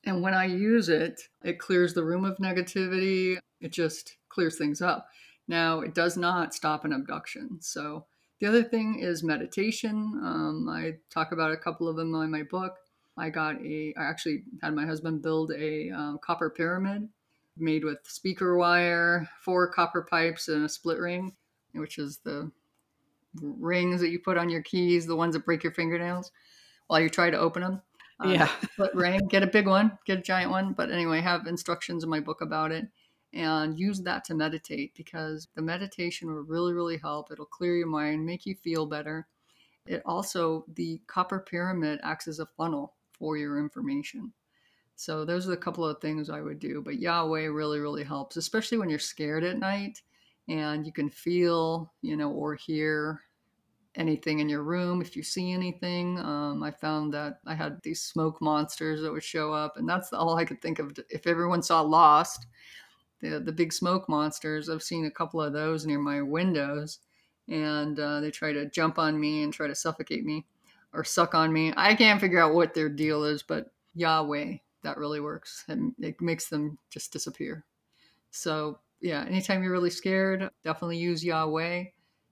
And 0.05 0.21
when 0.21 0.33
I 0.33 0.45
use 0.45 0.87
it, 0.87 1.19
it 1.43 1.59
clears 1.59 1.93
the 1.93 2.05
room 2.05 2.23
of 2.23 2.37
negativity. 2.37 3.37
It 3.59 3.73
just 3.73 4.15
clears 4.29 4.57
things 4.57 4.81
up. 4.81 5.09
Now, 5.45 5.81
it 5.81 5.93
does 5.93 6.15
not 6.15 6.55
stop 6.55 6.85
an 6.85 6.93
abduction. 6.93 7.57
So, 7.59 8.05
the 8.39 8.47
other 8.47 8.63
thing 8.63 8.99
is 9.01 9.23
meditation. 9.25 10.21
Um, 10.23 10.69
I 10.69 10.99
talk 11.09 11.33
about 11.33 11.51
a 11.51 11.57
couple 11.57 11.89
of 11.89 11.97
them 11.97 12.15
in 12.15 12.31
my 12.31 12.43
book. 12.43 12.77
I 13.17 13.29
got 13.29 13.61
a, 13.61 13.93
I 13.97 14.05
actually 14.05 14.43
had 14.63 14.73
my 14.73 14.85
husband 14.85 15.21
build 15.21 15.51
a 15.51 15.89
um, 15.89 16.17
copper 16.23 16.49
pyramid 16.49 17.09
made 17.59 17.83
with 17.83 17.99
speaker 18.03 18.57
wire, 18.57 19.27
four 19.41 19.67
copper 19.71 20.03
pipes, 20.03 20.47
and 20.47 20.65
a 20.65 20.69
split 20.69 20.99
ring, 20.99 21.33
which 21.73 21.97
is 21.97 22.19
the 22.19 22.51
rings 23.41 24.01
that 24.01 24.09
you 24.09 24.19
put 24.19 24.37
on 24.37 24.49
your 24.49 24.61
keys, 24.63 25.05
the 25.05 25.15
ones 25.15 25.35
that 25.35 25.45
break 25.45 25.63
your 25.63 25.73
fingernails 25.73 26.31
while 26.87 26.99
you 26.99 27.09
try 27.09 27.29
to 27.29 27.37
open 27.37 27.61
them. 27.61 27.81
Um, 28.19 28.33
yeah. 28.33 28.49
split 28.71 28.95
ring, 28.95 29.27
get 29.27 29.43
a 29.43 29.47
big 29.47 29.67
one, 29.67 29.97
get 30.05 30.19
a 30.19 30.23
giant 30.23 30.51
one. 30.51 30.73
But 30.73 30.91
anyway, 30.91 31.19
I 31.19 31.21
have 31.21 31.47
instructions 31.47 32.03
in 32.03 32.09
my 32.09 32.19
book 32.19 32.41
about 32.41 32.71
it 32.71 32.87
and 33.33 33.77
use 33.77 34.01
that 34.01 34.23
to 34.25 34.33
meditate 34.33 34.93
because 34.95 35.47
the 35.55 35.61
meditation 35.61 36.27
will 36.27 36.43
really, 36.43 36.73
really 36.73 36.97
help. 36.97 37.31
It'll 37.31 37.45
clear 37.45 37.75
your 37.75 37.87
mind, 37.87 38.25
make 38.25 38.45
you 38.45 38.55
feel 38.55 38.85
better. 38.85 39.27
It 39.85 40.01
also, 40.05 40.65
the 40.73 41.01
copper 41.07 41.39
pyramid 41.39 41.99
acts 42.03 42.27
as 42.27 42.39
a 42.39 42.45
funnel 42.57 42.95
for 43.17 43.37
your 43.37 43.59
information. 43.59 44.33
So, 44.97 45.23
those 45.23 45.47
are 45.47 45.53
a 45.53 45.57
couple 45.57 45.85
of 45.85 46.01
things 46.01 46.29
I 46.29 46.41
would 46.41 46.59
do. 46.59 46.81
But 46.81 46.99
Yahweh 46.99 47.45
really, 47.45 47.79
really 47.79 48.03
helps, 48.03 48.35
especially 48.35 48.79
when 48.79 48.89
you're 48.89 48.99
scared 48.99 49.43
at 49.43 49.59
night 49.59 50.01
and 50.49 50.85
you 50.85 50.91
can 50.91 51.09
feel, 51.09 51.93
you 52.01 52.17
know, 52.17 52.31
or 52.31 52.55
hear 52.55 53.21
anything 53.95 54.39
in 54.39 54.49
your 54.49 54.63
room 54.63 55.01
if 55.01 55.15
you 55.15 55.23
see 55.23 55.51
anything. 55.51 56.19
Um, 56.19 56.63
I 56.63 56.71
found 56.71 57.13
that 57.13 57.39
I 57.45 57.53
had 57.55 57.81
these 57.83 58.01
smoke 58.01 58.41
monsters 58.41 59.01
that 59.01 59.11
would 59.11 59.23
show 59.23 59.53
up, 59.53 59.77
and 59.77 59.87
that's 59.87 60.11
all 60.13 60.35
I 60.35 60.45
could 60.45 60.61
think 60.61 60.79
of. 60.79 60.91
If 61.09 61.27
everyone 61.27 61.61
saw 61.61 61.81
Lost, 61.81 62.47
the 63.21 63.39
the 63.39 63.51
big 63.51 63.73
smoke 63.73 64.09
monsters. 64.09 64.69
I've 64.69 64.83
seen 64.83 65.05
a 65.05 65.11
couple 65.11 65.41
of 65.41 65.53
those 65.53 65.85
near 65.85 65.99
my 65.99 66.21
windows, 66.21 66.99
and 67.47 67.99
uh, 67.99 68.19
they 68.19 68.31
try 68.31 68.53
to 68.53 68.69
jump 68.69 68.99
on 68.99 69.19
me 69.19 69.43
and 69.43 69.53
try 69.53 69.67
to 69.67 69.75
suffocate 69.75 70.25
me 70.25 70.45
or 70.93 71.03
suck 71.03 71.35
on 71.35 71.51
me. 71.53 71.73
I 71.77 71.95
can't 71.95 72.21
figure 72.21 72.39
out 72.39 72.53
what 72.55 72.73
their 72.73 72.89
deal 72.89 73.23
is, 73.23 73.43
but 73.43 73.71
Yahweh 73.95 74.57
that 74.87 74.97
really 74.97 75.19
works 75.19 75.65
and 75.67 75.93
it 75.99 76.21
makes 76.21 76.47
them 76.47 76.77
just 76.89 77.11
disappear. 77.11 77.65
So 78.31 78.79
yeah, 79.01 79.25
anytime 79.27 79.61
you're 79.61 79.73
really 79.73 79.89
scared, 79.89 80.49
definitely 80.63 80.97
use 80.97 81.25
Yahweh. 81.25 81.83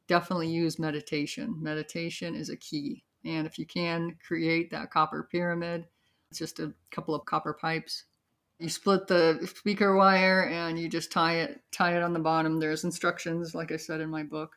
Definitely 0.07 0.49
use 0.49 0.79
meditation. 0.79 1.61
Meditation 1.61 2.33
is 2.33 2.49
a 2.49 2.55
key. 2.55 3.03
And 3.25 3.45
if 3.45 3.59
you 3.59 3.65
can 3.65 4.15
create 4.25 4.71
that 4.71 4.89
copper 4.89 5.27
pyramid, 5.29 5.85
it's 6.29 6.39
just 6.39 6.59
a 6.59 6.73
couple 6.91 7.13
of 7.13 7.25
copper 7.25 7.53
pipes 7.53 8.05
You 8.59 8.69
split 8.69 9.07
the 9.07 9.45
speaker 9.53 9.95
wire 9.95 10.47
and 10.49 10.79
you 10.79 10.87
just 10.87 11.11
tie 11.11 11.39
it 11.39 11.61
tie 11.71 11.97
it 11.97 12.03
on 12.03 12.13
the 12.13 12.19
bottom. 12.19 12.59
There's 12.59 12.85
instructions, 12.85 13.53
like 13.53 13.71
I 13.71 13.77
said 13.77 13.99
in 14.01 14.09
my 14.09 14.23
book. 14.23 14.55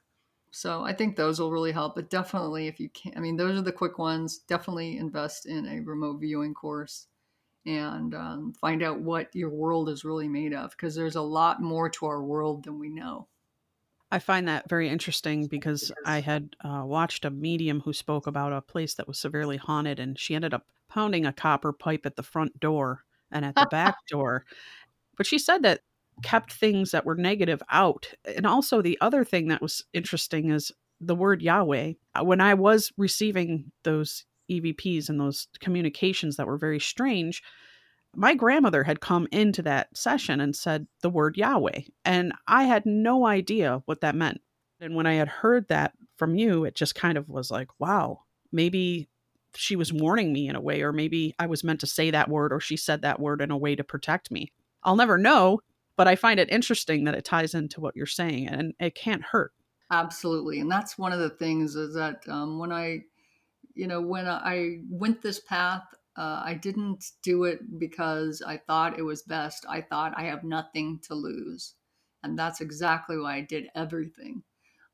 So 0.51 0.85
I 0.85 0.93
think 0.95 1.17
those 1.17 1.41
will 1.41 1.53
really 1.53 1.73
help. 1.73 1.95
But 1.97 2.11
definitely, 2.11 2.69
if 2.69 2.79
you 2.81 2.91
can, 2.91 3.13
I 3.17 3.21
mean, 3.21 3.37
those 3.37 3.59
are 3.59 3.63
the 3.63 3.73
quick 3.73 3.99
ones. 3.99 4.39
Definitely 4.39 4.99
invest 4.99 5.47
in 5.47 5.67
a 5.67 5.81
remote 5.81 6.21
viewing 6.21 6.55
course 6.55 7.09
and 7.69 8.15
um, 8.15 8.55
find 8.61 8.83
out 8.83 9.01
what 9.01 9.29
your 9.35 9.51
world 9.51 9.91
is 9.91 10.05
really 10.05 10.29
made 10.29 10.55
of 10.55 10.71
because 10.71 10.95
there's 10.95 11.17
a 11.17 11.23
lot 11.23 11.61
more 11.61 11.91
to 11.91 12.07
our 12.07 12.23
world 12.23 12.65
than 12.65 12.79
we 12.79 12.89
know. 12.89 13.29
I 14.11 14.19
find 14.21 14.49
that 14.49 14.71
very 14.71 14.89
interesting 14.89 15.49
because 15.49 15.93
I 16.07 16.21
had 16.21 16.57
uh, 16.65 16.83
watched 16.87 17.27
a 17.27 17.31
medium 17.31 17.81
who 17.81 17.93
spoke 17.93 18.27
about 18.27 18.55
a 18.55 18.63
place 18.63 18.95
that 18.95 19.07
was 19.07 19.19
severely 19.19 19.59
haunted, 19.59 20.01
and 20.01 20.19
she 20.19 20.35
ended 20.35 20.55
up 20.55 20.67
pounding 20.89 21.27
a 21.27 21.33
copper 21.33 21.75
pipe 21.75 22.07
at 22.07 22.17
the 22.17 22.23
front 22.23 22.59
door 22.59 23.05
and 23.31 23.45
at 23.45 23.55
the 23.55 23.69
back 23.71 23.97
door. 24.09 24.47
But 25.19 25.27
she 25.27 25.39
said 25.39 25.63
that 25.63 25.81
kept 26.23 26.55
things 26.55 26.91
that 26.93 27.05
were 27.05 27.17
negative 27.17 27.63
out. 27.71 28.15
And 28.25 28.47
also, 28.47 28.81
the 28.81 28.97
other 29.03 29.25
thing 29.25 29.49
that 29.49 29.61
was 29.61 29.85
interesting 29.93 30.51
is 30.51 30.73
the 31.01 31.15
word 31.15 31.43
Yahweh. 31.43 31.93
Uh, 32.15 32.25
when 32.25 32.41
I 32.41 32.55
was 32.55 32.91
receiving 32.97 33.71
those 33.85 34.25
EVPs 34.51 35.09
and 35.09 35.21
those 35.21 35.49
communications 35.61 36.37
that 36.37 36.47
were 36.47 36.59
very 36.59 36.81
strange, 36.81 37.43
my 38.15 38.35
grandmother 38.35 38.85
had 38.85 39.01
come 39.01 39.29
into 39.31 39.63
that 39.63 39.97
session 39.97 40.41
and 40.41 40.57
said 40.57 40.87
the 41.03 41.11
word 41.11 41.37
Yahweh. 41.37 41.83
And 42.05 42.33
I 42.47 42.65
had 42.65 42.87
no 42.87 43.27
idea 43.27 43.83
what 43.85 44.01
that 44.01 44.15
meant. 44.15 44.41
And 44.81 44.95
when 44.95 45.07
I 45.07 45.15
had 45.15 45.29
heard 45.29 45.69
that 45.69 45.93
from 46.17 46.37
you, 46.37 46.65
it 46.65 46.75
just 46.75 46.95
kind 46.95 47.19
of 47.19 47.29
was 47.29 47.51
like, 47.51 47.69
wow, 47.79 48.23
maybe 48.53 49.09
she 49.57 49.77
was 49.77 49.93
warning 49.93 50.33
me 50.33 50.49
in 50.49 50.57
a 50.57 50.61
way, 50.61 50.83
or 50.83 50.93
maybe 50.93 51.35
I 51.39 51.47
was 51.47 51.65
meant 51.65 51.81
to 51.81 51.87
say 51.87 52.11
that 52.11 52.29
word, 52.29 52.53
or 52.53 52.61
she 52.61 52.77
said 52.77 53.03
that 53.03 53.21
word 53.21 53.41
in 53.41 53.51
a 53.51 53.57
way 53.57 53.75
to 53.75 53.85
protect 53.85 54.31
me. 54.31 54.53
I'll 54.83 54.97
never 54.97 55.19
know, 55.19 55.61
but 55.97 56.07
I 56.07 56.17
find 56.17 56.39
it 56.39 56.51
interesting 56.51 57.05
that 57.05 57.15
it 57.15 57.25
ties 57.25 57.55
into 57.55 57.81
what 57.81 57.97
you're 57.97 58.07
saying 58.07 58.49
and 58.49 58.75
it 58.79 58.95
can't 58.95 59.23
hurt. 59.23 59.53
Absolutely. 59.91 60.61
And 60.61 60.71
that's 60.71 60.99
one 60.99 61.13
of 61.13 61.19
the 61.19 61.31
things 61.31 61.75
is 61.75 61.95
that 61.95 62.23
um, 62.29 62.59
when 62.59 62.71
I, 62.71 63.01
you 63.79 63.87
know, 63.87 64.01
when 64.01 64.27
I 64.27 64.81
went 64.91 65.23
this 65.23 65.39
path, 65.39 65.85
uh, 66.17 66.43
I 66.45 66.55
didn't 66.55 67.05
do 67.23 67.45
it 67.45 67.79
because 67.79 68.43
I 68.45 68.57
thought 68.57 68.99
it 68.99 69.03
was 69.03 69.23
best. 69.23 69.65
I 69.69 69.83
thought 69.83 70.15
I 70.17 70.25
have 70.25 70.43
nothing 70.43 70.99
to 71.07 71.15
lose. 71.15 71.75
And 72.25 72.37
that's 72.37 72.61
exactly 72.61 73.17
why 73.17 73.37
I 73.37 73.41
did 73.43 73.69
everything. 73.77 74.43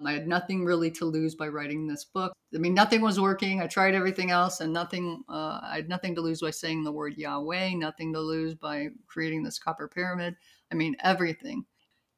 I 0.05 0.13
had 0.13 0.29
nothing 0.29 0.67
really 0.67 0.91
to 0.91 1.07
lose 1.07 1.35
by 1.35 1.49
writing 1.49 1.87
this 1.87 2.05
book. 2.05 2.35
I 2.55 2.59
mean, 2.59 2.75
nothing 2.75 3.01
was 3.01 3.19
working. 3.19 3.63
I 3.63 3.67
tried 3.69 3.95
everything 3.95 4.31
else, 4.31 4.61
and 4.61 4.71
nothing. 4.71 5.25
Uh, 5.31 5.61
I 5.63 5.77
had 5.77 5.89
nothing 5.89 6.15
to 6.17 6.21
lose 6.21 6.43
by 6.43 6.51
saying 6.51 6.85
the 6.85 6.93
word 6.93 7.17
Yahweh. 7.17 7.71
Nothing 7.75 8.13
to 8.13 8.21
lose 8.21 8.55
by 8.55 8.89
creating 9.07 9.45
this 9.45 9.59
copper 9.59 9.89
pyramid. 9.89 10.37
I 10.71 10.75
mean, 10.75 10.95
everything. 11.03 11.65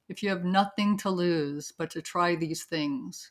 If 0.08 0.20
you 0.20 0.30
have 0.30 0.44
nothing 0.44 0.98
to 0.98 1.10
lose 1.10 1.72
but 1.78 1.90
to 1.90 2.02
try 2.02 2.34
these 2.34 2.64
things, 2.64 3.30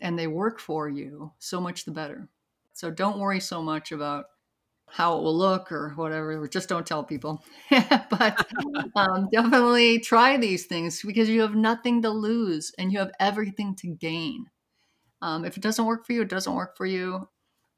and 0.00 0.18
they 0.18 0.26
work 0.26 0.60
for 0.60 0.90
you, 0.90 1.32
so 1.38 1.58
much 1.58 1.86
the 1.86 1.90
better. 1.92 2.28
So 2.76 2.90
don't 2.90 3.18
worry 3.18 3.40
so 3.40 3.62
much 3.62 3.90
about 3.90 4.26
how 4.90 5.16
it 5.16 5.22
will 5.22 5.36
look 5.36 5.72
or 5.72 5.94
whatever. 5.96 6.46
Just 6.46 6.68
don't 6.68 6.86
tell 6.86 7.02
people. 7.02 7.42
but 7.70 8.46
um, 8.94 9.30
definitely 9.32 9.98
try 9.98 10.36
these 10.36 10.66
things 10.66 11.00
because 11.00 11.30
you 11.30 11.40
have 11.40 11.54
nothing 11.54 12.02
to 12.02 12.10
lose 12.10 12.72
and 12.78 12.92
you 12.92 12.98
have 12.98 13.12
everything 13.18 13.74
to 13.76 13.86
gain. 13.86 14.44
Um, 15.22 15.46
if 15.46 15.56
it 15.56 15.62
doesn't 15.62 15.86
work 15.86 16.04
for 16.04 16.12
you, 16.12 16.20
it 16.20 16.28
doesn't 16.28 16.54
work 16.54 16.76
for 16.76 16.84
you. 16.84 17.26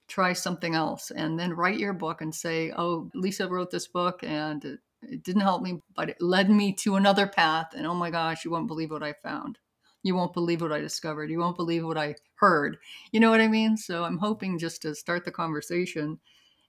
Try 0.09 0.33
something 0.33 0.75
else 0.75 1.13
and 1.13 1.39
then 1.39 1.55
write 1.55 1.79
your 1.79 1.93
book 1.93 2.21
and 2.21 2.35
say, 2.35 2.73
Oh, 2.77 3.09
Lisa 3.15 3.47
wrote 3.47 3.71
this 3.71 3.87
book 3.87 4.25
and 4.25 4.65
it, 4.65 4.81
it 5.03 5.23
didn't 5.23 5.43
help 5.43 5.63
me, 5.63 5.81
but 5.95 6.11
it 6.11 6.21
led 6.21 6.51
me 6.51 6.73
to 6.81 6.97
another 6.97 7.29
path. 7.29 7.69
And 7.77 7.87
oh 7.87 7.95
my 7.95 8.11
gosh, 8.11 8.45
you 8.45 8.51
won't 8.51 8.67
believe 8.67 8.91
what 8.91 9.05
I 9.05 9.13
found. 9.13 9.61
You 10.09 10.15
won't 10.15 10.33
believe 10.33 10.63
what 10.63 10.73
I 10.73 10.81
discovered. 10.81 11.31
You 11.31 11.39
won't 11.39 11.59
believe 11.59 11.85
what 11.85 11.99
I 11.99 12.15
heard. 12.37 12.79
You 13.13 13.21
know 13.21 13.29
what 13.29 13.43
I 13.43 13.49
mean? 13.49 13.77
So 13.77 14.05
I'm 14.05 14.17
hoping 14.17 14.59
just 14.59 14.81
to 14.81 14.95
start 14.95 15.27
the 15.27 15.31
conversation 15.31 16.19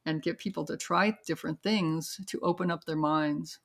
and 0.06 0.22
get 0.22 0.40
people 0.40 0.66
to 0.66 0.76
try 0.76 1.18
different 1.26 1.64
things 1.64 2.20
to 2.28 2.40
open 2.42 2.70
up 2.70 2.84
their 2.84 2.98
minds. 2.98 3.60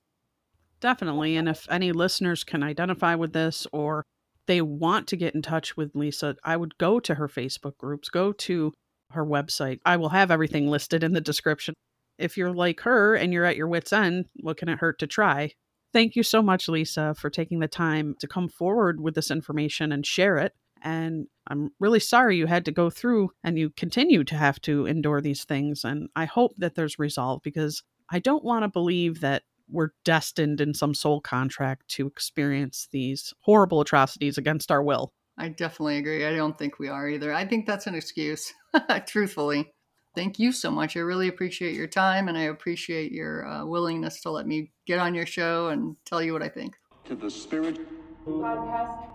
Definitely. 0.81 1.37
And 1.37 1.49
if 1.49 1.67
any 1.69 1.91
listeners 1.91 2.45
can 2.45 2.63
identify 2.63 3.17
with 3.17 3.33
this 3.33 3.67
or 3.73 4.05
they 4.47 4.61
want 4.61 5.09
to 5.09 5.17
get 5.17 5.35
in 5.35 5.43
touch 5.43 5.77
with 5.77 5.97
Lisa, 5.97 6.37
I 6.45 6.57
would 6.57 6.79
go 6.79 7.01
to 7.01 7.17
her 7.17 7.27
Facebook 7.27 7.77
groups, 7.77 8.09
go 8.09 8.31
to 8.31 8.73
her 9.11 9.27
website. 9.27 9.81
I 9.85 9.97
will 9.97 10.11
have 10.11 10.31
everything 10.31 10.69
listed 10.69 11.03
in 11.03 11.15
the 11.15 11.21
description. 11.21 11.75
If 12.17 12.37
you're 12.37 12.55
like 12.55 12.83
her 12.83 13.17
and 13.17 13.33
you're 13.33 13.45
at 13.45 13.57
your 13.57 13.67
wits' 13.67 13.93
end, 13.93 14.27
what 14.37 14.57
can 14.57 14.69
it 14.69 14.79
hurt 14.79 15.01
to 15.01 15.09
try? 15.09 15.51
Thank 15.95 16.17
you 16.17 16.25
so 16.25 16.43
much, 16.43 16.69
Lisa, 16.69 17.15
for 17.15 17.31
taking 17.31 17.61
the 17.61 17.69
time 17.69 18.17
to 18.19 18.27
come 18.27 18.49
forward 18.49 19.01
with 19.01 19.15
this 19.15 19.31
information 19.31 19.93
and 19.93 20.05
share 20.05 20.39
it. 20.39 20.53
And 20.83 21.29
I'm 21.47 21.71
really 21.79 22.01
sorry 22.01 22.37
you 22.37 22.47
had 22.47 22.65
to 22.65 22.73
go 22.73 22.91
through 22.91 23.31
and 23.45 23.57
you 23.57 23.71
continue 23.71 24.25
to 24.25 24.35
have 24.35 24.61
to 24.63 24.87
endure 24.87 25.21
these 25.21 25.45
things. 25.45 25.85
And 25.85 26.09
I 26.17 26.25
hope 26.25 26.57
that 26.59 26.75
there's 26.75 26.99
resolve 26.99 27.43
because 27.45 27.85
I 28.11 28.19
don't 28.19 28.43
want 28.43 28.65
to 28.65 28.69
believe 28.69 29.21
that 29.21 29.45
we're 29.71 29.91
destined 30.05 30.61
in 30.61 30.75
some 30.75 30.95
soul 30.95 31.21
contract 31.21 31.87
to 31.91 32.09
experience 32.09 32.89
these 32.91 33.33
horrible 33.43 33.81
atrocities 33.81 34.37
against 34.37 34.73
our 34.73 34.83
will. 34.83 35.13
I 35.39 35.49
definitely 35.49 35.99
agree. 35.99 36.27
I 36.27 36.35
don't 36.35 36.59
think 36.59 36.81
we 36.81 36.89
are 36.89 37.09
either. 37.09 37.33
I 37.33 37.47
think 37.47 37.67
that's 37.67 37.87
an 37.87 37.95
excuse, 37.95 38.53
truthfully. 39.07 39.71
Thank 40.15 40.39
you 40.39 40.53
so 40.53 40.71
much. 40.71 40.97
I 40.97 41.01
really 41.01 41.29
appreciate 41.29 41.75
your 41.75 41.89
time 41.89 42.29
and 42.29 42.39
I 42.39 42.43
appreciate 42.43 43.11
your 43.11 43.47
uh, 43.47 43.65
willingness 43.65 44.21
to 44.23 44.31
let 44.31 44.47
me 44.47 44.71
get 44.87 44.99
on 44.99 45.15
your 45.15 45.27
show 45.27 45.69
and 45.69 45.97
tell 46.05 46.23
you 46.23 46.33
what 46.33 46.43
I 46.43 46.49
think. 46.49 46.77
To 47.07 47.15
the 47.15 47.31
Spirit 47.31 47.81
Podcast 48.27 49.15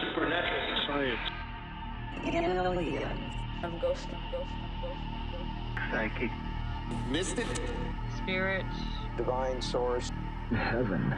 supernatural 0.00 0.86
science. 0.86 1.20
Aliens. 2.26 3.34
I'm 3.62 3.78
ghost, 3.78 4.06
I'm 4.12 4.32
ghost, 4.32 4.50
I'm 4.62 4.82
ghost, 4.82 5.00
ghost. 5.32 5.90
Psychic. 5.90 6.30
Mystic. 7.10 7.46
Spirit. 8.16 8.64
Divine 9.16 9.60
source. 9.62 10.10
Heaven. 10.50 11.14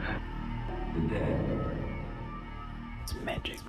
The 0.95 1.01
dead. 1.01 1.77
It's 3.03 3.13
magic. 3.23 3.59